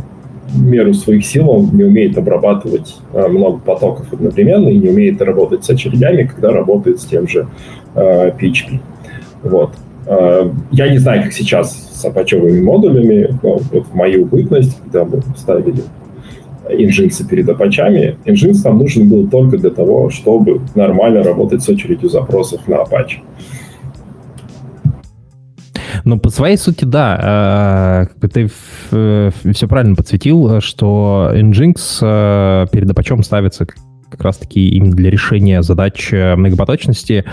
меру 0.55 0.94
своих 0.94 1.24
сил 1.24 1.51
он 1.51 1.70
не 1.72 1.84
умеет 1.84 2.16
обрабатывать 2.16 2.96
э, 3.12 3.26
много 3.28 3.59
потоков 3.59 4.12
одновременно 4.12 4.68
и 4.68 4.78
не 4.78 4.88
умеет 4.88 5.20
работать 5.20 5.64
с 5.64 5.70
очередями, 5.70 6.24
когда 6.24 6.53
работает 6.53 7.01
с 7.01 7.05
тем 7.05 7.28
же 7.28 7.49
э, 7.94 8.30
PHP. 8.30 8.80
Вот. 9.42 9.72
Э, 10.09 10.50
я 10.70 10.88
не 10.88 10.98
знаю, 10.98 11.22
как 11.22 11.32
сейчас 11.32 11.76
с 11.92 12.04
апачевыми 12.04 12.62
модулями, 12.62 13.28
но 13.42 13.59
вот 13.59 13.86
в 13.88 13.94
мою 13.94 14.24
бытность, 14.24 14.80
когда 14.82 15.04
мы 15.04 15.22
ставили 15.36 15.82
Nginx 16.70 17.28
перед 17.28 17.48
апачами, 17.48 18.16
Nginx 18.24 18.62
нам 18.64 18.78
нужен 18.78 19.09
был 19.09 19.28
только 19.28 19.59
для 19.59 19.70
того, 19.70 20.09
чтобы 20.09 20.61
нормально 20.74 21.22
работать 21.22 21.62
с 21.62 21.68
очередью 21.68 22.09
запросов 22.09 22.66
на 22.68 22.76
Apache. 22.76 23.20
Ну, 26.04 26.18
по 26.18 26.30
своей 26.30 26.56
сути, 26.56 26.86
да. 26.86 28.06
Э, 28.11 28.26
ты 28.28 28.48
все 28.88 29.68
правильно 29.68 29.94
подсветил, 29.94 30.62
что 30.62 31.32
Nginx 31.34 31.98
э, 32.00 32.66
перед 32.72 32.90
Apache 32.90 33.22
ставится 33.22 33.66
как 34.11 34.22
раз-таки 34.22 34.68
именно 34.68 34.94
для 34.94 35.11
решения 35.11 35.62
задач 35.62 36.12
э, 36.12 36.36
многопоточности. 36.36 37.24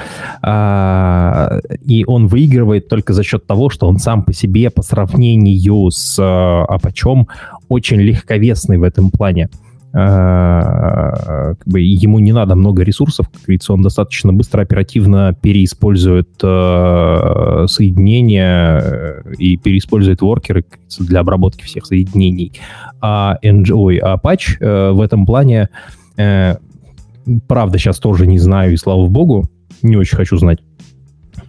И 1.86 2.06
он 2.08 2.28
выигрывает 2.28 2.88
только 2.88 3.14
за 3.14 3.24
счет 3.24 3.46
того, 3.48 3.70
что 3.70 3.88
он 3.88 4.00
сам 4.00 4.24
по 4.24 4.34
себе 4.34 4.70
по 4.70 4.82
сравнению 4.82 5.90
с 5.92 6.20
Apache 6.20 7.26
очень 7.70 7.98
легковесный 8.02 8.78
в 8.78 8.84
этом 8.84 9.10
плане. 9.10 9.50
Э, 9.98 11.56
как 11.58 11.68
бы 11.68 11.80
ему 11.80 12.20
не 12.20 12.34
надо 12.34 12.56
много 12.56 12.84
ресурсов, 12.84 13.30
как 13.30 13.42
говорится, 13.44 13.72
он 13.72 13.82
достаточно 13.82 14.34
быстро, 14.34 14.62
оперативно 14.62 15.34
переиспользует 15.42 16.30
э, 16.44 17.66
соединения 17.70 18.82
э, 18.82 19.34
и 19.38 19.56
переиспользует 19.56 20.22
воркеры 20.22 20.66
для 21.00 21.22
обработки 21.22 21.64
всех 21.64 21.86
соединений. 21.86 22.52
А, 23.00 23.38
ой, 23.42 23.98
а 24.00 24.18
Apache 24.18 24.58
э, 24.60 24.92
в 24.92 25.00
этом 25.00 25.26
плане, 25.26 25.70
э, 25.72 26.05
правда, 26.16 27.78
сейчас 27.78 28.00
тоже 28.00 28.28
не 28.28 28.40
знаю, 28.40 28.74
и 28.74 28.78
слава 28.78 29.08
богу, 29.08 29.50
не 29.82 29.98
очень 29.98 30.18
хочу 30.18 30.38
знать, 30.38 30.60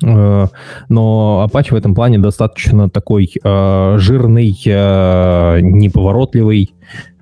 э, 0.02 0.46
но 0.88 1.48
Apache 1.48 1.70
в 1.70 1.76
этом 1.76 1.94
плане 1.94 2.18
достаточно 2.18 2.88
такой 2.88 3.30
э, 3.42 3.94
жирный, 3.98 4.58
э, 4.64 5.60
неповоротливый, 5.60 6.74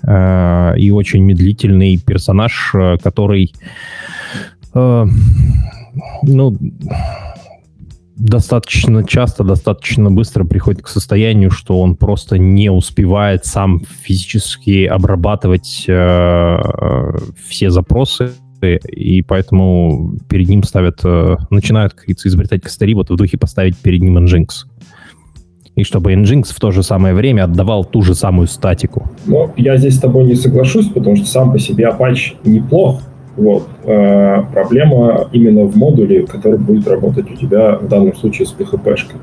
Э, 0.06 0.74
и 0.76 0.90
очень 0.90 1.22
медлительный 1.22 1.96
персонаж, 1.98 2.72
э, 2.74 2.96
который, 3.02 3.52
э, 4.74 5.06
ну, 6.22 6.56
достаточно 8.16 9.04
часто, 9.04 9.44
достаточно 9.44 10.10
быстро 10.10 10.44
приходит 10.44 10.82
к 10.82 10.88
состоянию, 10.88 11.50
что 11.50 11.80
он 11.80 11.96
просто 11.96 12.38
не 12.38 12.70
успевает 12.70 13.44
сам 13.44 13.82
физически 14.02 14.84
обрабатывать 14.84 15.84
э, 15.88 16.60
все 17.46 17.70
запросы, 17.70 18.32
и 18.62 19.22
поэтому 19.22 20.16
перед 20.28 20.48
ним 20.48 20.62
ставят, 20.62 21.00
э, 21.04 21.36
начинают, 21.50 21.92
как 21.92 22.04
говорится, 22.04 22.28
изобретать 22.28 22.62
костыри, 22.62 22.94
вот 22.94 23.10
в 23.10 23.16
духе 23.16 23.36
поставить 23.36 23.76
перед 23.76 24.00
ним 24.00 24.18
Nginx 24.18 24.66
и 25.76 25.82
чтобы 25.82 26.12
Nginx 26.12 26.54
в 26.54 26.60
то 26.60 26.70
же 26.70 26.82
самое 26.82 27.14
время 27.14 27.44
отдавал 27.44 27.84
ту 27.84 28.02
же 28.02 28.14
самую 28.14 28.46
статику. 28.46 29.10
Ну, 29.26 29.50
я 29.56 29.76
здесь 29.76 29.96
с 29.96 30.00
тобой 30.00 30.24
не 30.24 30.34
соглашусь, 30.34 30.88
потому 30.88 31.16
что 31.16 31.26
сам 31.26 31.52
по 31.52 31.58
себе 31.58 31.88
Apache 31.88 32.36
неплох. 32.44 33.00
Вот. 33.36 33.68
Э, 33.84 34.42
проблема 34.52 35.28
именно 35.32 35.64
в 35.64 35.76
модуле, 35.76 36.26
который 36.26 36.58
будет 36.58 36.86
работать 36.86 37.30
у 37.30 37.34
тебя 37.34 37.76
в 37.76 37.88
данном 37.88 38.14
случае 38.14 38.46
с 38.46 38.54
PHP-шкой. 38.56 39.20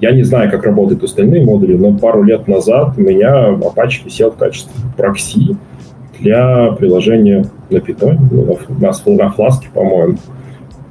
Я 0.00 0.12
не 0.12 0.22
знаю, 0.22 0.50
как 0.50 0.64
работают 0.64 1.02
остальные 1.02 1.44
модули, 1.44 1.76
но 1.76 1.96
пару 1.96 2.22
лет 2.22 2.48
назад 2.48 2.94
у 2.96 3.00
меня 3.02 3.50
Apache 3.50 4.04
висел 4.06 4.30
в 4.30 4.36
качестве 4.36 4.72
прокси 4.96 5.56
для 6.18 6.72
приложения 6.72 7.44
на 7.68 7.76
Python, 7.76 8.18
ну, 8.30 8.58
на, 8.78 9.16
на 9.16 9.30
фласке, 9.30 9.68
по-моему. 9.72 10.16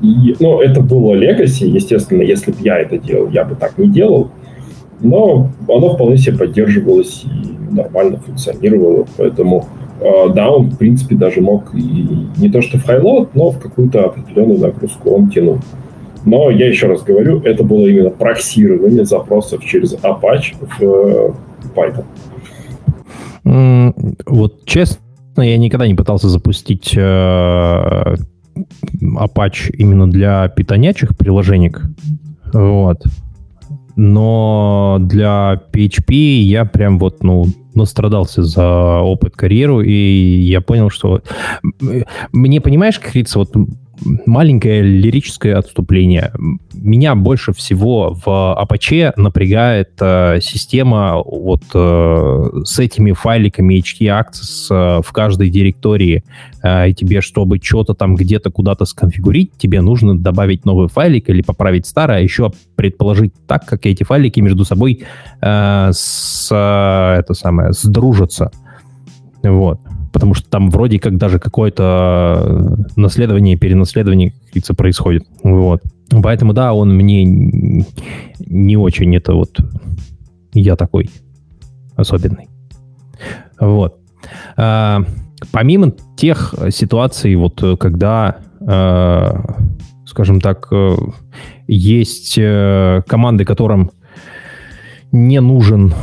И, 0.01 0.35
ну, 0.39 0.61
это 0.61 0.81
было 0.81 1.15
legacy, 1.15 1.65
естественно, 1.65 2.21
если 2.21 2.51
бы 2.51 2.57
я 2.61 2.79
это 2.79 2.97
делал, 2.99 3.29
я 3.29 3.43
бы 3.43 3.55
так 3.55 3.77
не 3.77 3.87
делал, 3.87 4.29
но 5.01 5.49
оно 5.67 5.95
вполне 5.95 6.17
себе 6.17 6.37
поддерживалось 6.37 7.25
и 7.25 7.73
нормально 7.73 8.17
функционировало, 8.17 9.05
поэтому 9.17 9.65
э, 10.01 10.33
да, 10.33 10.49
он, 10.51 10.69
в 10.69 10.77
принципе, 10.77 11.15
даже 11.15 11.41
мог 11.41 11.73
и 11.73 12.27
не 12.37 12.49
то 12.49 12.61
что 12.61 12.77
в 12.77 12.85
хайлот, 12.85 13.35
но 13.35 13.51
в 13.51 13.59
какую-то 13.59 14.05
определенную 14.05 14.59
нагрузку 14.59 15.11
он 15.11 15.29
тянул. 15.29 15.59
Но 16.25 16.49
я 16.49 16.67
еще 16.67 16.87
раз 16.87 17.03
говорю, 17.03 17.41
это 17.41 17.63
было 17.63 17.85
именно 17.85 18.09
проксирование 18.09 19.05
запросов 19.05 19.63
через 19.63 19.93
Apache 19.95 20.55
в 20.59 20.83
э, 20.83 21.31
Python. 21.75 22.05
Вот 24.25 24.65
честно, 24.65 24.99
я 25.37 25.57
никогда 25.57 25.87
не 25.87 25.95
пытался 25.95 26.27
запустить 26.29 26.93
э, 26.95 26.99
Apache 29.01 29.71
именно 29.73 30.09
для 30.09 30.47
питонячих 30.49 31.17
приложений. 31.17 31.71
Вот. 32.53 33.03
Но 34.01 34.95
для 35.01 35.61
PHP 35.73 36.13
я 36.13 36.63
прям 36.63 36.99
вот, 36.99 37.21
ну, 37.21 37.47
настрадался 37.75 38.43
за 38.43 38.99
опыт 38.99 39.35
карьеру, 39.35 39.81
и 39.81 39.91
я 39.91 40.61
понял, 40.61 40.89
что... 40.89 41.21
Мне, 42.31 42.61
понимаешь, 42.61 42.97
как 42.97 43.09
говорится, 43.09 43.39
вот 43.39 43.51
маленькое 44.25 44.81
лирическое 44.81 45.57
отступление. 45.57 46.31
Меня 46.73 47.15
больше 47.15 47.53
всего 47.53 48.13
в 48.13 48.27
Apache 48.27 49.13
напрягает 49.15 49.91
э, 49.99 50.39
система 50.41 51.21
вот 51.23 51.63
э, 51.73 52.49
с 52.63 52.79
этими 52.79 53.11
файликами 53.11 53.81
HT-Access 53.81 54.99
э, 54.99 55.01
в 55.01 55.11
каждой 55.11 55.49
директории. 55.49 56.23
Э, 56.63 56.89
и 56.89 56.93
тебе, 56.93 57.21
чтобы 57.21 57.59
что-то 57.61 57.93
там 57.93 58.15
где-то 58.15 58.51
куда-то 58.51 58.85
сконфигурить, 58.85 59.51
тебе 59.57 59.81
нужно 59.81 60.17
добавить 60.17 60.65
новый 60.65 60.87
файлик 60.87 61.29
или 61.29 61.41
поправить 61.41 61.85
старый, 61.85 62.17
а 62.17 62.19
еще 62.19 62.51
предположить 62.75 63.33
так, 63.47 63.65
как 63.65 63.85
эти 63.85 64.03
файлики 64.03 64.39
между 64.39 64.65
собой 64.65 65.03
э, 65.41 65.89
с, 65.93 66.49
э, 66.51 67.19
это 67.19 67.33
самое, 67.33 67.73
сдружатся. 67.73 68.51
Вот 69.43 69.79
потому 70.11 70.33
что 70.33 70.49
там 70.49 70.69
вроде 70.69 70.99
как 70.99 71.17
даже 71.17 71.39
какое-то 71.39 72.41
э, 72.43 72.75
наследование, 72.95 73.57
перенаследование, 73.57 74.33
как 74.53 74.73
происходит. 74.73 75.25
Вот. 75.43 75.81
Поэтому, 76.23 76.53
да, 76.53 76.73
он 76.73 76.95
мне 76.95 77.23
не 77.23 78.77
очень 78.77 79.15
это 79.15 79.33
вот... 79.33 79.59
Я 80.53 80.75
такой 80.75 81.09
особенный. 81.95 82.47
Вот. 83.59 83.99
А, 84.57 85.03
помимо 85.51 85.91
тех 86.17 86.55
ситуаций, 86.71 87.35
вот 87.35 87.61
когда, 87.79 88.37
а, 88.61 89.43
скажем 90.05 90.41
так, 90.41 90.71
есть 91.67 92.35
команды, 92.35 93.45
которым 93.45 93.91
не 95.11 95.39
нужен 95.39 95.93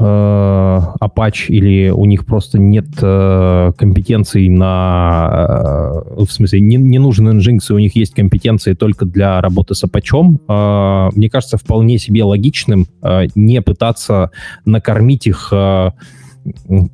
э, 0.00 0.80
Apache 1.00 1.46
или 1.48 1.90
у 1.90 2.04
них 2.06 2.26
просто 2.26 2.58
нет 2.58 2.86
э, 3.00 3.72
компетенций 3.76 4.48
на... 4.48 6.02
Э, 6.16 6.24
в 6.24 6.30
смысле, 6.30 6.60
не, 6.60 6.76
не 6.76 6.98
нужен 6.98 7.28
Nginx, 7.28 7.60
и 7.70 7.72
у 7.72 7.78
них 7.78 7.96
есть 7.96 8.14
компетенции 8.14 8.72
только 8.72 9.04
для 9.04 9.40
работы 9.40 9.74
с 9.74 9.84
Apache, 9.84 10.38
э, 10.48 11.16
мне 11.16 11.30
кажется 11.30 11.58
вполне 11.58 11.98
себе 11.98 12.24
логичным 12.24 12.86
э, 13.02 13.26
не 13.34 13.60
пытаться 13.62 14.30
накормить 14.64 15.26
их 15.26 15.48
э, 15.52 15.90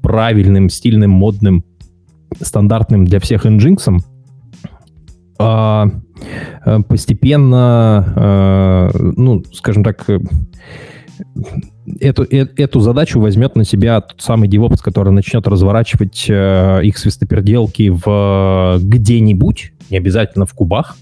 правильным, 0.03 0.69
стильным, 0.69 1.11
модным, 1.11 1.65
стандартным 2.41 3.05
для 3.05 3.21
всех 3.21 3.47
Nginx, 3.47 4.01
а 5.39 5.91
постепенно, 6.89 8.91
э, 8.95 9.13
ну, 9.17 9.45
скажем 9.53 9.85
так, 9.85 10.07
эту, 12.01 12.25
э, 12.25 12.47
эту 12.57 12.81
задачу 12.81 13.21
возьмет 13.21 13.57
на 13.57 13.65
себя 13.65 14.01
тот 14.01 14.21
самый 14.21 14.49
DevOps, 14.49 14.79
который 14.83 15.13
начнет 15.13 15.47
разворачивать 15.47 16.27
э, 16.29 16.81
их 16.83 16.99
свистоперделки 16.99 17.91
в 17.91 18.79
где-нибудь, 18.81 19.73
не 19.91 19.99
обязательно 19.99 20.47
в 20.47 20.55
кубах, 20.55 20.97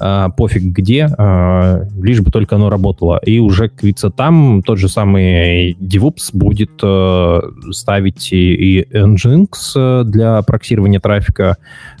э, 0.00 0.26
пофиг 0.36 0.62
где, 0.62 1.08
э, 1.16 1.86
лишь 2.00 2.20
бы 2.20 2.30
только 2.30 2.56
оно 2.56 2.70
работало. 2.70 3.18
И 3.24 3.38
уже, 3.38 3.68
как 3.68 4.14
там 4.16 4.62
тот 4.62 4.78
же 4.78 4.88
самый 4.88 5.74
DevOps 5.74 6.30
будет 6.32 6.72
э, 6.82 7.40
ставить 7.70 8.32
и, 8.32 8.54
и 8.80 8.84
Nginx 8.92 9.48
э, 9.76 10.04
для 10.04 10.42
проксирования 10.42 11.00
трафика, 11.00 11.56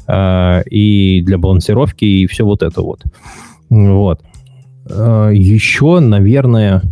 э, 0.06 0.62
и 0.70 1.22
для 1.22 1.38
балансировки, 1.38 2.04
и 2.04 2.26
все 2.26 2.44
вот 2.44 2.62
это 2.62 2.82
вот. 2.82 3.02
Вот. 3.68 4.20
Э, 4.88 5.30
еще, 5.32 6.00
наверное, 6.00 6.82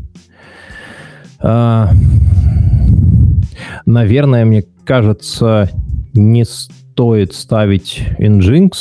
наверное, 3.86 4.44
мне 4.44 4.64
кажется, 4.84 5.70
не 6.14 6.44
стоит 6.44 7.32
ставить 7.32 8.02
Nginx. 8.18 8.72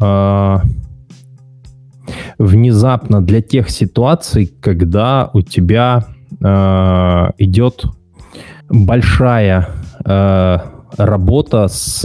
А, 0.00 0.62
внезапно 2.38 3.20
для 3.22 3.40
тех 3.40 3.70
ситуаций, 3.70 4.52
когда 4.60 5.30
у 5.32 5.42
тебя 5.42 6.04
а, 6.42 7.30
идет 7.38 7.84
большая 8.68 9.68
работа 10.96 11.68
с 11.68 12.04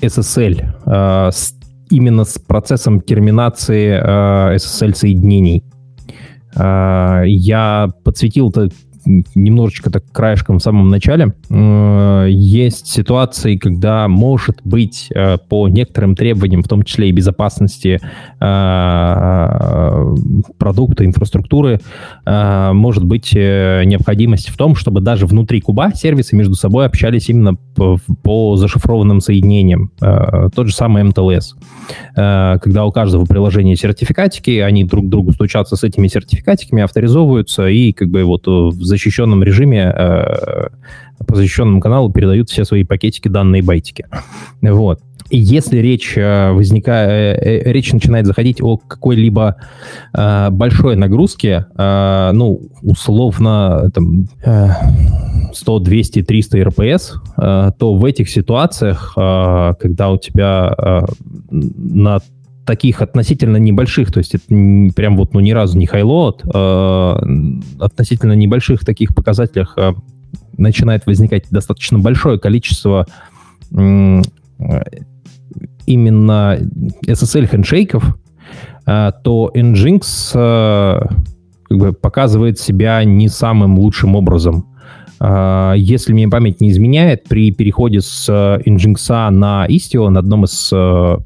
SSL, 0.00 1.30
с, 1.30 1.54
именно 1.90 2.24
с 2.24 2.38
процессом 2.38 3.00
терминации 3.00 4.56
SSL-соединений. 4.56 5.62
А, 6.56 7.22
я 7.24 7.88
подсветил 8.04 8.50
это 8.50 8.70
немножечко 9.34 9.90
так 9.90 10.04
краешком 10.12 10.58
в 10.58 10.62
самом 10.62 10.88
начале. 10.88 11.34
Э, 11.48 12.26
есть 12.28 12.86
ситуации, 12.86 13.56
когда 13.56 14.08
может 14.08 14.60
быть 14.64 15.08
э, 15.14 15.38
по 15.48 15.68
некоторым 15.68 16.14
требованиям, 16.14 16.62
в 16.62 16.68
том 16.68 16.82
числе 16.82 17.08
и 17.08 17.12
безопасности 17.12 18.00
э, 18.40 18.44
продукта, 20.60 21.04
инфраструктуры, 21.04 21.80
может 22.24 23.04
быть 23.04 23.32
необходимость 23.34 24.50
в 24.50 24.56
том, 24.56 24.76
чтобы 24.76 25.00
даже 25.00 25.26
внутри 25.26 25.60
куба 25.60 25.92
сервисы 25.92 26.36
между 26.36 26.54
собой 26.54 26.86
общались 26.86 27.28
именно 27.28 27.54
по, 27.74 27.98
по 28.22 28.56
зашифрованным 28.56 29.20
соединениям. 29.20 29.90
Тот 30.54 30.68
же 30.68 30.74
самый 30.74 31.02
MTLS. 31.04 31.54
Когда 32.14 32.84
у 32.84 32.92
каждого 32.92 33.24
приложения 33.24 33.74
сертификатики, 33.74 34.58
они 34.58 34.84
друг 34.84 35.06
к 35.06 35.08
другу 35.08 35.32
стучатся 35.32 35.76
с 35.76 35.82
этими 35.82 36.06
сертификатиками, 36.06 36.82
авторизовываются 36.82 37.66
и 37.66 37.92
как 37.92 38.08
бы 38.10 38.24
вот 38.24 38.46
в 38.46 38.84
защищенном 38.84 39.42
режиме 39.42 39.92
э, 39.96 40.68
по 41.26 41.36
защищенному 41.36 41.80
каналу 41.80 42.12
передают 42.12 42.50
все 42.50 42.64
свои 42.64 42.84
пакетики, 42.84 43.28
данные 43.28 43.62
байтики. 43.62 44.06
Вот. 44.60 45.00
Если 45.30 45.78
речь 45.78 46.14
э, 46.16 46.50
возникает, 46.50 47.38
э, 47.42 47.72
речь 47.72 47.92
начинает 47.92 48.26
заходить 48.26 48.60
о 48.60 48.76
какой-либо 48.76 49.56
э, 50.12 50.50
большой 50.50 50.96
нагрузке, 50.96 51.66
э, 51.76 52.30
ну, 52.32 52.60
условно, 52.82 53.90
там, 53.94 54.26
э, 54.44 54.68
100, 55.52 55.78
200, 55.78 56.22
300 56.22 56.64
РПС, 56.64 57.14
э, 57.36 57.70
то 57.78 57.94
в 57.94 58.04
этих 58.04 58.28
ситуациях, 58.28 59.14
э, 59.16 59.74
когда 59.78 60.10
у 60.10 60.18
тебя 60.18 60.74
э, 60.76 61.00
на 61.50 62.18
таких 62.66 63.02
относительно 63.02 63.56
небольших, 63.56 64.12
то 64.12 64.18
есть 64.18 64.34
это 64.34 64.44
прям 64.94 65.16
вот 65.16 65.34
ну 65.34 65.40
ни 65.40 65.52
разу 65.52 65.78
не 65.78 65.86
хайлоад, 65.86 66.42
э, 66.44 67.16
относительно 67.78 68.32
небольших 68.32 68.84
таких 68.84 69.14
показателях 69.14 69.74
э, 69.76 69.92
начинает 70.56 71.06
возникать 71.06 71.46
достаточно 71.50 71.98
большое 71.98 72.38
количество 72.38 73.06
э, 73.76 74.22
именно 75.86 76.58
SSL 77.06 77.46
хендшейков, 77.46 78.16
э, 78.86 79.12
то 79.22 79.50
Nginx 79.54 80.02
э, 80.34 81.00
как 81.68 81.78
бы 81.78 81.92
показывает 81.92 82.58
себя 82.58 83.04
не 83.04 83.28
самым 83.28 83.78
лучшим 83.78 84.16
образом. 84.16 84.66
А, 85.22 85.74
если 85.74 86.12
мне 86.12 86.28
память 86.28 86.60
не 86.60 86.70
изменяет, 86.70 87.24
при 87.24 87.52
переходе 87.52 88.00
с 88.00 88.28
Nginx 88.28 89.30
на 89.30 89.66
Istio, 89.68 90.08
на 90.08 90.20
одном 90.20 90.44
из 90.44 90.72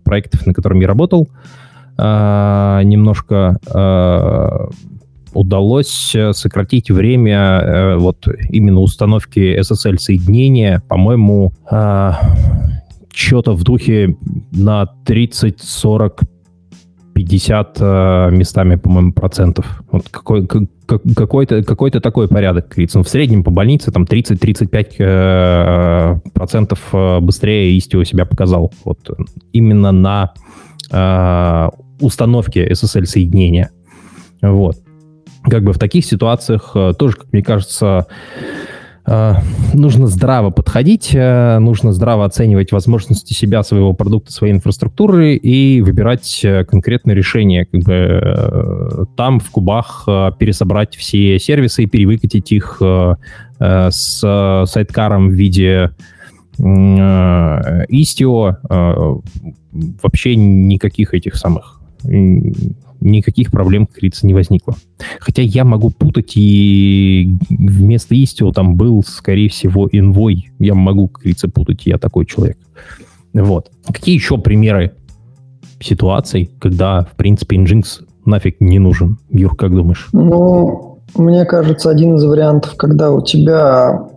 проектов, 0.03 0.47
на 0.47 0.53
котором 0.53 0.81
я 0.81 0.89
работал, 0.89 1.29
а, 1.97 2.83
немножко 2.83 3.59
удалось 5.33 6.14
сократить 6.33 6.91
время 6.93 7.97
вот 7.99 8.29
именно 8.51 8.81
установки 8.81 9.59
SSL-соединения, 9.59 10.81
по-моему, 10.89 11.53
а, 11.68 12.20
что-то 13.15 13.55
в 13.55 13.62
духе 13.62 14.17
на 14.53 14.91
30-40 15.07 16.27
50 17.15 17.77
э, 17.81 18.31
местами, 18.33 18.75
по-моему, 18.75 19.12
процентов. 19.12 19.83
Вот 19.91 20.09
какой, 20.11 20.47
как, 20.47 20.65
какой-то, 21.17 21.62
какой-то 21.62 22.01
такой 22.01 22.29
порядок, 22.29 22.69
говорится. 22.69 22.99
Ну, 22.99 23.05
в 23.05 23.09
среднем 23.09 23.45
по 23.45 23.51
больнице 23.51 23.93
там 23.93 24.03
30-35 24.03 24.95
э, 24.99 26.17
процентов 26.35 26.81
э, 26.93 27.21
быстрее 27.21 27.79
Istio 27.79 28.05
себя 28.05 28.27
показал. 28.27 28.73
Вот 28.85 28.99
именно 29.53 29.93
на 29.93 30.35
э, 30.91 31.69
установке 32.01 32.69
SSL-соединения. 32.69 33.71
Вот. 34.43 34.77
Как 35.45 35.62
бы 35.62 35.73
в 35.73 35.79
таких 35.79 36.05
ситуациях 36.05 36.73
э, 36.75 36.93
тоже, 36.99 37.17
как 37.17 37.33
мне 37.33 37.43
кажется, 37.43 38.07
нужно 39.07 40.07
здраво 40.07 40.50
подходить, 40.50 41.11
э, 41.14 41.59
нужно 41.59 41.92
здраво 41.92 42.24
оценивать 42.24 42.72
возможности 42.72 43.34
себя, 43.34 43.62
своего 43.62 43.92
продукта, 43.92 44.32
своей 44.32 44.55
инфраструктуры 44.55 45.36
и 45.36 45.82
выбирать 45.82 46.40
э, 46.42 46.64
конкретное 46.64 47.14
решение. 47.14 47.66
Как 47.66 47.82
бы, 47.82 49.07
там 49.16 49.40
в 49.40 49.50
кубах 49.50 50.09
пересобрать 50.38 50.96
все 50.96 51.38
сервисы 51.38 51.82
и 51.84 51.86
перевыкатить 51.86 52.50
их 52.52 52.80
с 53.61 54.64
сайткаром 54.66 55.28
в 55.28 55.32
виде 55.32 55.90
Istio. 56.59 58.57
Вообще 60.02 60.36
никаких 60.36 61.14
этих 61.14 61.36
самых 61.36 61.80
никаких 63.01 63.51
проблем, 63.51 63.86
как 63.86 63.97
говорится, 63.97 64.26
не 64.26 64.34
возникло. 64.34 64.74
Хотя 65.20 65.42
я 65.42 65.64
могу 65.64 65.90
путать, 65.90 66.32
и 66.36 67.36
вместо 67.51 68.14
Istio 68.14 68.53
там 68.53 68.76
был, 68.76 69.03
скорее 69.03 69.49
всего, 69.49 69.88
Envoy. 69.88 70.36
Я 70.59 70.74
могу, 70.74 71.09
как 71.09 71.22
говорится, 71.22 71.49
путать, 71.49 71.86
я 71.86 71.99
такой 71.99 72.26
человек. 72.26 72.59
Вот. 73.32 73.70
Какие 73.86 74.14
еще 74.14 74.38
примеры 74.38 74.92
ситуаций, 75.80 76.51
когда, 76.59 77.03
в 77.03 77.16
принципе, 77.16 77.57
Nginx 77.57 78.05
нафиг 78.24 78.61
не 78.61 78.78
нужен? 78.78 79.18
Юр, 79.30 79.55
как 79.57 79.74
думаешь? 79.74 80.09
Ну, 80.12 81.01
мне 81.16 81.45
кажется, 81.45 81.90
один 81.90 82.16
из 82.16 82.24
вариантов, 82.24 82.74
когда 82.76 83.11
у 83.12 83.20
тебя, 83.20 84.09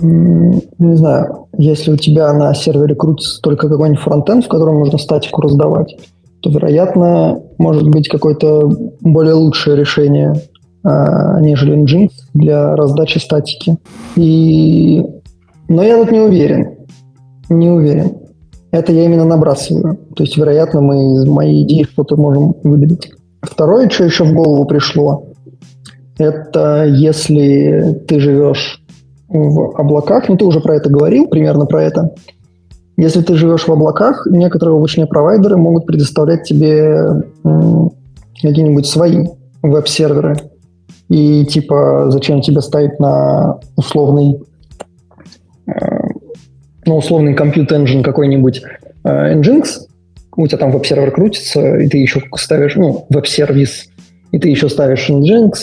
не 0.00 0.96
знаю, 0.96 1.46
если 1.56 1.92
у 1.92 1.96
тебя 1.96 2.32
на 2.32 2.54
сервере 2.54 2.94
крутится 2.94 3.40
только 3.40 3.68
какой-нибудь 3.68 4.02
фронтенд, 4.02 4.44
в 4.44 4.48
котором 4.48 4.80
нужно 4.80 4.98
статику 4.98 5.42
раздавать, 5.42 5.96
то, 6.42 6.50
вероятно, 6.50 7.40
может 7.58 7.88
быть 7.88 8.08
какое-то 8.08 8.68
более 9.00 9.34
лучшее 9.34 9.76
решение, 9.76 10.34
а, 10.82 11.40
нежели 11.40 11.76
Nginx 11.76 12.10
для 12.34 12.74
раздачи 12.74 13.18
статики. 13.18 13.78
И... 14.16 15.04
Но 15.68 15.82
я 15.82 15.96
тут 15.96 16.10
не 16.10 16.20
уверен. 16.20 16.78
Не 17.48 17.70
уверен. 17.70 18.16
Это 18.72 18.92
я 18.92 19.04
именно 19.04 19.24
набрасываю. 19.24 19.98
То 20.16 20.24
есть, 20.24 20.36
вероятно, 20.36 20.80
мы 20.80 21.22
из 21.22 21.26
моей 21.26 21.62
идеи 21.62 21.84
что-то 21.84 22.16
можем 22.16 22.56
выдавить. 22.64 23.12
Второе, 23.40 23.88
что 23.88 24.04
еще 24.04 24.24
в 24.24 24.32
голову 24.32 24.64
пришло, 24.64 25.28
это 26.18 26.84
если 26.86 28.02
ты 28.08 28.18
живешь 28.18 28.82
в 29.28 29.78
облаках, 29.78 30.28
ну 30.28 30.36
ты 30.36 30.44
уже 30.44 30.60
про 30.60 30.76
это 30.76 30.90
говорил, 30.90 31.26
примерно 31.28 31.66
про 31.66 31.84
это, 31.84 32.14
если 33.02 33.20
ты 33.20 33.34
живешь 33.34 33.66
в 33.66 33.72
облаках, 33.72 34.28
некоторые 34.30 34.76
облачные 34.76 35.08
провайдеры 35.08 35.56
могут 35.56 35.86
предоставлять 35.86 36.44
тебе 36.44 37.24
какие-нибудь 38.40 38.86
свои 38.86 39.26
веб-серверы. 39.60 40.36
И 41.08 41.44
типа, 41.44 42.06
зачем 42.10 42.42
тебе 42.42 42.60
ставить 42.60 43.00
на 43.00 43.58
условный, 43.76 44.40
э, 45.66 45.72
на 46.86 46.94
условный 46.94 47.34
compute 47.34 47.70
engine 47.70 48.04
какой-нибудь 48.04 48.62
э, 49.02 49.34
Nginx, 49.34 49.64
у 50.36 50.46
тебя 50.46 50.58
там 50.58 50.70
веб-сервер 50.70 51.10
крутится, 51.10 51.78
и 51.78 51.88
ты 51.88 51.98
еще 51.98 52.22
ставишь, 52.36 52.76
ну, 52.76 53.06
веб-сервис, 53.10 53.88
и 54.30 54.38
ты 54.38 54.48
еще 54.48 54.68
ставишь 54.68 55.10
Nginx, 55.10 55.54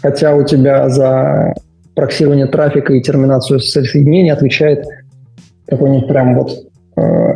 хотя 0.00 0.36
у 0.36 0.44
тебя 0.44 0.88
за 0.88 1.54
проксирование 1.96 2.46
трафика 2.46 2.94
и 2.94 3.02
терминацию 3.02 3.58
соединения 3.58 4.32
отвечает 4.32 4.86
какой-нибудь 5.66 6.06
прям 6.06 6.36
вот 6.36 6.67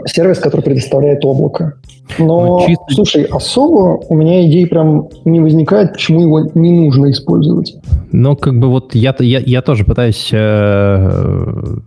сервис, 0.07 0.39
который 0.39 0.63
предоставляет 0.63 1.25
облако. 1.25 1.75
Но, 2.19 2.59
ну, 2.59 2.67
чисто... 2.67 2.85
слушай, 2.91 3.25
особо 3.25 4.05
у 4.09 4.15
меня 4.15 4.45
идей 4.47 4.67
прям 4.67 5.09
не 5.25 5.41
возникает, 5.41 5.93
почему 5.93 6.21
его 6.23 6.51
не 6.55 6.71
нужно 6.71 7.11
использовать. 7.11 7.77
Ну, 8.11 8.37
как 8.37 8.59
бы 8.59 8.69
вот 8.69 8.95
я, 8.95 9.15
я, 9.19 9.39
я 9.39 9.63
тоже 9.63 9.85
пытаюсь 9.85 10.31
э, 10.33 11.79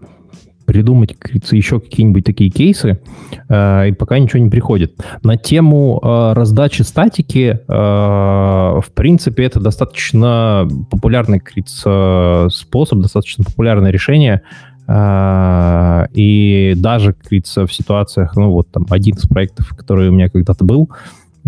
придумать, 0.66 1.16
еще 1.52 1.80
какие-нибудь 1.80 2.26
такие 2.26 2.50
кейсы, 2.50 3.00
э, 3.48 3.90
и 3.90 3.92
пока 3.94 4.20
ничего 4.20 4.40
не 4.40 4.50
приходит. 4.50 4.96
На 5.24 5.38
тему 5.38 6.00
э, 6.02 6.34
раздачи 6.34 6.82
статики, 6.82 7.60
э, 7.68 7.72
в 7.72 8.92
принципе, 8.94 9.44
это 9.44 9.60
достаточно 9.60 10.68
популярный, 10.90 11.40
говорится, 11.40 12.48
способ, 12.52 13.00
достаточно 13.00 13.44
популярное 13.44 13.92
решение. 13.92 14.42
А, 14.88 16.08
и 16.14 16.74
даже, 16.78 17.14
как 17.14 17.24
говорится, 17.24 17.66
в 17.66 17.74
ситуациях, 17.74 18.36
ну 18.36 18.52
вот 18.52 18.70
там 18.72 18.86
один 18.90 19.16
из 19.16 19.28
проектов, 19.28 19.70
который 19.76 20.10
у 20.10 20.12
меня 20.12 20.30
когда-то 20.30 20.64
был, 20.64 20.90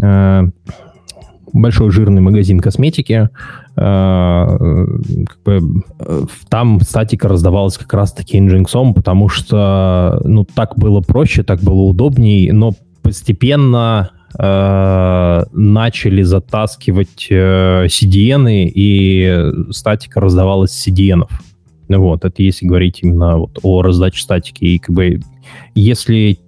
а, 0.01 0.45
большой 1.53 1.91
жирный 1.91 2.21
магазин 2.21 2.59
косметики, 2.59 3.29
а, 3.75 4.57
как 5.27 5.43
бы, 5.43 5.83
там 6.49 6.81
статика 6.81 7.27
раздавалась 7.27 7.77
как 7.77 7.93
раз-таки 7.93 8.39
Nginx, 8.39 8.93
потому 8.93 9.29
что 9.29 10.19
ну, 10.23 10.43
так 10.43 10.77
было 10.77 11.01
проще, 11.01 11.43
так 11.43 11.61
было 11.61 11.81
удобней, 11.83 12.51
но 12.51 12.73
постепенно 13.03 14.11
э, 14.37 15.43
начали 15.53 16.21
затаскивать 16.23 17.27
э, 17.29 17.85
CDN, 17.85 18.49
и 18.49 19.71
статика 19.71 20.19
раздавалась 20.19 20.71
с 20.71 20.87
CDN. 20.87 21.21
-ов. 21.21 21.29
Вот, 21.89 22.25
это 22.25 22.43
если 22.43 22.65
говорить 22.65 22.99
именно 23.01 23.37
вот 23.37 23.59
о 23.63 23.81
раздаче 23.81 24.21
статики. 24.21 24.63
И 24.63 24.79
как 24.79 24.95
бы 24.95 25.21
если 25.75 26.39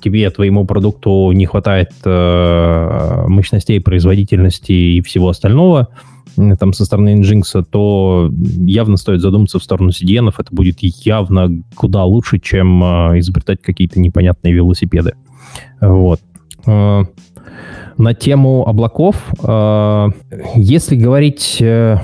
тебе, 0.00 0.30
твоему 0.30 0.64
продукту 0.64 1.30
не 1.32 1.46
хватает 1.46 1.92
э, 2.04 3.24
мощностей, 3.28 3.80
производительности 3.80 4.72
и 4.72 5.00
всего 5.02 5.28
остального, 5.28 5.88
там 6.58 6.72
со 6.72 6.84
стороны 6.84 7.20
Nginx, 7.20 7.64
то 7.70 8.28
явно 8.32 8.96
стоит 8.96 9.20
задуматься 9.20 9.58
в 9.58 9.64
сторону 9.64 9.90
CDN. 9.90 10.32
Это 10.36 10.52
будет 10.52 10.78
явно 10.80 11.62
куда 11.76 12.04
лучше, 12.04 12.40
чем 12.40 12.82
э, 12.82 13.18
изобретать 13.20 13.62
какие-то 13.62 14.00
непонятные 14.00 14.52
велосипеды. 14.52 15.14
Вот. 15.80 16.20
Э, 16.66 17.02
на 17.96 18.14
тему 18.14 18.66
облаков, 18.66 19.16
э, 19.42 20.08
если 20.56 20.96
говорить... 20.96 21.58
Э, 21.60 21.98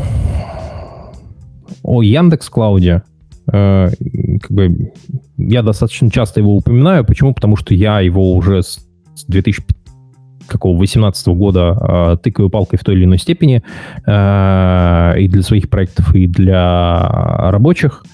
о 1.90 2.02
Яндекс 2.02 2.48
Клауде, 2.48 3.02
э, 3.52 3.88
как 4.40 4.50
бы 4.50 4.92
я 5.36 5.62
достаточно 5.62 6.08
часто 6.08 6.38
его 6.38 6.54
упоминаю. 6.54 7.04
Почему? 7.04 7.34
Потому 7.34 7.56
что 7.56 7.74
я 7.74 8.00
его 8.00 8.32
уже 8.34 8.62
с 8.62 8.78
2018 9.26 11.26
года 11.28 11.76
э, 11.80 12.16
тыкаю 12.22 12.48
палкой 12.48 12.78
в 12.78 12.84
той 12.84 12.94
или 12.94 13.04
иной 13.04 13.18
степени 13.18 13.64
э, 14.06 15.14
и 15.18 15.26
для 15.26 15.42
своих 15.42 15.68
проектов, 15.68 16.14
и 16.14 16.28
для 16.28 17.50
рабочих. 17.50 18.04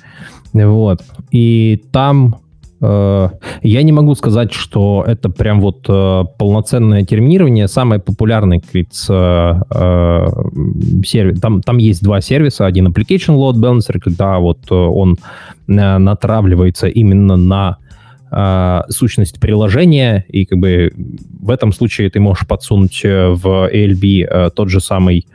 Вот. 0.55 1.03
И 1.31 1.85
там 1.93 2.37
я 2.81 3.83
не 3.83 3.93
могу 3.93 4.15
сказать, 4.15 4.53
что 4.53 5.03
это 5.07 5.31
прям 5.31 5.61
вот 5.61 5.87
э, 5.89 6.25
полноценное 6.39 7.05
терминирование. 7.05 7.69
Самый 7.69 7.99
популярный, 7.99 8.59
говорится, 8.59 9.63
э, 9.71 10.27
сервис. 11.05 11.41
Там, 11.41 11.63
там 11.63 11.79
есть 11.79 12.03
два 12.03 12.21
сервиса. 12.21 12.67
Один 12.67 12.89
Application 12.89 13.37
Load 13.37 13.55
Balancer, 13.55 13.99
когда 13.99 14.39
вот 14.39 14.71
он 14.71 15.17
натравливается 15.67 16.87
именно 16.87 17.37
на 17.37 17.79
сущность 18.91 19.41
приложения, 19.41 20.25
и 20.29 20.45
как 20.45 20.59
бы 20.59 20.93
в 21.41 21.49
этом 21.49 21.73
случае 21.73 22.11
ты 22.11 22.21
можешь 22.21 22.47
подсунуть 22.47 23.03
в 23.03 23.71
ALB 23.73 24.51
тот 24.51 24.69
же 24.69 24.81
самый 24.81 25.27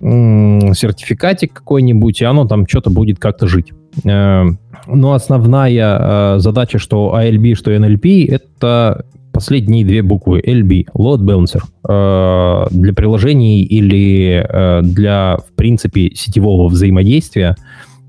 сертификатик 0.00 1.52
какой-нибудь, 1.52 2.22
и 2.22 2.24
оно 2.24 2.46
там 2.46 2.66
что-то 2.66 2.90
будет 2.90 3.18
как-то 3.18 3.48
жить. 3.48 3.72
Но 4.02 5.12
основная 5.12 5.98
э, 5.98 6.38
задача, 6.38 6.78
что 6.78 7.14
ALB, 7.16 7.54
что 7.54 7.72
NLP, 7.72 8.28
это 8.28 9.06
последние 9.32 9.84
две 9.84 10.02
буквы 10.02 10.40
LB, 10.40 10.86
Load 10.94 11.20
Balancer, 11.20 11.62
э, 11.88 12.66
для 12.70 12.92
приложений 12.92 13.64
или 13.64 14.46
э, 14.46 14.82
для, 14.82 15.38
в 15.38 15.52
принципе, 15.54 16.10
сетевого 16.14 16.68
взаимодействия, 16.68 17.56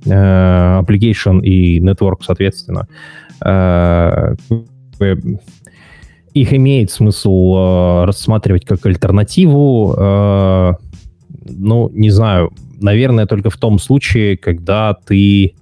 э, 0.05 0.09
application 0.09 1.41
и 1.41 1.79
network, 1.79 2.17
соответственно. 2.21 2.87
Э, 3.43 4.35
их 6.33 6.53
имеет 6.53 6.91
смысл 6.91 7.55
э, 7.55 8.05
рассматривать 8.05 8.65
как 8.65 8.85
альтернативу. 8.85 9.95
Э, 9.97 10.73
ну, 11.45 11.89
не 11.93 12.11
знаю, 12.11 12.51
наверное, 12.81 13.25
только 13.25 13.49
в 13.49 13.57
том 13.57 13.79
случае, 13.79 14.37
когда 14.37 14.93
ты 14.93 15.55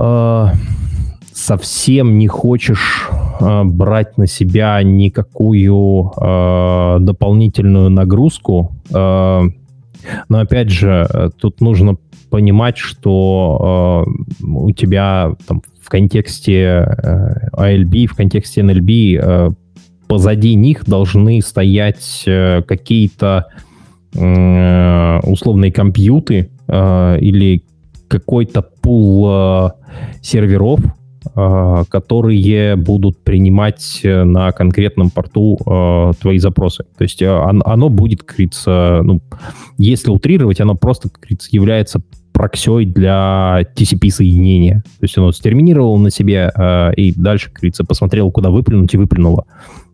э, 0.00 0.46
совсем 1.32 2.18
не 2.18 2.26
хочешь 2.26 3.08
э, 3.40 3.62
брать 3.64 4.18
на 4.18 4.26
себя 4.26 4.82
никакую 4.82 6.12
э, 6.16 6.96
дополнительную 7.00 7.90
нагрузку. 7.90 8.72
Э, 8.92 9.42
но 10.28 10.38
опять 10.38 10.70
же, 10.70 11.30
тут 11.40 11.60
нужно 11.60 11.96
понимать, 12.30 12.78
что 12.78 14.06
э, 14.40 14.44
у 14.46 14.70
тебя 14.70 15.34
там, 15.46 15.62
в 15.82 15.88
контексте 15.88 16.86
э, 16.86 17.48
ALB, 17.52 18.06
в 18.06 18.14
контексте 18.14 18.62
NLB 18.62 19.20
э, 19.20 19.50
позади 20.06 20.54
них 20.54 20.84
должны 20.86 21.42
стоять 21.42 22.24
э, 22.26 22.62
какие-то 22.62 23.46
э, 24.14 25.20
условные 25.24 25.72
компьюты 25.72 26.50
э, 26.68 27.18
или 27.20 27.62
какой-то 28.10 28.62
пул 28.62 29.72
серверов, 30.20 30.80
которые 31.34 32.76
будут 32.76 33.22
принимать 33.22 34.00
на 34.02 34.52
конкретном 34.52 35.10
порту 35.10 35.58
твои 36.20 36.38
запросы. 36.38 36.84
То 36.98 37.04
есть 37.04 37.22
оно 37.22 37.88
будет, 37.88 38.22
как 38.22 38.38
ну, 38.66 39.20
если 39.78 40.10
утрировать, 40.10 40.60
оно 40.60 40.74
просто, 40.74 41.08
как 41.08 41.30
является 41.50 42.00
проксей 42.40 42.86
для 42.86 43.66
TCP-соединения. 43.76 44.80
То 44.80 45.02
есть 45.02 45.18
оно 45.18 45.30
стерминировало 45.30 45.98
на 45.98 46.10
себе 46.10 46.50
э, 46.54 46.94
и 46.94 47.12
дальше, 47.12 47.48
как 47.50 47.56
говорится, 47.56 47.84
посмотрел, 47.84 48.30
куда 48.30 48.48
выплюнуть 48.48 48.94
и 48.94 48.96
выплюнуло. 48.96 49.44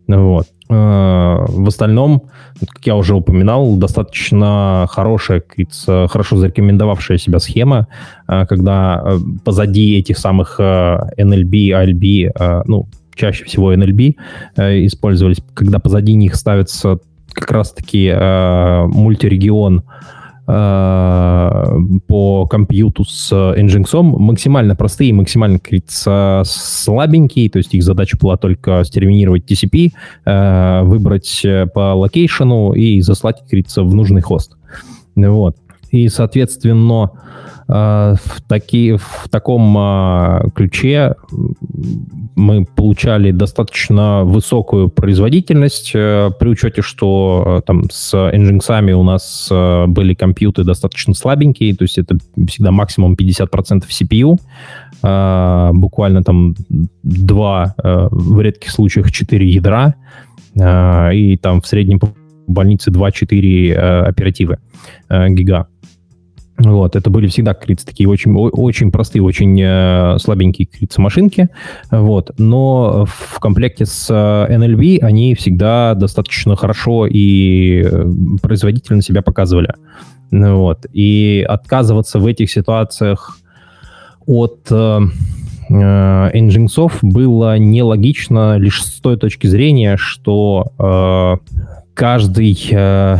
Вот. 0.07 0.47
Э, 0.69 1.45
в 1.47 1.67
остальном, 1.67 2.23
как 2.59 2.85
я 2.85 2.95
уже 2.95 3.15
упоминал, 3.15 3.77
достаточно 3.77 4.85
хорошая, 4.89 5.43
хорошо 5.85 6.37
зарекомендовавшая 6.37 7.17
себя 7.17 7.39
схема, 7.39 7.87
э, 8.27 8.45
когда 8.47 9.01
э, 9.03 9.17
позади 9.45 9.97
этих 9.97 10.17
самых 10.17 10.59
NLB, 10.59 11.69
ALB, 11.71 12.63
ну, 12.65 12.87
чаще 13.15 13.45
всего 13.45 13.73
NLB 13.73 14.15
использовались, 14.85 15.39
когда 15.53 15.79
позади 15.79 16.13
них 16.13 16.35
ставится 16.35 16.99
как 17.33 17.51
раз-таки 17.51 18.11
мультирегион 18.13 19.83
по 20.47 22.47
компьюту 22.49 23.03
с 23.03 23.33
Nginx 23.33 24.01
максимально 24.01 24.77
простые, 24.77 25.13
максимально, 25.13 25.59
как 25.59 25.73
слабенькие, 26.45 27.49
то 27.49 27.57
есть 27.57 27.73
их 27.73 27.83
задача 27.83 28.17
была 28.17 28.37
только 28.37 28.83
стерминировать 28.85 29.49
TCP, 29.49 29.91
э, 30.25 30.81
выбрать 30.83 31.41
э, 31.43 31.67
по 31.67 31.95
локейшену 31.95 32.71
и 32.71 33.01
заслать, 33.01 33.41
как 33.41 33.49
в 33.83 33.93
нужный 33.93 34.21
хост. 34.21 34.55
Вот. 35.15 35.57
И, 35.91 36.07
соответственно, 36.07 37.11
Э, 37.67 38.15
в, 38.23 38.41
таки, 38.47 38.95
в 38.95 39.29
таком 39.29 40.51
ключе 40.55 41.15
мы 42.37 42.65
получали 42.65 43.31
достаточно 43.31 44.23
высокую 44.23 44.89
производительность 44.89 45.91
э, 45.95 46.29
при 46.39 46.49
учете, 46.49 46.83
что 46.83 47.43
э, 47.59 47.61
там 47.65 47.89
с 47.89 48.13
Nginx 48.13 48.93
у 48.93 49.03
нас 49.03 49.51
были 49.89 50.13
компьютеры 50.13 50.65
достаточно 50.65 51.15
слабенькие, 51.15 51.75
то 51.75 51.83
есть 51.83 51.97
это 51.97 52.17
всегда 52.47 52.71
максимум 52.71 53.15
50% 53.15 53.85
CPU, 53.89 54.37
буквально 55.73 56.23
там 56.23 56.55
два, 57.03 57.75
в 57.77 58.41
редких 58.41 58.71
случаях 58.71 59.11
4 59.11 59.47
ядра, 59.47 59.95
и 60.55 61.37
там 61.37 61.61
в 61.61 61.67
среднем 61.67 61.99
больнице 62.47 62.89
2-4 62.91 63.73
оперативы 64.07 64.57
гига. 65.09 65.67
Вот, 66.57 66.95
это 66.95 67.09
были 67.11 67.27
всегда, 67.27 67.53
говорится, 67.53 67.85
такие 67.85 68.09
очень, 68.09 68.35
очень 68.35 68.91
простые, 68.91 69.21
очень 69.21 69.61
э, 69.61 70.17
слабенькие, 70.19 70.67
говорится, 70.67 71.01
машинки. 71.01 71.49
Вот, 71.91 72.31
но 72.39 73.05
в 73.05 73.39
комплекте 73.39 73.85
с 73.85 74.07
э, 74.09 74.53
NLB 74.55 74.99
они 74.99 75.35
всегда 75.35 75.93
достаточно 75.93 76.55
хорошо 76.55 77.05
и 77.05 77.83
э, 77.83 78.05
производительно 78.41 79.03
себя 79.03 79.21
показывали. 79.21 79.73
Вот, 80.31 80.87
и 80.93 81.45
отказываться 81.47 82.17
в 82.17 82.25
этих 82.25 82.49
ситуациях 82.49 83.37
от 84.25 84.67
э, 84.71 84.99
э, 85.69 85.73
Nginx 85.73 86.89
было 87.03 87.57
нелогично 87.59 88.57
лишь 88.57 88.83
с 88.83 88.99
той 88.99 89.17
точки 89.17 89.45
зрения, 89.45 89.95
что 89.95 90.73
э, 90.79 91.37
каждый, 91.97 92.55
э, 92.71 93.17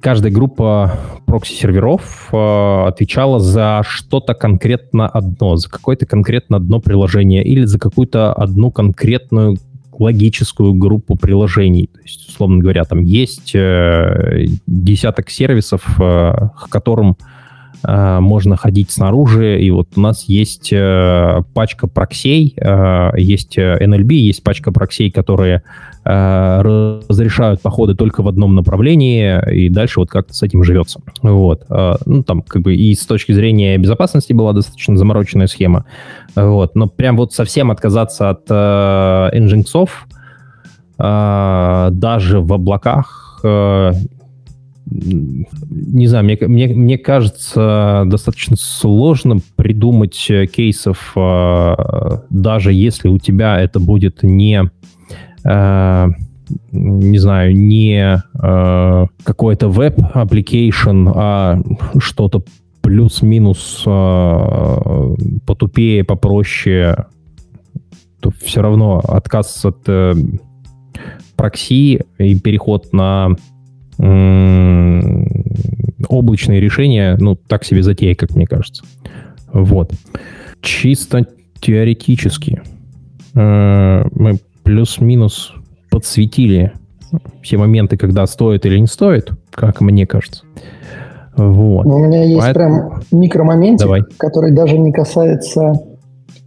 каждая 0.00 0.32
группа 0.32 0.96
прокси-серверов 1.26 2.28
э, 2.32 2.84
отвечала 2.86 3.40
за 3.40 3.82
что-то 3.84 4.34
конкретно 4.34 5.08
одно, 5.08 5.56
за 5.56 5.68
какое-то 5.68 6.06
конкретно 6.06 6.58
одно 6.58 6.80
приложение 6.80 7.44
или 7.44 7.64
за 7.64 7.80
какую-то 7.80 8.32
одну 8.32 8.70
конкретную 8.70 9.56
логическую 9.98 10.74
группу 10.74 11.16
приложений. 11.16 11.90
То 11.92 12.00
есть, 12.02 12.28
условно 12.28 12.58
говоря, 12.58 12.84
там 12.84 13.02
есть 13.02 13.56
э, 13.56 14.46
десяток 14.68 15.28
сервисов, 15.28 15.82
к 15.96 16.68
которым 16.68 17.16
можно 17.86 18.56
ходить 18.56 18.90
снаружи, 18.90 19.60
и 19.60 19.70
вот 19.70 19.90
у 19.94 20.00
нас 20.00 20.24
есть 20.24 20.70
пачка 20.70 21.86
проксей, 21.86 22.56
есть 23.16 23.56
NLB, 23.56 24.12
есть 24.14 24.42
пачка 24.42 24.72
проксей, 24.72 25.10
которые 25.10 25.62
Э, 26.08 26.60
разрешают 26.62 27.60
походы 27.62 27.96
только 27.96 28.22
в 28.22 28.28
одном 28.28 28.54
направлении, 28.54 29.42
и 29.52 29.68
дальше 29.68 29.98
вот 29.98 30.08
как-то 30.08 30.34
с 30.34 30.42
этим 30.44 30.62
живется. 30.62 31.00
Вот. 31.20 31.64
Э, 31.68 31.96
ну, 32.06 32.22
там 32.22 32.42
как 32.42 32.62
бы 32.62 32.76
и 32.76 32.94
с 32.94 33.04
точки 33.06 33.32
зрения 33.32 33.76
безопасности 33.76 34.32
была 34.32 34.52
достаточно 34.52 34.96
замороченная 34.96 35.48
схема. 35.48 35.84
Вот. 36.36 36.76
Но 36.76 36.86
прям 36.86 37.16
вот 37.16 37.32
совсем 37.32 37.72
отказаться 37.72 38.30
от 38.30 38.42
э, 38.48 39.30
Nginx, 39.34 39.88
э, 40.98 41.88
даже 41.90 42.40
в 42.40 42.52
облаках, 42.52 43.40
э, 43.42 43.90
не 44.88 46.06
знаю, 46.06 46.24
мне, 46.24 46.38
мне, 46.40 46.68
мне 46.68 46.98
кажется, 46.98 48.04
достаточно 48.06 48.56
сложно 48.56 49.38
придумать 49.56 50.30
кейсов, 50.54 51.12
э, 51.16 51.74
даже 52.30 52.72
если 52.72 53.08
у 53.08 53.18
тебя 53.18 53.60
это 53.60 53.80
будет 53.80 54.22
не 54.22 54.70
э, 55.44 56.08
не 56.70 57.18
знаю, 57.18 57.56
не 57.56 58.22
э, 58.40 59.06
какой-то 59.24 59.68
web 59.68 59.96
application, 59.96 61.08
а 61.14 61.60
что-то 61.98 62.44
плюс-минус 62.82 63.82
э, 63.84 65.14
потупее, 65.44 66.04
попроще, 66.04 67.06
то 68.20 68.30
все 68.44 68.62
равно 68.62 69.00
отказ 69.00 69.64
от 69.64 69.88
э, 69.88 70.14
прокси 71.36 72.04
и 72.18 72.38
переход 72.38 72.92
на 72.92 73.30
э, 73.30 73.55
облачные 76.08 76.60
решения, 76.60 77.16
ну, 77.18 77.34
так 77.34 77.64
себе 77.64 77.82
затея, 77.82 78.14
как 78.14 78.34
мне 78.34 78.46
кажется. 78.46 78.84
Вот. 79.52 79.92
Чисто 80.60 81.26
теоретически 81.60 82.62
э, 83.34 84.04
мы 84.12 84.38
плюс-минус 84.62 85.54
подсветили 85.90 86.72
все 87.42 87.56
моменты, 87.56 87.96
когда 87.96 88.26
стоит 88.26 88.66
или 88.66 88.78
не 88.78 88.86
стоит, 88.86 89.30
как 89.50 89.80
мне 89.80 90.06
кажется. 90.06 90.44
Вот. 91.36 91.84
Но 91.84 91.96
у 91.96 91.98
меня 91.98 92.24
есть 92.24 92.40
Поэтому... 92.40 92.90
прям 92.90 93.20
микромоментик, 93.20 93.86
Давай. 93.86 94.02
который 94.16 94.52
даже 94.52 94.78
не 94.78 94.92
касается 94.92 95.74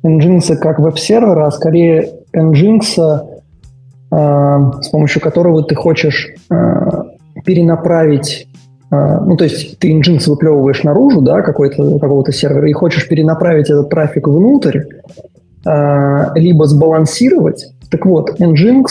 Nginx 0.03 0.55
как 0.57 0.79
веб-сервера, 0.79 1.47
а 1.47 1.51
скорее 1.51 2.09
Nginx, 2.33 3.21
э, 4.11 4.81
с 4.81 4.89
помощью 4.89 5.21
которого 5.21 5.63
ты 5.63 5.75
хочешь 5.75 6.33
э, 6.49 6.55
перенаправить 7.45 8.47
э, 8.91 9.19
ну, 9.25 9.37
то 9.37 9.43
есть 9.43 9.79
ты 9.79 9.91
Nginx 9.91 10.29
выплевываешь 10.29 10.83
наружу, 10.83 11.21
да, 11.21 11.41
какой-то, 11.41 11.99
какого-то 11.99 12.31
сервера, 12.31 12.69
и 12.69 12.73
хочешь 12.73 13.07
перенаправить 13.07 13.69
этот 13.69 13.89
трафик 13.89 14.27
внутрь, 14.27 14.81
э, 15.65 16.25
либо 16.35 16.65
сбалансировать, 16.65 17.73
так 17.89 18.05
вот, 18.05 18.39
Nginx 18.39 18.87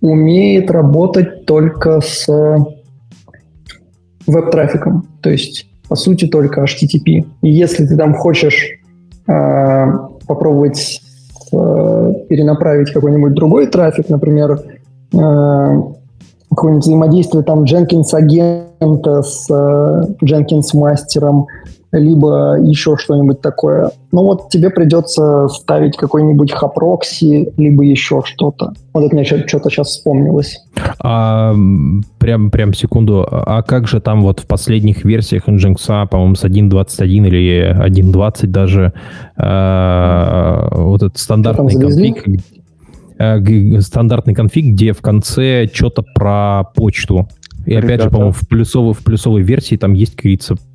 умеет 0.00 0.70
работать 0.70 1.44
только 1.46 2.00
с 2.00 2.26
веб-трафиком, 4.26 5.06
то 5.22 5.30
есть, 5.30 5.66
по 5.88 5.96
сути, 5.96 6.26
только 6.26 6.62
HTTP. 6.62 7.26
И 7.42 7.50
если 7.50 7.86
ты 7.86 7.96
там 7.96 8.14
хочешь 8.14 8.78
э, 9.26 9.86
попробовать 10.26 11.00
э, 11.52 12.12
перенаправить 12.28 12.92
какой-нибудь 12.92 13.32
другой 13.32 13.66
трафик, 13.66 14.08
например, 14.08 14.60
э, 15.12 15.82
какое-нибудь 16.50 16.84
взаимодействие 16.84 17.44
там 17.44 17.64
Jenkins 17.64 18.12
агента 18.12 19.22
с 19.22 19.46
э, 19.50 20.02
Jenkins 20.24 20.68
мастером, 20.74 21.46
либо 21.92 22.58
еще 22.60 22.96
что-нибудь 22.96 23.40
такое. 23.40 23.90
Ну 24.12 24.22
вот 24.22 24.50
тебе 24.50 24.70
придется 24.70 25.48
ставить 25.48 25.96
какой-нибудь 25.96 26.52
хапрокси, 26.52 27.52
либо 27.56 27.82
еще 27.82 28.22
что-то. 28.24 28.74
Вот 28.92 29.04
это 29.04 29.14
мне 29.14 29.24
что-то 29.24 29.70
сейчас 29.70 29.88
вспомнилось. 29.88 30.58
А, 31.02 31.54
прям, 32.18 32.50
прям 32.50 32.74
секунду. 32.74 33.26
А 33.30 33.62
как 33.62 33.88
же 33.88 34.00
там 34.00 34.22
вот 34.22 34.40
в 34.40 34.46
последних 34.46 35.04
версиях 35.04 35.48
Nginx, 35.48 36.08
по-моему, 36.08 36.34
с 36.34 36.44
1.21 36.44 37.06
или 37.26 37.76
1.20 37.86 38.46
даже, 38.48 38.92
э, 39.36 40.68
вот 40.72 41.02
этот 41.02 41.18
стандартный 41.18 41.72
конфиг, 41.72 42.24
э, 43.18 43.80
стандартный 43.80 44.34
конфиг, 44.34 44.72
где 44.72 44.92
в 44.92 45.00
конце 45.00 45.68
что-то 45.72 46.02
про 46.14 46.64
почту 46.74 47.28
и 47.68 47.72
Ребята. 47.72 47.86
опять 47.86 48.02
же, 48.02 48.10
по-моему, 48.10 48.32
в 48.32 48.48
плюсовой, 48.48 48.94
в 48.94 49.04
плюсовой 49.04 49.42
версии 49.42 49.76
там 49.76 49.92
есть, 49.92 50.16
как 50.16 50.24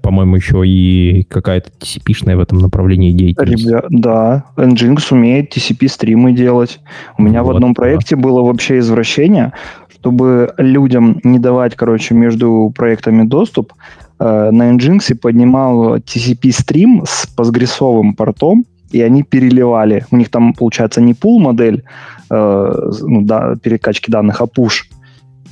по-моему, 0.04 0.36
еще 0.36 0.62
и 0.64 1.24
какая-то 1.24 1.72
TCP-шная 1.80 2.36
в 2.36 2.40
этом 2.40 2.60
направлении 2.60 3.12
деятельность. 3.12 3.66
Ребят, 3.66 3.86
да, 3.90 4.44
Nginx 4.58 5.06
умеет 5.10 5.58
TCP-стримы 5.58 6.34
делать. 6.34 6.80
У 7.18 7.24
меня 7.24 7.42
вот, 7.42 7.54
в 7.54 7.56
одном 7.56 7.74
проекте 7.74 8.16
да. 8.16 8.22
было 8.22 8.44
вообще 8.44 8.78
извращение, 8.78 9.54
чтобы 9.92 10.54
людям 10.60 11.20
не 11.24 11.40
давать, 11.40 11.76
короче, 11.76 12.14
между 12.14 12.72
проектами 12.76 13.24
доступ, 13.24 13.74
э, 14.20 14.52
на 14.52 14.72
Nginx 14.76 15.16
поднимал 15.16 15.98
TCP-стрим 15.98 17.06
с 17.08 17.26
постгрессовым 17.26 18.14
портом, 18.14 18.66
и 18.94 19.02
они 19.02 19.24
переливали. 19.24 20.06
У 20.12 20.18
них 20.18 20.30
там, 20.30 20.54
получается, 20.54 21.02
не 21.02 21.14
пул 21.14 21.40
модель 21.40 21.84
э, 22.30 22.74
ну, 23.02 23.22
да, 23.24 23.56
перекачки 23.62 24.12
данных, 24.12 24.42
а 24.42 24.46
push. 24.46 24.84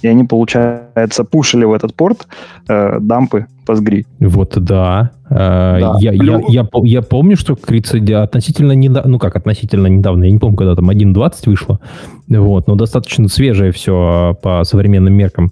И 0.02 0.08
они, 0.08 0.24
получается, 0.24 1.24
пушили 1.24 1.66
в 1.66 1.74
этот 1.74 1.96
порт 1.96 2.28
э, 2.68 3.00
дампы 3.00 3.46
Postgre. 3.68 4.04
Вот 4.20 4.58
да. 4.58 5.12
Э, 5.30 5.80
да. 5.80 5.96
Я, 6.00 6.12
я, 6.12 6.42
я, 6.48 6.68
я 6.84 7.02
помню, 7.02 7.38
что 7.38 7.56
Крица 7.56 7.98
относительно 8.24 8.72
недавно, 8.72 9.12
ну 9.12 9.20
как 9.20 9.36
относительно 9.36 9.88
недавно, 9.88 10.24
я 10.24 10.32
не 10.32 10.40
помню, 10.40 10.58
когда 10.58 10.76
там 10.76 10.90
1.20 10.90 11.34
вышло, 11.46 11.80
вот, 12.28 12.68
но 12.68 12.76
достаточно 12.76 13.28
свежее 13.28 13.72
все 13.72 14.38
по 14.42 14.64
современным 14.64 15.14
меркам. 15.14 15.52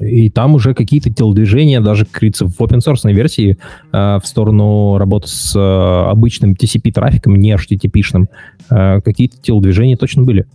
И 0.00 0.30
там 0.30 0.54
уже 0.54 0.74
какие-то 0.74 1.12
телодвижения, 1.12 1.80
даже, 1.80 2.04
как 2.04 2.20
говорится, 2.20 2.46
в 2.46 2.60
open 2.60 2.78
source 2.78 3.12
версии 3.12 3.58
э, 3.92 4.18
в 4.22 4.22
сторону 4.24 4.96
работы 4.98 5.28
с 5.28 5.56
э, 5.56 6.10
обычным 6.10 6.52
TCP-трафиком, 6.52 7.36
не 7.36 7.54
HTTP-шным, 7.54 8.26
э, 8.70 9.00
какие-то 9.00 9.36
телодвижения 9.40 9.96
точно 9.96 10.22
были. 10.22 10.46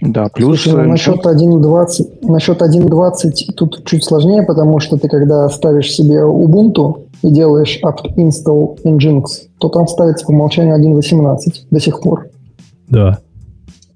Да, 0.00 0.28
плюс... 0.28 0.62
Слушай, 0.62 0.84
ну, 0.84 0.90
насчет 0.90 1.26
1.20, 1.26 2.26
насчет 2.26 2.62
1.20 2.62 3.52
тут 3.54 3.84
чуть 3.84 4.04
сложнее, 4.04 4.42
потому 4.42 4.80
что 4.80 4.96
ты 4.96 5.08
когда 5.08 5.48
ставишь 5.48 5.92
себе 5.92 6.22
Ubuntu 6.22 7.06
и 7.22 7.30
делаешь 7.30 7.78
apt 7.84 8.16
install 8.16 8.82
nginx, 8.82 9.24
то 9.58 9.68
там 9.68 9.86
ставится 9.86 10.24
по 10.24 10.30
умолчанию 10.30 10.76
1.18 10.76 11.38
до 11.70 11.80
сих 11.80 12.00
пор. 12.00 12.28
Да. 12.88 13.18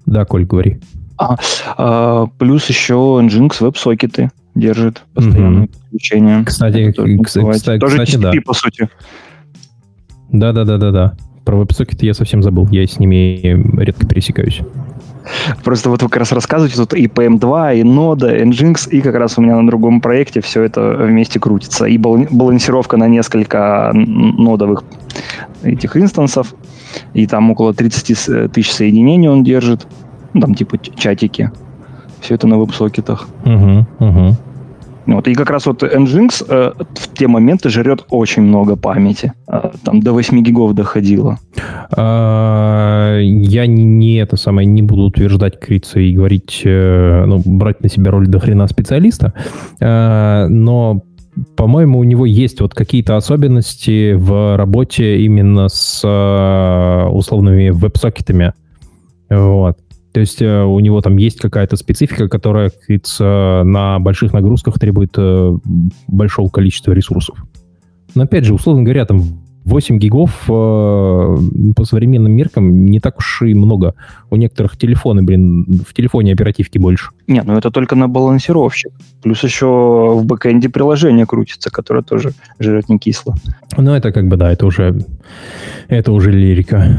Да, 0.05 0.25
Коль, 0.25 0.45
говори. 0.45 0.79
А, 1.17 1.37
а, 1.77 2.27
плюс 2.37 2.67
еще 2.67 2.93
nginx 2.93 3.57
веб-сокеты 3.59 4.31
держит 4.53 5.03
постоянное 5.13 5.65
mm-hmm. 5.65 5.73
подключение. 5.73 6.43
Кстати, 6.45 6.91
кстати, 6.91 7.53
кстати, 7.53 7.79
Тоже 7.79 8.03
кстати, 8.03 8.15
TCP, 8.15 8.21
да. 8.21 8.41
по 8.45 8.53
сути. 8.53 8.89
Да-да-да-да-да. 10.31 11.15
Про 11.43 11.57
веб-сокеты 11.57 12.05
я 12.05 12.13
совсем 12.13 12.41
забыл. 12.41 12.67
Я 12.71 12.85
с 12.85 12.99
ними 12.99 13.81
редко 13.81 14.07
пересекаюсь. 14.07 14.61
Просто 15.63 15.89
вот 15.89 16.01
вы 16.01 16.09
как 16.09 16.19
раз 16.19 16.31
рассказываете, 16.31 16.77
тут 16.77 16.93
и 16.93 17.07
PM2, 17.07 17.79
и 17.79 17.83
Node, 17.83 18.43
Nginx, 18.43 18.89
и 18.89 19.01
как 19.01 19.15
раз 19.15 19.37
у 19.37 19.41
меня 19.41 19.59
на 19.59 19.67
другом 19.67 20.01
проекте 20.01 20.41
все 20.41 20.63
это 20.63 20.95
вместе 20.99 21.39
крутится. 21.39 21.85
И 21.85 21.97
балансировка 21.97 22.97
на 22.97 23.07
несколько 23.07 23.91
нодовых 23.93 24.83
этих 25.63 25.97
инстансов, 25.97 26.53
и 27.13 27.27
там 27.27 27.51
около 27.51 27.73
30 27.73 28.51
тысяч 28.51 28.71
соединений 28.71 29.27
он 29.27 29.43
держит, 29.43 29.87
ну, 30.35 30.41
там 30.41 30.53
типа 30.53 30.77
чатики. 30.97 31.49
Все 32.19 32.35
это 32.35 32.47
на 32.47 32.57
веб-сокетах. 32.57 33.27
Угу, 33.45 33.85
угу. 33.99 34.35
Вот. 35.05 35.27
И 35.27 35.33
как 35.33 35.49
раз 35.49 35.65
вот 35.65 35.83
Nginx 35.83 36.45
э, 36.49 36.73
в 36.77 37.13
те 37.13 37.27
моменты 37.27 37.69
жрет 37.69 38.05
очень 38.09 38.41
много 38.41 38.75
памяти. 38.75 39.31
Э, 39.47 39.69
там 39.83 40.01
до 40.01 40.11
8 40.11 40.41
гигов 40.43 40.73
доходило. 40.73 41.37
А, 41.95 43.17
я 43.19 43.65
не, 43.67 43.83
не 43.83 44.15
это 44.15 44.35
самое 44.35 44.67
не 44.67 44.81
буду 44.81 45.03
утверждать 45.03 45.59
Крица 45.59 45.99
и 45.99 46.13
говорить, 46.13 46.63
э, 46.65 47.23
ну, 47.25 47.41
брать 47.45 47.81
на 47.81 47.89
себя 47.89 48.11
роль 48.11 48.27
до 48.27 48.39
хрена 48.39 48.67
специалиста, 48.67 49.33
э, 49.79 50.47
но 50.49 51.01
по-моему, 51.55 51.99
у 51.99 52.03
него 52.03 52.25
есть 52.25 52.61
вот 52.61 52.73
какие-то 52.73 53.17
особенности 53.17 54.13
в 54.13 54.57
работе 54.57 55.17
именно 55.17 55.67
с 55.67 56.01
э, 56.03 57.09
условными 57.09 57.69
веб-сокетами. 57.69 58.53
Вот. 59.29 59.77
То 60.15 60.21
есть 60.21 60.41
э, 60.41 60.63
у 60.63 60.79
него 60.79 61.01
там 61.01 61.17
есть 61.17 61.41
какая-то 61.41 61.75
специфика, 61.75 62.29
которая, 62.29 62.71
на 63.25 63.99
больших 63.99 64.31
нагрузках 64.31 64.79
требует 64.79 65.13
э, 65.17 65.57
большого 66.07 66.47
количества 66.47 66.93
ресурсов. 66.93 67.37
Но 68.15 68.23
опять 68.23 68.45
же, 68.45 68.53
условно 68.53 68.83
говоря, 68.83 69.05
там 69.05 69.23
8 69.65 69.99
гигов 69.99 70.45
э, 70.47 70.51
по 71.75 71.83
современным 71.83 72.31
меркам 72.31 72.85
не 72.85 73.01
так 73.01 73.17
уж 73.17 73.41
и 73.41 73.53
много. 73.53 73.95
У 74.29 74.37
некоторых 74.37 74.77
телефоны, 74.77 75.21
блин, 75.21 75.81
в 75.85 75.93
телефоне 75.93 76.31
оперативки 76.31 76.77
больше. 76.77 77.09
Не, 77.27 77.41
ну 77.41 77.57
это 77.57 77.69
только 77.69 77.97
на 77.97 78.07
балансировщик. 78.07 78.93
Плюс 79.21 79.43
еще 79.43 79.65
в 79.65 80.23
бэкэнде 80.25 80.69
приложение 80.69 81.25
крутится, 81.25 81.69
которое 81.71 82.03
тоже 82.03 82.31
жрет 82.57 82.87
не 82.87 82.99
кисло. 82.99 83.35
Ну 83.75 83.93
это 83.93 84.13
как 84.13 84.29
бы, 84.29 84.37
да, 84.37 84.49
это 84.49 84.65
уже, 84.65 84.97
это 85.89 86.13
уже 86.13 86.31
лирика. 86.31 86.95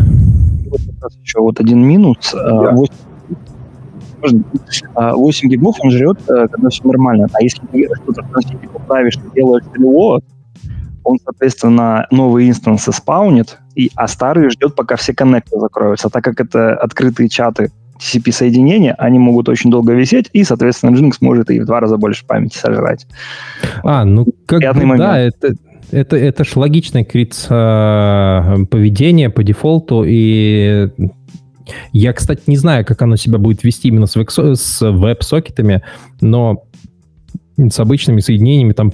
Вот 1.06 1.12
еще 1.22 1.40
вот 1.40 1.60
один 1.60 1.82
минус. 1.82 2.34
Yeah. 2.34 2.72
8 2.72 4.42
8 4.94 5.48
гигов 5.48 5.76
он 5.80 5.90
жрет, 5.90 6.18
э, 6.28 6.48
когда 6.50 6.68
все 6.68 6.82
нормально. 6.84 7.28
А 7.32 7.42
если 7.42 7.60
ты 7.66 7.86
что-то 8.02 8.22
в 8.22 8.30
трансфере 8.30 8.68
поправишь, 8.72 9.14
ты 9.14 9.22
делаешь 9.34 9.64
перевод, 9.72 10.24
он, 11.04 11.18
соответственно, 11.22 12.06
новые 12.10 12.50
инстансы 12.50 12.90
спаунит, 12.92 13.58
и, 13.76 13.90
а 13.94 14.08
старые 14.08 14.50
ждет, 14.50 14.74
пока 14.74 14.96
все 14.96 15.14
коннекты 15.14 15.60
закроются. 15.60 16.08
Так 16.08 16.24
как 16.24 16.40
это 16.40 16.74
открытые 16.74 17.28
чаты 17.28 17.70
TCP-соединения, 18.00 18.94
они 18.98 19.18
могут 19.18 19.48
очень 19.48 19.70
долго 19.70 19.92
висеть, 19.92 20.28
и, 20.32 20.42
соответственно, 20.42 20.96
Jinx 20.96 21.18
может 21.20 21.50
и 21.50 21.60
в 21.60 21.66
два 21.66 21.80
раза 21.80 21.96
больше 21.96 22.26
памяти 22.26 22.56
сожрать. 22.56 23.06
А, 23.84 24.04
ну 24.04 24.26
как 24.46 24.60
бы, 24.60 24.80
момент. 24.84 24.98
да, 24.98 25.18
это, 25.18 25.54
это, 25.90 26.16
это 26.16 26.44
ж 26.44 26.56
логичное, 26.56 27.04
как 27.04 27.12
говорится, 27.12 28.66
поведение 28.70 29.30
по 29.30 29.42
дефолту, 29.42 30.04
и 30.06 30.90
я, 31.92 32.12
кстати, 32.12 32.42
не 32.46 32.56
знаю, 32.56 32.84
как 32.84 33.02
оно 33.02 33.16
себя 33.16 33.38
будет 33.38 33.64
вести 33.64 33.88
именно 33.88 34.06
с, 34.06 34.16
веб-сокетами, 34.80 35.82
но 36.20 36.64
с 37.56 37.80
обычными 37.80 38.20
соединениями 38.20 38.72
там 38.72 38.92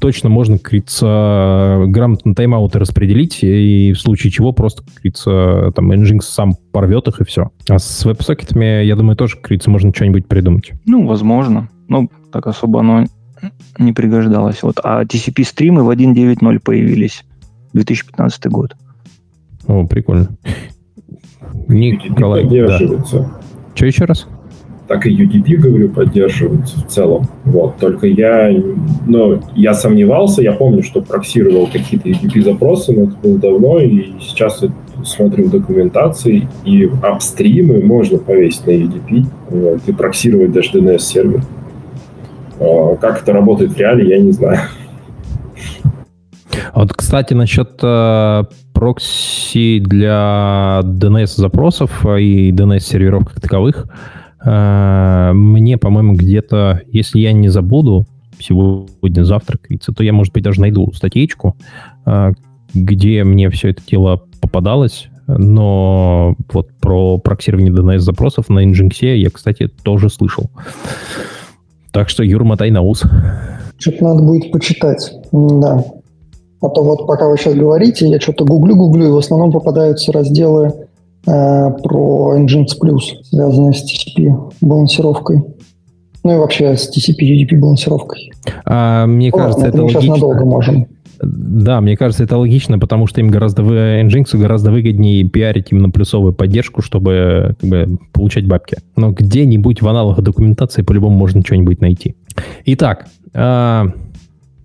точно 0.00 0.28
можно, 0.28 0.58
как 0.58 0.72
говорится, 0.72 1.84
грамотно 1.86 2.34
тайм-ауты 2.34 2.78
распределить, 2.78 3.38
и 3.42 3.92
в 3.92 4.00
случае 4.00 4.32
чего 4.32 4.52
просто, 4.52 4.82
как 4.82 5.74
там 5.74 5.92
Nginx 5.92 6.22
сам 6.22 6.54
порвет 6.72 7.06
их, 7.08 7.20
и 7.20 7.24
все. 7.24 7.50
А 7.68 7.78
с 7.78 8.04
веб-сокетами, 8.04 8.84
я 8.84 8.96
думаю, 8.96 9.16
тоже, 9.16 9.36
как 9.40 9.66
можно 9.66 9.92
что-нибудь 9.94 10.26
придумать. 10.26 10.72
Ну, 10.86 11.06
возможно. 11.06 11.68
Ну, 11.88 12.10
так 12.32 12.48
особо 12.48 12.80
оно 12.80 13.04
не 13.78 13.92
пригождалось. 13.92 14.62
Вот. 14.62 14.80
А 14.82 15.04
TCP-стримы 15.04 15.82
в 15.82 15.90
1.9.0 15.90 16.58
появились. 16.60 17.24
2015 17.72 18.46
год. 18.46 18.74
О, 19.66 19.86
прикольно. 19.86 20.28
Николай, 21.68 22.42
поддерживается. 22.42 23.18
Да. 23.18 23.40
Что 23.74 23.86
еще 23.86 24.04
раз? 24.04 24.26
Так 24.88 25.04
и 25.06 25.10
UDP, 25.10 25.56
говорю, 25.56 25.88
поддерживается 25.88 26.78
в 26.78 26.86
целом. 26.86 27.28
Вот. 27.44 27.76
Только 27.78 28.06
я, 28.06 28.50
ну, 29.06 29.42
я 29.56 29.74
сомневался, 29.74 30.42
я 30.42 30.52
помню, 30.52 30.82
что 30.82 31.02
проксировал 31.02 31.66
какие-то 31.66 32.08
UDP-запросы, 32.08 32.92
но 32.92 33.04
это 33.04 33.16
было 33.16 33.38
давно, 33.38 33.78
и 33.80 34.12
сейчас 34.20 34.64
смотрим 35.04 35.50
документации, 35.50 36.48
и 36.64 36.88
апстримы 37.02 37.80
можно 37.80 38.18
повесить 38.18 38.66
на 38.66 38.70
UDP 38.70 39.26
вот, 39.50 39.80
и 39.86 39.92
проксировать 39.92 40.52
даже 40.52 40.78
DNS-сервер. 40.78 41.42
Как 42.58 43.22
это 43.22 43.32
работает 43.32 43.72
в 43.72 43.76
реале, 43.76 44.08
я 44.08 44.18
не 44.18 44.32
знаю. 44.32 44.60
А 46.72 46.80
вот, 46.80 46.92
кстати, 46.92 47.34
насчет 47.34 47.78
э, 47.82 48.44
прокси 48.72 49.80
для 49.80 50.80
DNS-запросов 50.84 52.04
и 52.04 52.50
DNS-серверов 52.50 53.26
как 53.26 53.40
таковых, 53.40 53.86
э, 54.44 55.30
мне, 55.32 55.78
по-моему, 55.78 56.14
где-то, 56.14 56.82
если 56.88 57.20
я 57.20 57.32
не 57.32 57.48
забуду, 57.48 58.06
сегодня-завтра, 58.38 59.58
то 59.96 60.04
я, 60.04 60.12
может 60.12 60.32
быть, 60.32 60.44
даже 60.44 60.60
найду 60.60 60.92
статейку, 60.92 61.56
э, 62.04 62.32
где 62.74 63.24
мне 63.24 63.48
все 63.50 63.70
это 63.70 63.82
дело 63.86 64.22
попадалось, 64.40 65.08
но 65.26 66.36
вот 66.52 66.68
про 66.78 67.18
проксирование 67.18 67.72
DNS-запросов 67.72 68.48
на 68.48 68.64
Nginx 68.64 69.16
я, 69.16 69.30
кстати, 69.30 69.68
тоже 69.68 70.10
слышал. 70.10 70.50
Так 71.96 72.10
что, 72.10 72.22
Юр, 72.22 72.44
мотай 72.44 72.70
на 72.70 72.82
ус. 72.82 73.04
Что-то 73.78 74.04
надо 74.04 74.22
будет 74.22 74.52
почитать. 74.52 75.14
Да. 75.32 75.82
А 76.60 76.68
то 76.68 76.84
вот 76.84 77.06
пока 77.06 77.26
вы 77.26 77.38
сейчас 77.38 77.54
говорите, 77.54 78.06
я 78.06 78.20
что-то 78.20 78.44
гуглю-гуглю, 78.44 79.06
и 79.06 79.10
в 79.12 79.16
основном 79.16 79.50
попадаются 79.50 80.12
разделы 80.12 80.74
э, 81.26 81.70
про 81.82 82.36
Nginx 82.36 82.66
Plus, 82.78 83.22
связанные 83.22 83.72
с 83.72 83.82
TCP 83.82 84.52
балансировкой. 84.60 85.42
Ну 86.22 86.34
и 86.34 86.36
вообще 86.36 86.76
с 86.76 86.90
TCP 86.94 87.20
UDP 87.20 87.58
балансировкой. 87.58 88.30
А, 88.66 89.06
мне 89.06 89.30
ну, 89.32 89.38
кажется, 89.38 89.64
ладно, 89.64 89.68
это, 89.68 89.68
это 89.68 89.76
мы 89.78 89.82
логично. 89.84 90.00
сейчас 90.02 90.10
надолго 90.10 90.44
можем. 90.44 90.86
Да, 91.20 91.80
мне 91.80 91.96
кажется, 91.96 92.24
это 92.24 92.36
логично, 92.36 92.78
потому 92.78 93.06
что 93.06 93.20
им 93.20 93.28
гораздо 93.28 93.62
Nginx 93.62 94.36
гораздо 94.36 94.70
выгоднее 94.70 95.28
пиарить 95.28 95.68
именно 95.70 95.90
плюсовую 95.90 96.32
поддержку, 96.32 96.82
чтобы 96.82 97.56
как 97.60 97.70
бы, 97.70 97.98
получать 98.12 98.46
бабки. 98.46 98.78
Но 98.96 99.12
где-нибудь 99.12 99.82
в 99.82 99.88
аналогах 99.88 100.22
документации 100.22 100.82
по-любому 100.82 101.16
можно 101.16 101.42
что-нибудь 101.42 101.80
найти. 101.80 102.16
Итак, 102.66 103.06
э, 103.32 103.84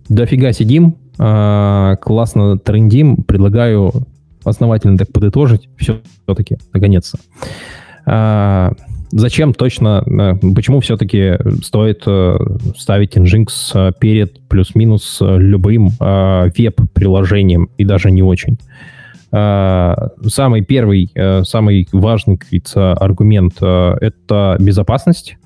дофига 0.08 0.52
сидим, 0.52 0.96
э, 1.18 1.96
классно 2.00 2.58
трендим. 2.58 3.16
Предлагаю 3.24 3.92
основательно 4.44 4.98
так 4.98 5.12
подытожить 5.12 5.68
все-таки, 5.76 6.58
наконец-то. 6.72 7.18
Э, 8.06 8.72
зачем 9.12 9.54
точно, 9.54 10.02
э, 10.06 10.34
почему 10.54 10.80
все-таки 10.80 11.38
стоит 11.62 12.02
э, 12.06 12.36
ставить 12.76 13.16
Nginx 13.16 13.94
перед 14.00 14.40
плюс-минус 14.48 15.18
любым 15.20 15.90
веб-приложением, 15.98 17.70
и 17.78 17.84
даже 17.84 18.10
не 18.10 18.22
очень? 18.22 18.58
Самый 19.34 20.60
первый, 20.60 21.10
самый 21.44 21.88
важный, 21.90 22.36
как 22.36 22.48
аргумент— 23.00 23.54
это 23.60 24.56
безопасность. 24.60 25.38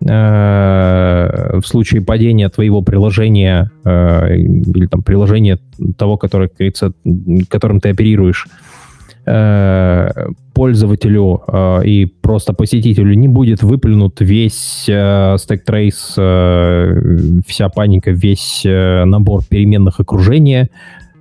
В 0.00 1.62
случае 1.62 2.00
падения 2.00 2.48
твоего 2.48 2.80
приложения 2.80 3.70
или 3.84 4.86
там 4.86 5.02
приложения 5.02 5.58
того, 5.98 6.16
которое, 6.16 6.48
как 6.48 6.60
которым 7.50 7.80
ты 7.80 7.90
оперируешь, 7.90 8.46
Э, 8.46 8.65
пользователю 10.56 11.42
э, 11.46 11.80
и 11.84 12.06
просто 12.06 12.52
посетителю 12.52 13.14
не 13.14 13.28
будет 13.28 13.62
выплюнут 13.62 14.20
весь 14.20 14.86
э, 14.88 15.34
stack 15.34 15.60
trace, 15.68 16.14
э, 16.16 17.40
вся 17.46 17.68
паника, 17.68 18.10
весь 18.10 18.62
э, 18.64 19.04
набор 19.04 19.42
переменных 19.48 20.00
окружения, 20.00 20.70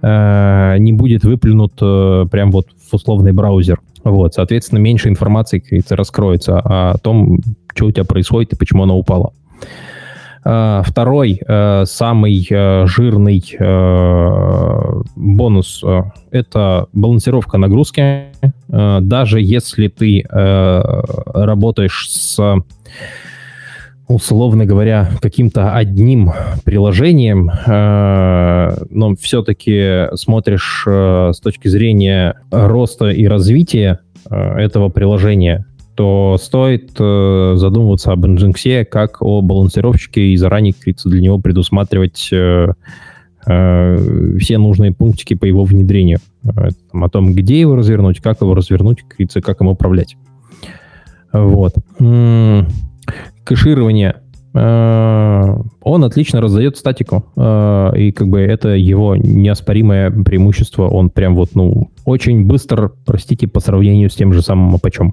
э, 0.02 0.76
не 0.80 0.94
будет 0.94 1.26
выплюнут 1.26 1.74
э, 1.82 2.28
прям 2.32 2.52
вот 2.52 2.68
в 2.90 2.94
условный 2.94 3.34
браузер. 3.34 3.80
Вот, 4.04 4.36
соответственно, 4.36 4.80
меньше 4.80 5.10
информации, 5.10 5.64
раскроется 5.90 6.60
о 6.60 6.98
том, 7.00 7.40
что 7.74 7.88
у 7.88 7.92
тебя 7.92 8.06
происходит 8.06 8.54
и 8.54 8.56
почему 8.56 8.84
она 8.84 8.94
упала. 8.94 9.34
Э, 10.46 10.84
второй, 10.86 11.42
э, 11.46 11.86
самый 11.86 12.48
э, 12.50 12.86
жирный 12.86 13.44
бонус— 15.46 15.84
это 16.32 16.88
балансировка 16.92 17.58
нагрузки. 17.58 18.26
Даже 18.68 19.42
если 19.42 19.88
ты 19.90 20.24
работаешь 20.28 22.08
с 22.10 22.40
условно 24.08 24.66
говоря, 24.66 25.10
каким-то 25.20 25.74
одним 25.74 26.32
приложением, 26.64 27.52
но 27.66 29.16
все-таки 29.20 30.16
смотришь 30.16 30.84
с 30.86 31.40
точки 31.40 31.68
зрения 31.68 32.40
роста 32.52 33.10
и 33.10 33.26
развития 33.28 34.00
этого 34.30 34.90
приложения, 34.90 35.66
то 35.96 36.38
стоит 36.40 36.92
э, 37.00 37.54
задумываться 37.56 38.12
об 38.12 38.26
Nginx 38.26 38.86
как 38.86 39.22
о 39.22 39.42
балансировщике 39.42 40.28
и 40.28 40.38
заранее, 40.38 40.74
для 41.06 41.22
него 41.22 41.40
предусматривать 41.40 42.30
э, 42.32 42.74
э, 43.48 44.38
все 44.40 44.58
нужные 44.58 44.92
пунктики 44.92 45.34
по 45.34 45.46
его 45.46 45.64
внедрению. 45.64 46.20
Э, 46.44 46.70
там, 46.92 47.04
о 47.04 47.10
том, 47.10 47.34
где 47.34 47.60
его 47.60 47.76
развернуть, 47.76 48.22
как 48.22 48.42
его 48.42 48.54
развернуть, 48.54 49.04
как, 49.08 49.44
как 49.44 49.62
им 49.62 49.68
управлять. 49.68 50.18
Вот. 51.34 51.76
М-м- 52.00 52.68
кэширование. 53.44 54.16
Э, 54.54 55.58
он 55.82 56.04
отлично 56.04 56.42
раздает 56.42 56.78
статику, 56.78 57.26
и 57.36 58.12
как 58.16 58.28
бы 58.28 58.40
это 58.40 58.70
его 58.70 59.16
неоспоримое 59.16 60.12
преимущество. 60.12 60.88
Он 60.88 61.10
прям 61.10 61.36
вот, 61.36 61.50
ну, 61.56 61.92
очень 62.06 62.46
быстро, 62.46 62.92
простите, 63.06 63.48
по 63.48 63.60
сравнению 63.60 64.10
с 64.10 64.16
тем 64.16 64.34
же 64.34 64.42
самым 64.42 64.76
Apache. 64.76 65.12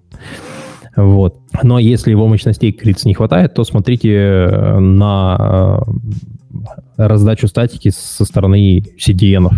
Вот. 0.96 1.36
Но 1.62 1.78
если 1.78 2.10
его 2.10 2.28
мощностей, 2.28 2.72
как 2.72 3.04
не 3.04 3.14
хватает, 3.14 3.54
то 3.54 3.64
смотрите 3.64 4.46
на 4.78 5.82
раздачу 6.96 7.48
статики 7.48 7.90
со 7.90 8.24
стороны 8.24 8.82
CDN. 8.98 9.48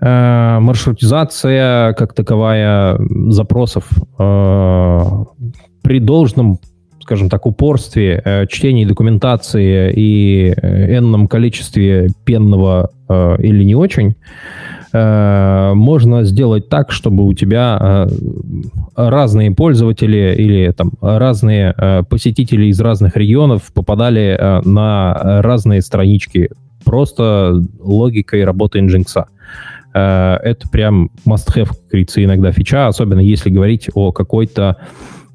Э, 0.00 0.58
маршрутизация 0.60 1.92
как 1.94 2.14
таковая 2.14 2.98
запросов 3.28 3.88
при 4.16 6.00
должном 6.00 6.58
скажем 7.00 7.30
так, 7.30 7.46
упорстве, 7.46 8.20
э, 8.22 8.46
чтении 8.48 8.84
документации 8.84 9.90
и 9.96 10.50
энном 10.50 11.26
количестве 11.26 12.10
пенного 12.26 12.90
или 13.38 13.64
не 13.64 13.74
очень, 13.74 14.14
Э, 14.92 15.72
можно 15.74 16.24
сделать 16.24 16.68
так, 16.68 16.92
чтобы 16.92 17.26
у 17.26 17.34
тебя 17.34 17.78
э, 17.80 18.08
разные 18.96 19.50
пользователи 19.50 20.34
или 20.36 20.72
там 20.72 20.92
разные 21.00 21.74
э, 21.76 22.02
посетители 22.08 22.66
из 22.66 22.80
разных 22.80 23.16
регионов 23.16 23.72
попадали 23.74 24.38
на 24.64 25.42
разные 25.42 25.82
странички 25.82 26.50
просто 26.84 27.62
логикой 27.80 28.44
работы 28.44 28.78
Nginx. 28.80 29.24
Это 29.92 30.68
прям 30.70 31.10
must-have, 31.26 31.68
как 31.68 31.88
говорится, 31.90 32.22
иногда 32.22 32.52
фича, 32.52 32.86
особенно 32.88 33.20
если 33.20 33.50
говорить 33.50 33.88
о 33.94 34.12
какой-то 34.12 34.76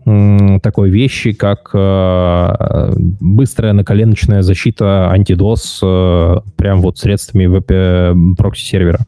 такой 0.06 0.90
вещи, 0.90 1.32
как 1.32 1.70
э, 1.74 2.94
быстрая 2.98 3.72
наколеночная 3.72 4.42
защита 4.42 5.10
антидос 5.10 5.80
э, 5.82 6.36
прям 6.58 6.82
вот 6.82 6.98
средствами 6.98 7.46
веб 7.46 8.38
прокси-сервера. 8.38 9.00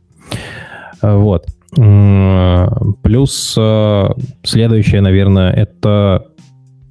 Вот. 1.01 1.45
Плюс 3.01 3.55
э, 3.57 4.09
следующее, 4.43 5.01
наверное, 5.01 5.51
это 5.51 6.27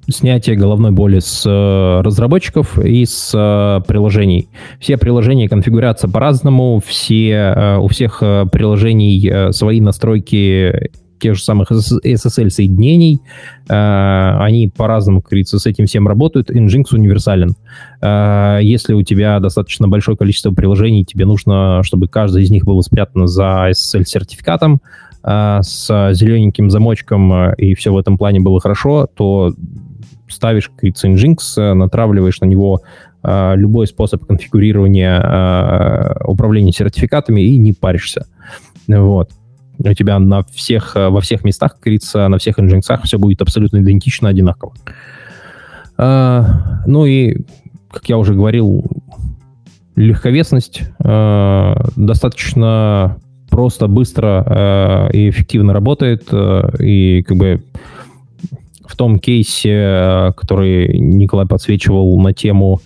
снятие 0.07 0.55
головной 0.55 0.91
боли 0.91 1.17
с 1.17 1.43
э, 1.43 2.01
разработчиков 2.01 2.77
и 2.77 3.03
с 3.03 3.31
э, 3.33 3.81
приложений. 3.87 4.49
Все 4.79 4.97
приложения 4.97 5.49
конфигурятся 5.49 6.07
по-разному, 6.07 6.83
все, 6.85 7.77
у 7.81 7.87
всех 7.87 8.19
приложений 8.19 9.51
свои 9.51 9.81
настройки 9.81 10.91
тех 11.25 11.35
же 11.35 11.43
самых 11.43 11.71
SSL-соединений. 11.71 13.19
Э, 13.67 14.37
они 14.39 14.67
по-разному, 14.67 15.21
как 15.21 15.31
говорится, 15.31 15.57
с 15.57 15.65
этим 15.65 15.87
всем 15.87 16.07
работают. 16.07 16.51
Nginx 16.51 16.85
универсален. 16.91 17.55
Э, 17.99 18.59
если 18.61 18.93
у 18.93 19.01
тебя 19.01 19.39
достаточно 19.39 19.87
большое 19.87 20.15
количество 20.15 20.51
приложений, 20.51 21.05
тебе 21.05 21.25
нужно, 21.25 21.81
чтобы 21.81 22.07
каждое 22.07 22.43
из 22.43 22.51
них 22.51 22.63
было 22.63 22.81
спрятано 22.81 23.25
за 23.25 23.71
SSL-сертификатом, 23.71 24.81
э, 25.23 25.59
с 25.63 26.11
зелененьким 26.13 26.69
замочком, 26.69 27.53
и 27.53 27.73
все 27.73 27.91
в 27.91 27.97
этом 27.97 28.19
плане 28.19 28.39
было 28.39 28.59
хорошо, 28.59 29.07
то 29.11 29.51
ставишь, 30.27 30.67
как 30.67 30.75
говорится, 30.77 31.07
Nginx, 31.07 31.73
натравливаешь 31.73 32.39
на 32.39 32.45
него 32.45 32.81
любой 33.23 33.87
способ 33.87 34.23
конфигурирования 34.27 36.15
управления 36.27 36.71
сертификатами 36.71 37.41
и 37.41 37.57
не 37.57 37.73
паришься. 37.73 38.27
Вот 38.87 39.31
у 39.79 39.93
тебя 39.93 40.19
на 40.19 40.43
всех, 40.43 40.95
э, 40.95 41.09
во 41.09 41.21
всех 41.21 41.43
местах, 41.43 41.73
как 41.73 41.81
говорится, 41.81 42.27
на 42.27 42.37
всех 42.37 42.59
Nginx 42.59 43.01
все 43.03 43.17
будет 43.17 43.41
абсолютно 43.41 43.77
идентично, 43.77 44.29
одинаково. 44.29 44.73
А, 45.97 46.81
ну 46.85 47.05
и, 47.05 47.37
как 47.91 48.07
я 48.09 48.17
уже 48.17 48.33
говорил, 48.33 48.83
легковесность 49.95 50.83
а, 50.99 51.87
достаточно 51.95 53.17
просто, 53.49 53.87
быстро 53.87 54.43
а, 54.45 55.09
и 55.09 55.29
эффективно 55.29 55.73
работает. 55.73 56.27
А, 56.31 56.69
и 56.79 57.23
как 57.23 57.37
бы 57.37 57.63
в 58.85 58.95
том 58.95 59.19
кейсе, 59.19 60.33
который 60.37 60.99
Николай 60.99 61.45
подсвечивал 61.45 62.19
на 62.19 62.33
тему 62.33 62.81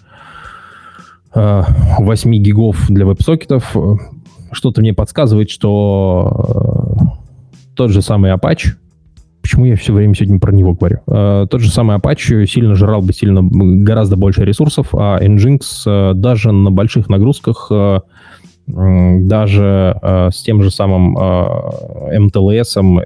8 1.35 2.33
гигов 2.37 2.87
для 2.89 3.05
веб-сокетов, 3.05 3.75
что-то 4.51 4.81
мне 4.81 4.93
подсказывает, 4.93 5.49
что 5.49 7.05
э, 7.05 7.75
тот 7.75 7.91
же 7.91 8.01
самый 8.01 8.33
Apache, 8.33 8.71
почему 9.41 9.65
я 9.65 9.75
все 9.75 9.93
время 9.93 10.15
сегодня 10.15 10.39
про 10.39 10.51
него 10.51 10.73
говорю, 10.73 10.99
э, 11.07 11.47
тот 11.49 11.61
же 11.61 11.71
самый 11.71 11.97
Apache 11.97 12.45
сильно 12.45 12.75
жрал 12.75 13.01
бы 13.01 13.13
сильно 13.13 13.41
гораздо 13.43 14.15
больше 14.17 14.45
ресурсов, 14.45 14.89
а 14.93 15.19
Nginx 15.21 15.61
э, 15.85 16.13
даже 16.13 16.51
на 16.51 16.71
больших 16.71 17.09
нагрузках 17.09 17.71
даже 18.71 19.99
с 20.31 20.43
тем 20.43 20.61
же 20.61 20.69
самым 20.69 21.17
э, 21.17 22.11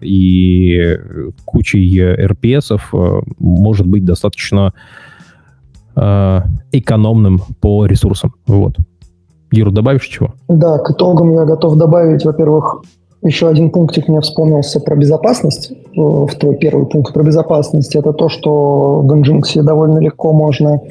и 0.02 0.98
кучей 1.46 2.00
э, 2.94 3.22
может 3.40 3.88
быть 3.88 4.04
достаточно 4.04 4.74
экономным 5.96 7.40
по 7.62 7.86
ресурсам. 7.86 8.34
Вот. 8.48 8.78
Юра, 9.54 9.70
добавишь 9.70 10.08
чего? 10.08 10.30
Да, 10.48 10.80
к 10.80 10.90
итогам 10.90 11.32
я 11.34 11.46
готов 11.46 11.78
добавить, 11.78 12.26
во-первых, 12.26 12.82
еще 13.22 13.48
один 13.48 13.70
пунктик 13.70 14.08
мне 14.08 14.20
вспомнился 14.20 14.80
про 14.80 14.96
безопасность. 14.96 15.72
Э, 15.72 15.76
в 15.96 16.36
твой 16.40 16.56
первый 16.56 16.88
пункт 16.88 17.14
про 17.14 17.24
безопасность. 17.24 17.96
Это 17.96 18.14
то, 18.14 18.30
что 18.30 19.02
в 19.02 19.12
Nginx 19.12 19.62
довольно 19.62 20.00
легко 20.00 20.34
можно 20.34 20.82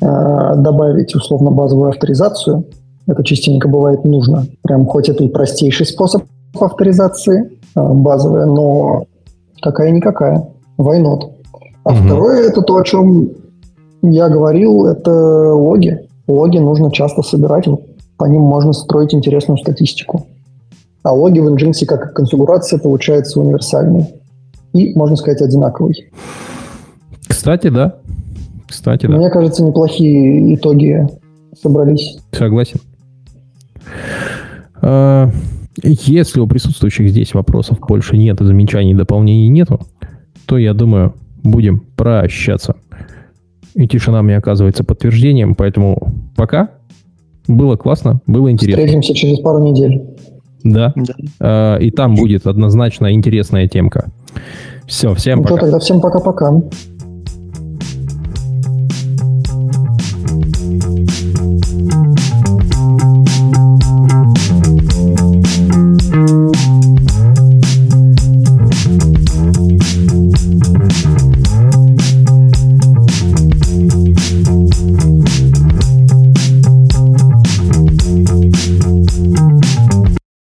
э, 0.00 0.52
добавить 0.56 1.14
условно 1.14 1.50
базовую 1.50 1.88
авторизацию. 1.88 2.64
Это 3.06 3.24
частенько 3.24 3.66
бывает 3.66 4.04
нужно. 4.04 4.46
Прям 4.62 4.84
хоть 4.84 5.08
это 5.08 5.24
и 5.24 5.28
простейший 5.28 5.86
способ 5.86 6.22
авторизации, 6.60 7.50
э, 7.74 7.80
базовая, 7.80 8.44
но 8.44 9.04
какая-никакая. 9.62 10.46
Not? 10.78 11.20
А 11.84 11.92
угу. 11.92 11.98
второе, 12.04 12.48
это 12.48 12.60
то, 12.60 12.76
о 12.76 12.84
чем 12.84 13.30
я 14.02 14.28
говорил, 14.28 14.84
это 14.84 15.54
логи. 15.54 16.05
Логи 16.26 16.58
нужно 16.58 16.90
часто 16.90 17.22
собирать, 17.22 17.66
по 18.16 18.24
ним 18.24 18.42
можно 18.42 18.72
строить 18.72 19.14
интересную 19.14 19.58
статистику. 19.58 20.26
А 21.02 21.12
логи 21.12 21.38
в 21.38 21.46
Nginx 21.46 21.86
как 21.86 22.14
конфигурация 22.14 22.80
получается 22.80 23.40
универсальной 23.40 24.06
и, 24.72 24.92
можно 24.96 25.16
сказать, 25.16 25.40
одинаковой. 25.40 26.10
Кстати, 27.28 27.68
да. 27.68 27.96
Кстати, 28.66 29.06
да. 29.06 29.16
Мне 29.16 29.30
кажется, 29.30 29.62
неплохие 29.62 30.56
итоги 30.56 31.06
собрались. 31.62 32.18
Согласен. 32.32 32.80
А, 34.82 35.30
если 35.82 36.40
у 36.40 36.46
присутствующих 36.48 37.08
здесь 37.10 37.34
вопросов 37.34 37.78
больше 37.80 38.16
нет, 38.16 38.38
замечаний, 38.40 38.94
дополнений 38.94 39.48
нету, 39.48 39.80
то, 40.46 40.58
я 40.58 40.74
думаю, 40.74 41.14
будем 41.42 41.84
прощаться. 41.96 42.74
И 43.76 43.86
тишина 43.86 44.22
мне 44.22 44.38
оказывается 44.38 44.84
подтверждением, 44.84 45.54
поэтому 45.54 46.14
пока. 46.34 46.70
Было 47.46 47.76
классно, 47.76 48.20
было 48.26 48.50
интересно. 48.50 48.82
Встретимся 48.82 49.14
через 49.14 49.38
пару 49.40 49.62
недель. 49.62 50.02
Да. 50.64 50.92
да. 50.96 51.14
А, 51.38 51.76
и 51.76 51.90
там 51.90 52.16
будет 52.16 52.46
однозначно 52.46 53.12
интересная 53.12 53.68
темка. 53.68 54.10
Все, 54.86 55.14
всем 55.14 55.38
ну, 55.38 55.44
пока. 55.44 55.54
То 55.54 55.60
тогда 55.60 55.78
всем 55.78 56.00
пока-пока. 56.00 56.62